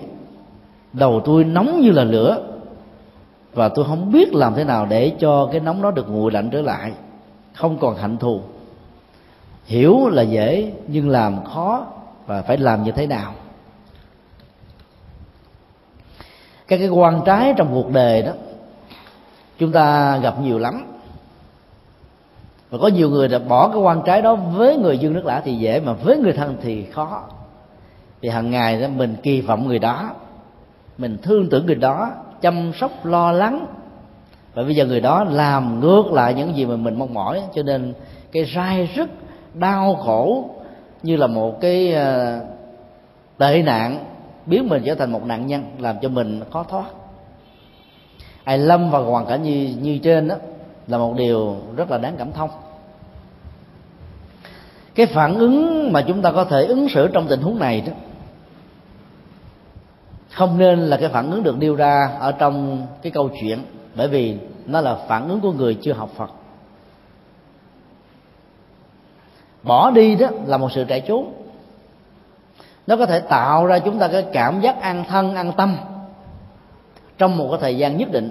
[0.93, 2.43] Đầu tôi nóng như là lửa.
[3.53, 6.49] Và tôi không biết làm thế nào để cho cái nóng đó được nguội lạnh
[6.51, 6.91] trở lại.
[7.53, 8.41] Không còn hận thù.
[9.65, 11.85] Hiểu là dễ, nhưng làm khó
[12.25, 13.33] và phải làm như thế nào.
[16.67, 18.31] Các cái quan trái trong cuộc đời đó,
[19.57, 20.92] chúng ta gặp nhiều lắm
[22.73, 25.41] và có nhiều người đã bỏ cái quan trái đó với người dương nước lã
[25.45, 27.21] thì dễ, mà với người thân thì khó.
[28.21, 30.09] Vì hàng ngày mình kỳ vọng người đó,
[30.97, 32.09] mình thương tưởng người đó,
[32.41, 33.65] chăm sóc, lo lắng.
[34.53, 37.63] Và bây giờ người đó làm ngược lại những gì mà mình mong mỏi, cho
[37.63, 37.93] nên
[38.31, 39.09] cái rai rứt,
[39.53, 40.49] đau khổ
[41.03, 42.39] như là một cái ờ,
[43.37, 44.05] tệ nạn
[44.45, 46.85] biến mình trở thành một nạn nhân, làm cho mình khó thoát.
[48.43, 50.35] Ai lâm vào hoàn cảnh như như trên đó
[50.87, 52.49] là một điều rất là đáng cảm thông
[54.95, 57.93] cái phản ứng mà chúng ta có thể ứng xử trong tình huống này đó,
[60.31, 63.59] không nên là cái phản ứng được nêu ra ở trong cái câu chuyện,
[63.95, 66.31] bởi vì nó là phản ứng của người chưa học phật.
[69.63, 71.33] Bỏ đi đó là một sự chạy trốn.
[72.87, 75.77] Nó có thể tạo ra chúng ta cái cảm giác an thân, an tâm
[77.17, 78.29] trong một cái thời gian nhất định,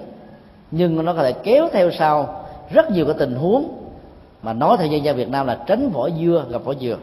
[0.71, 3.82] nhưng nó có thể kéo theo sau rất nhiều cái tình huống
[4.43, 6.97] mà nói theo dân gian Việt Nam là tránh vỏ dưa gặp vỏ dừa.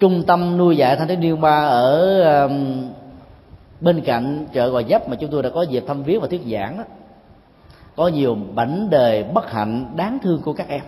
[0.00, 2.84] Trung tâm nuôi dạy thanh thiếu niên ba ở um,
[3.80, 6.42] bên cạnh chợ gò dấp mà chúng tôi đã có dịp thăm viếng và thuyết
[6.50, 6.84] giảng đó
[7.96, 10.80] có nhiều bảnh đời bất hạnh đáng thương của các em.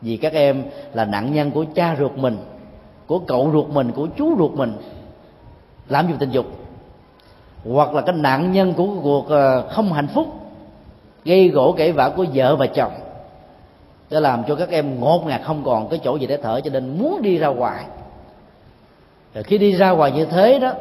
[0.00, 2.36] Vì các em là nạn nhân của cha ruột mình
[3.06, 4.72] của cậu ruột mình của chú ruột mình
[5.88, 6.46] làm dụng tình dục.
[7.64, 10.26] Hoặc là cái nạn nhân của cuộc ờ, không hạnh phúc
[11.24, 12.92] gây gỗ kể vả của vợ và chồng
[14.10, 16.70] để làm cho các em ngột ngạt không còn cái chỗ gì để thở cho
[16.70, 17.84] nên muốn đi ra ngoài.
[19.34, 20.72] Rồi khi đi ra ngoài như thế đó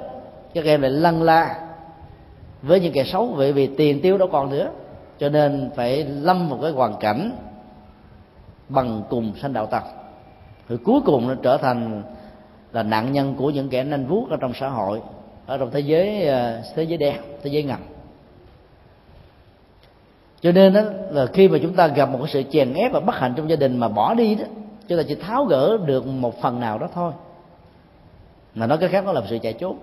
[0.54, 1.56] các em lại lăn la
[2.62, 4.70] với những kẻ xấu vì vì tiền tiêu đâu còn nữa.
[5.20, 7.32] Cho nên phải lâm một cái hoàn cảnh
[8.70, 9.84] bằng cùng sanh đạo tật,
[10.70, 12.04] rồi cuối cùng nó trở thành
[12.72, 15.02] là nạn nhân của những kẻ nanh vuốt ở trong xã hội
[15.46, 17.80] ở trong thế giới ờ, thế giới đen thế giới ngầm
[20.46, 20.82] cho nên đó
[21.12, 23.50] là khi mà chúng ta gặp một cái sự chèn ép và bất hạnh trong
[23.50, 24.46] gia đình mà bỏ đi đó
[24.88, 27.12] chúng ta chỉ tháo gỡ được một phần nào đó thôi.
[28.56, 29.78] Mà nói cái khác nó là sự chạy trốn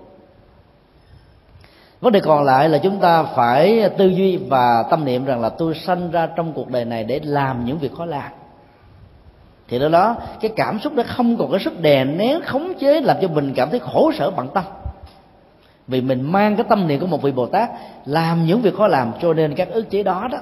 [2.01, 5.49] vấn đề còn lại là chúng ta phải tư duy và tâm niệm rằng là
[5.49, 8.31] tôi sanh ra trong cuộc đời này để làm những việc khó làm.
[9.67, 13.01] Thì đó đó, cái cảm xúc đó không còn cái sức đè nén, khống chế,
[13.01, 14.63] làm cho mình cảm thấy khổ sở bận tâm.
[15.87, 17.69] Vì mình mang cái tâm niệm của một vị bồ tát
[18.05, 20.39] làm những việc khó làm, cho nên các ức chế đó đó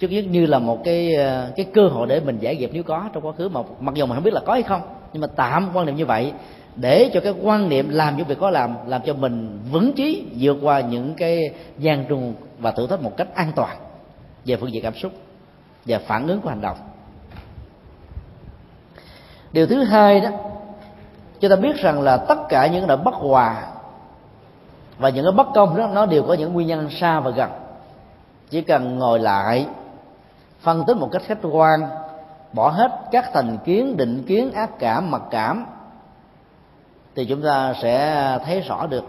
[0.00, 2.82] trước nhất như là một cái ờ, cái cơ hội để mình giải nghiệp nếu
[2.82, 4.82] có trong quá khứ, mà mặc dù mình không biết là có hay không,
[5.12, 6.32] nhưng mà tạm quan niệm như vậy
[6.76, 10.24] để cho cái quan niệm làm những việc có làm làm cho mình vững chí
[10.38, 13.76] vượt qua những cái gian trùng và thử thách một cách an toàn
[14.44, 15.12] về phương diện cảm xúc
[15.86, 16.76] và phản ứng của hành động.
[19.52, 20.30] Điều thứ hai đó,
[21.40, 23.66] chúng ta biết rằng là tất cả những nỗi bất hòa
[24.98, 27.50] và những cái bất công đó, nó đều có những nguyên nhân xa và gần.
[28.50, 29.66] Chỉ cần ngồi lại
[30.60, 31.80] phân tích một cách khách quan,
[32.52, 35.66] bỏ hết các thành kiến, định kiến, ác cảm, mặc cảm,
[37.14, 39.04] thì chúng ta sẽ thấy rõ được.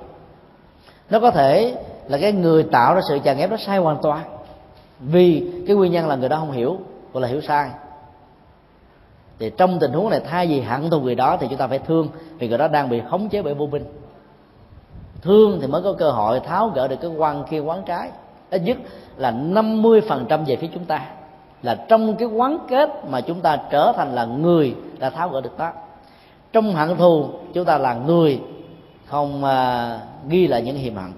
[1.10, 1.76] Nó có thể
[2.08, 4.24] là cái người tạo ra sự chèn ép nó sai hoàn toàn,
[5.00, 6.78] vì cái nguyên nhân là người đó không hiểu
[7.14, 7.70] hoặc là hiểu sai.
[9.40, 11.80] Thì trong tình huống này, thay vì hận thù người đó thì chúng ta phải
[11.80, 12.08] thương,
[12.38, 13.86] vì người đó đang bị khống chế bởi vô minh.
[15.22, 18.10] Thương thì mới có cơ hội tháo gỡ được cái quan kia, quán trái.
[18.50, 18.78] Ít nhất
[19.18, 21.06] là 50% về phía chúng ta
[21.64, 25.42] là trong cái quán kết mà chúng ta trở thành là người đã tháo gỡ
[25.42, 25.72] được đó.
[26.54, 28.42] Trong hận thù chúng ta là người
[29.06, 31.14] không à, ghi lại những hiềm hận.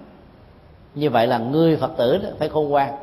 [0.96, 2.94] Như vậy là người phật tử đó, phải khôn ngoan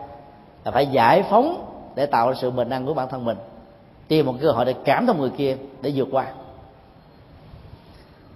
[0.65, 1.65] là phải giải phóng
[1.95, 3.37] để tạo ra sự bình an của bản thân mình.
[4.09, 6.27] Tìm một cơ hội để cảm thông người kia để vượt qua.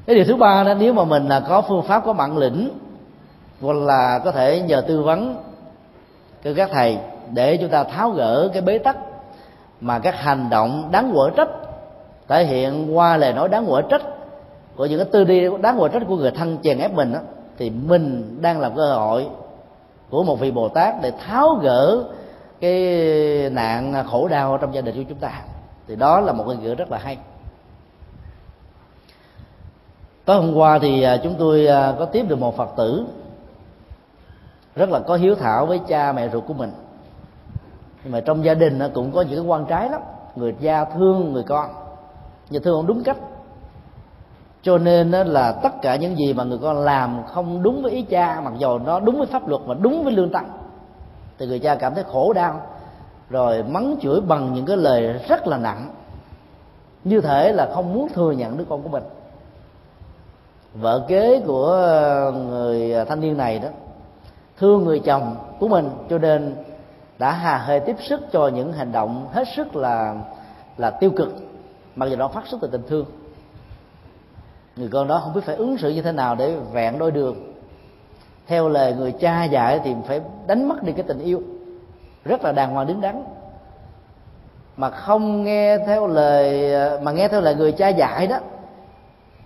[0.07, 2.71] Cái điều thứ ba đó nếu mà mình là có phương pháp có bản lĩnh
[3.61, 5.37] hoặc là có thể nhờ tư vấn
[6.43, 6.99] từ các thầy
[7.33, 8.97] để chúng ta tháo gỡ cái bế tắc
[9.81, 11.49] mà các hành động đáng quở trách
[12.29, 14.03] thể hiện qua lời nói đáng quở trách
[14.77, 17.21] của những cái tư đi đáng quở trách của người thân chèn ép mình đó,
[17.59, 19.27] thì mình đang làm cơ hội
[20.11, 22.05] của một vị bồ tát để tháo gỡ
[22.61, 22.81] cái
[23.51, 25.43] nạn khổ đau trong gia đình của chúng ta.
[25.89, 27.19] Thì đó là một cái nghĩa rất là hay.
[30.25, 33.07] Tối hôm qua thì à, chúng tôi à, có tiếp được một phật tử
[34.77, 36.71] rất là có hiếu thảo với cha mẹ ruột của mình
[38.05, 40.01] nhưng mà trong gia đình cũng có những cái quan trái lắm.
[40.37, 41.71] Người cha thương người con.
[42.51, 43.17] Nhưng thương không đúng cách.
[44.63, 48.03] Cho nên là tất cả những gì mà người con làm không đúng với ý
[48.03, 50.45] cha, mặc dù nó đúng với pháp luật và đúng với lương tâm,
[51.39, 52.61] thì người cha cảm thấy khổ đau.
[53.31, 55.91] Rồi mắng chửi bằng những cái lời rất là nặng.
[57.05, 59.03] Như thể là không muốn thừa nhận đứa con của mình.
[60.75, 61.77] Vợ kế của
[62.49, 63.69] người thanh niên này đó,
[64.59, 65.91] thương người chồng của mình.
[66.11, 66.55] Cho nên
[67.19, 70.15] đã hà hơi tiếp sức cho những hành động hết sức là
[70.77, 71.35] là tiêu cực,
[71.97, 73.07] mặc dù nó phát xuất từ tình thương.
[74.77, 77.53] Người con đó không biết phải ứng xử như thế nào để vẹn đôi đường.
[78.47, 81.43] Theo lời người cha dạy thì phải đánh mất đi cái tình yêu,
[82.25, 83.25] rất là đàng hoàng đứng đắn.
[84.77, 86.73] Mà không nghe theo lời,
[87.03, 88.39] mà nghe theo lời người cha dạy đó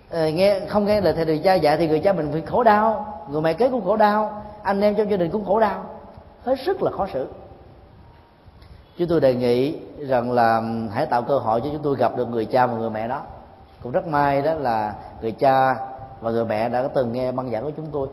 [0.09, 2.63] ờ, nghe, không nghe lời thầy người cha dạy thì người cha mình phải khổ
[2.63, 5.85] đau, người mẹ kế cũng khổ đau, anh em trong gia đình cũng khổ đau,
[6.43, 7.27] hết sức là khó xử
[8.99, 10.61] chúng tôi đề nghị rằng là
[10.91, 13.21] hãy tạo cơ hội cho chúng tôi gặp được người cha và người mẹ đó.
[13.83, 15.75] Cũng rất may đó là người cha
[16.21, 18.07] và người mẹ đã có từng nghe băng giảng của chúng tôi.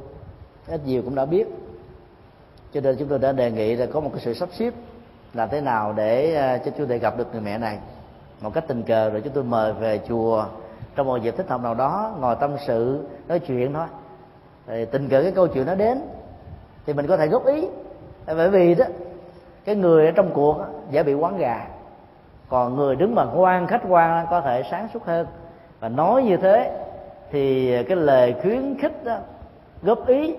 [0.69, 1.47] Ít nhiều cũng đã biết.
[2.73, 4.75] Cho nên chúng tôi đã đề nghị là có một cái sự sắp xếp
[5.35, 7.79] là thế nào để ờ, cho chúng tôi gặp được người mẹ này.
[8.41, 10.45] Một cách tình cờ rồi chúng tôi mời về chùa.
[10.97, 13.87] Trong một dịp thích hợp nào đó, ngồi tâm sự, nói chuyện thôi.
[14.67, 16.01] Thì tình cờ cái câu chuyện nó đến,
[16.87, 17.69] thì mình có thể góp ý.
[18.27, 18.85] Bởi vì đó
[19.67, 20.57] cái người ở trong cuộc
[20.91, 21.67] dễ bị quán gà.
[22.49, 25.27] Còn người đứng bằng quan khách quan có thể sáng suốt hơn.
[25.81, 26.71] Và nói như thế
[27.31, 29.17] thì cái lời khuyến khích đó,
[29.83, 30.37] góp ý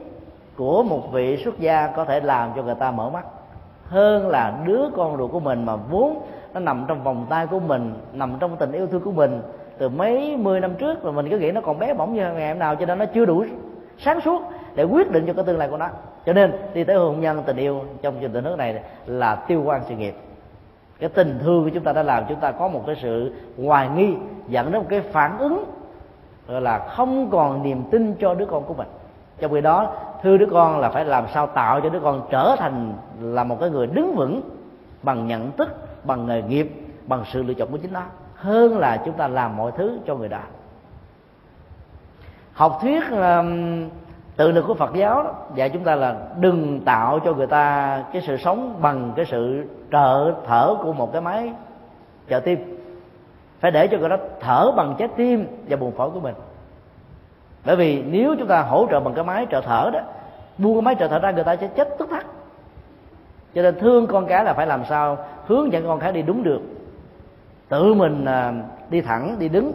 [0.57, 3.25] của một vị xuất gia có thể làm cho người ta mở mắt.
[3.85, 6.21] Hơn là đứa con ruột của mình mà vốn
[6.53, 9.41] nó nằm trong vòng tay của mình nằm trong tình yêu thương của mình
[9.77, 12.49] từ mấy mươi năm trước mà mình cứ nghĩ nó còn bé bỏng như ngày
[12.49, 13.45] hôm nào cho nên nó chưa đủ
[13.97, 14.41] sáng suốt
[14.77, 15.87] để quyết định cho cái tương lai của nó.
[16.25, 19.61] Cho nên đi tới hôn nhân tình yêu trong trường tình nước này là tiêu
[19.65, 20.15] quan sự nghiệp.
[20.99, 23.33] Cái tình thương của chúng ta đã làm chúng ta có một cái sự
[23.63, 24.15] hoài nghi
[24.47, 25.63] dẫn đến một cái phản ứng
[26.47, 28.87] gọi là không còn niềm tin cho đứa con của mình.
[29.39, 32.55] Trong khi đó thương đứa con là phải làm sao tạo cho đứa con trở
[32.59, 34.41] thành là một cái người đứng vững
[35.03, 35.69] bằng nhận thức
[36.03, 36.71] bằng nghề nghiệp
[37.07, 38.03] bằng sự lựa chọn của chính nó
[38.35, 40.41] hơn là chúng ta làm mọi thứ cho người đó
[42.53, 43.89] học thuyết um,
[44.37, 48.21] tự lực của Phật giáo dạy chúng ta là đừng tạo cho người ta cái
[48.21, 51.53] sự sống bằng cái sự trợ, thở của một cái máy
[52.29, 52.77] trợ tim.
[53.59, 56.35] Phải để cho người đó thở bằng trái tim và buồng phổi của mình.
[57.65, 59.99] Bởi vì nếu chúng ta hỗ trợ bằng cái máy trợ thở đó,
[60.57, 62.25] buông cái máy trợ thở ra, người ta sẽ chết tức thắt.
[63.55, 65.17] Cho nên thương con cái là phải làm sao?
[65.45, 66.61] Hướng dẫn con cái đi đúng được.
[67.69, 68.53] Tự mình à,
[68.89, 69.71] đi thẳng, đi đứng.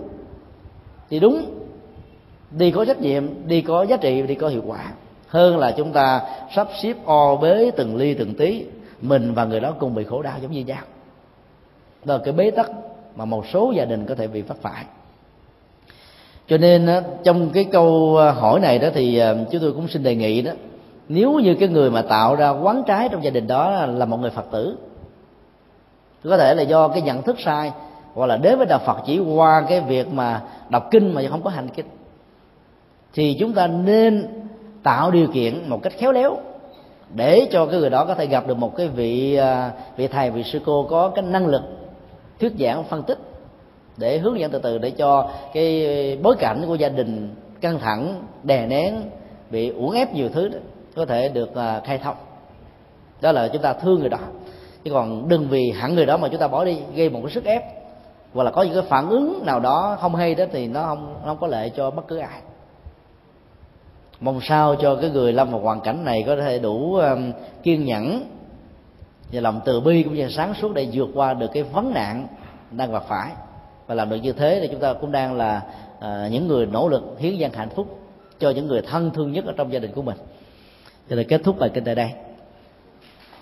[1.11, 1.45] Đi đúng
[2.57, 4.93] đi có trách nhiệm, đi có giá trị, đi có hiệu quả.
[5.29, 6.21] Hơn là chúng ta
[6.55, 8.65] sắp xếp o bế từng ly từng tí,
[9.01, 10.83] mình và người đó cùng bị khổ đau giống như nhau.
[12.05, 12.71] Đó là cái bế tắc
[13.17, 14.85] mà một số gia đình có thể bị phát phải.
[16.49, 16.89] Cho nên
[17.25, 20.43] trong cái câu à, hỏi này đó thì à, chúng tôi cũng xin đề nghị
[20.43, 20.53] đó,
[21.09, 24.17] nếu như cái người mà tạo ra quán trái trong gia đình đó là một
[24.17, 24.77] người phật tử
[26.25, 27.73] có thể là do cái nhận thức sai,
[28.15, 31.43] hoặc là đến với đạo phật chỉ qua cái việc mà đọc kinh mà không
[31.43, 31.87] có hành kinh
[33.15, 34.29] thì chúng ta nên
[34.83, 36.37] tạo điều kiện một cách khéo léo
[37.15, 40.31] để cho cái người đó có thể gặp được một cái vị à, vị thầy
[40.31, 41.63] vị sư cô có cái năng lực
[42.41, 43.19] thuyết giảng phân tích
[43.97, 48.25] để hướng dẫn từ từ để cho cái bối cảnh của gia đình căng thẳng
[48.43, 48.95] đè nén
[49.51, 50.59] bị uổng ép nhiều thứ đó,
[50.97, 52.17] có thể được à, khai thông.
[53.21, 54.19] Đó là chúng ta thương người đó.
[54.85, 57.31] Chứ còn đừng vì hẳn người đó mà chúng ta bỏ đi gây một cái
[57.31, 57.63] sức ép
[58.35, 61.15] hoặc là có những cái phản ứng nào đó không hay đó thì nó không
[61.23, 62.41] nó không có lợi cho bất cứ ai
[64.23, 67.33] mong sao cho cái người lâm vào hoàn cảnh này có thể đủ um,
[67.63, 68.25] kiên nhẫn
[69.33, 72.27] và lòng từ bi cũng như sáng suốt để vượt qua được cái vấn nạn
[72.71, 73.31] đang gặp phải.
[73.87, 75.63] Và làm được như thế thì chúng ta cũng đang là
[76.01, 77.99] à, những người nỗ lực hiến dân hạnh phúc
[78.39, 80.17] cho những người thân thương nhất ở trong gia đình của mình.
[81.11, 82.11] Cho nên kết thúc bài kinh tại đây.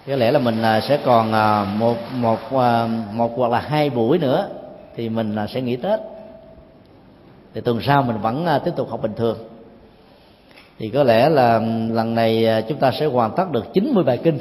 [0.07, 3.91] Có lẽ là mình là sẽ còn à, một một à, một hoặc là hai
[3.91, 4.49] buổi nữa
[4.97, 6.01] thì mình à, sẽ nghỉ tết.
[7.55, 9.39] Thì tuần sau mình vẫn tiếp tục học bình thường
[10.81, 11.59] thì có lẽ là
[11.91, 14.39] lần này à, chúng ta sẽ hoàn tất được 90 bài kinh.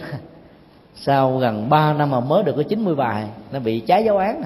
[0.96, 4.44] Sau gần 3 năm mà mới được có 90 bài, nó bị trái giáo án.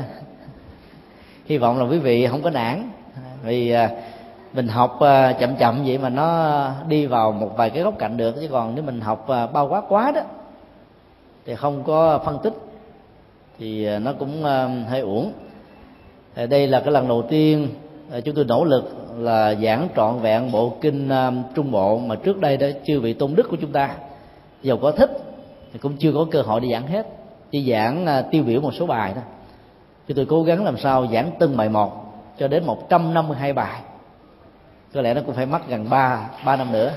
[1.46, 2.90] Hy vọng là quý vị không có nản.
[3.44, 3.90] Vì à,
[4.54, 8.18] mình học à, chậm chậm vậy mà nó đi vào một vài cái góc cạnh
[8.18, 8.36] được.
[8.42, 10.22] Chứ còn nếu mình học bao quát quá đó,
[11.46, 12.54] thì không có phân tích,
[13.60, 14.44] thì nó cũng
[14.90, 15.32] hơi uổng.
[16.50, 17.68] Đây là cái lần đầu tiên
[18.26, 22.40] chúng tôi nỗ lực là giảng trọn vẹn bộ kinh à, trung bộ mà trước
[22.40, 23.96] đây đó chưa vị tôn đức của chúng ta.
[24.62, 25.12] Dầu có thích
[25.74, 27.08] thì cũng chưa có cơ hội đi giảng hết.
[27.52, 29.24] Chỉ giảng à, tiêu biểu một số bài thôi.
[30.08, 33.82] Chúng tôi cố gắng làm sao giảng từng bài một cho đến 152 bài.
[34.94, 36.92] Có lẽ nó cũng phải mất gần ba ba năm nữa.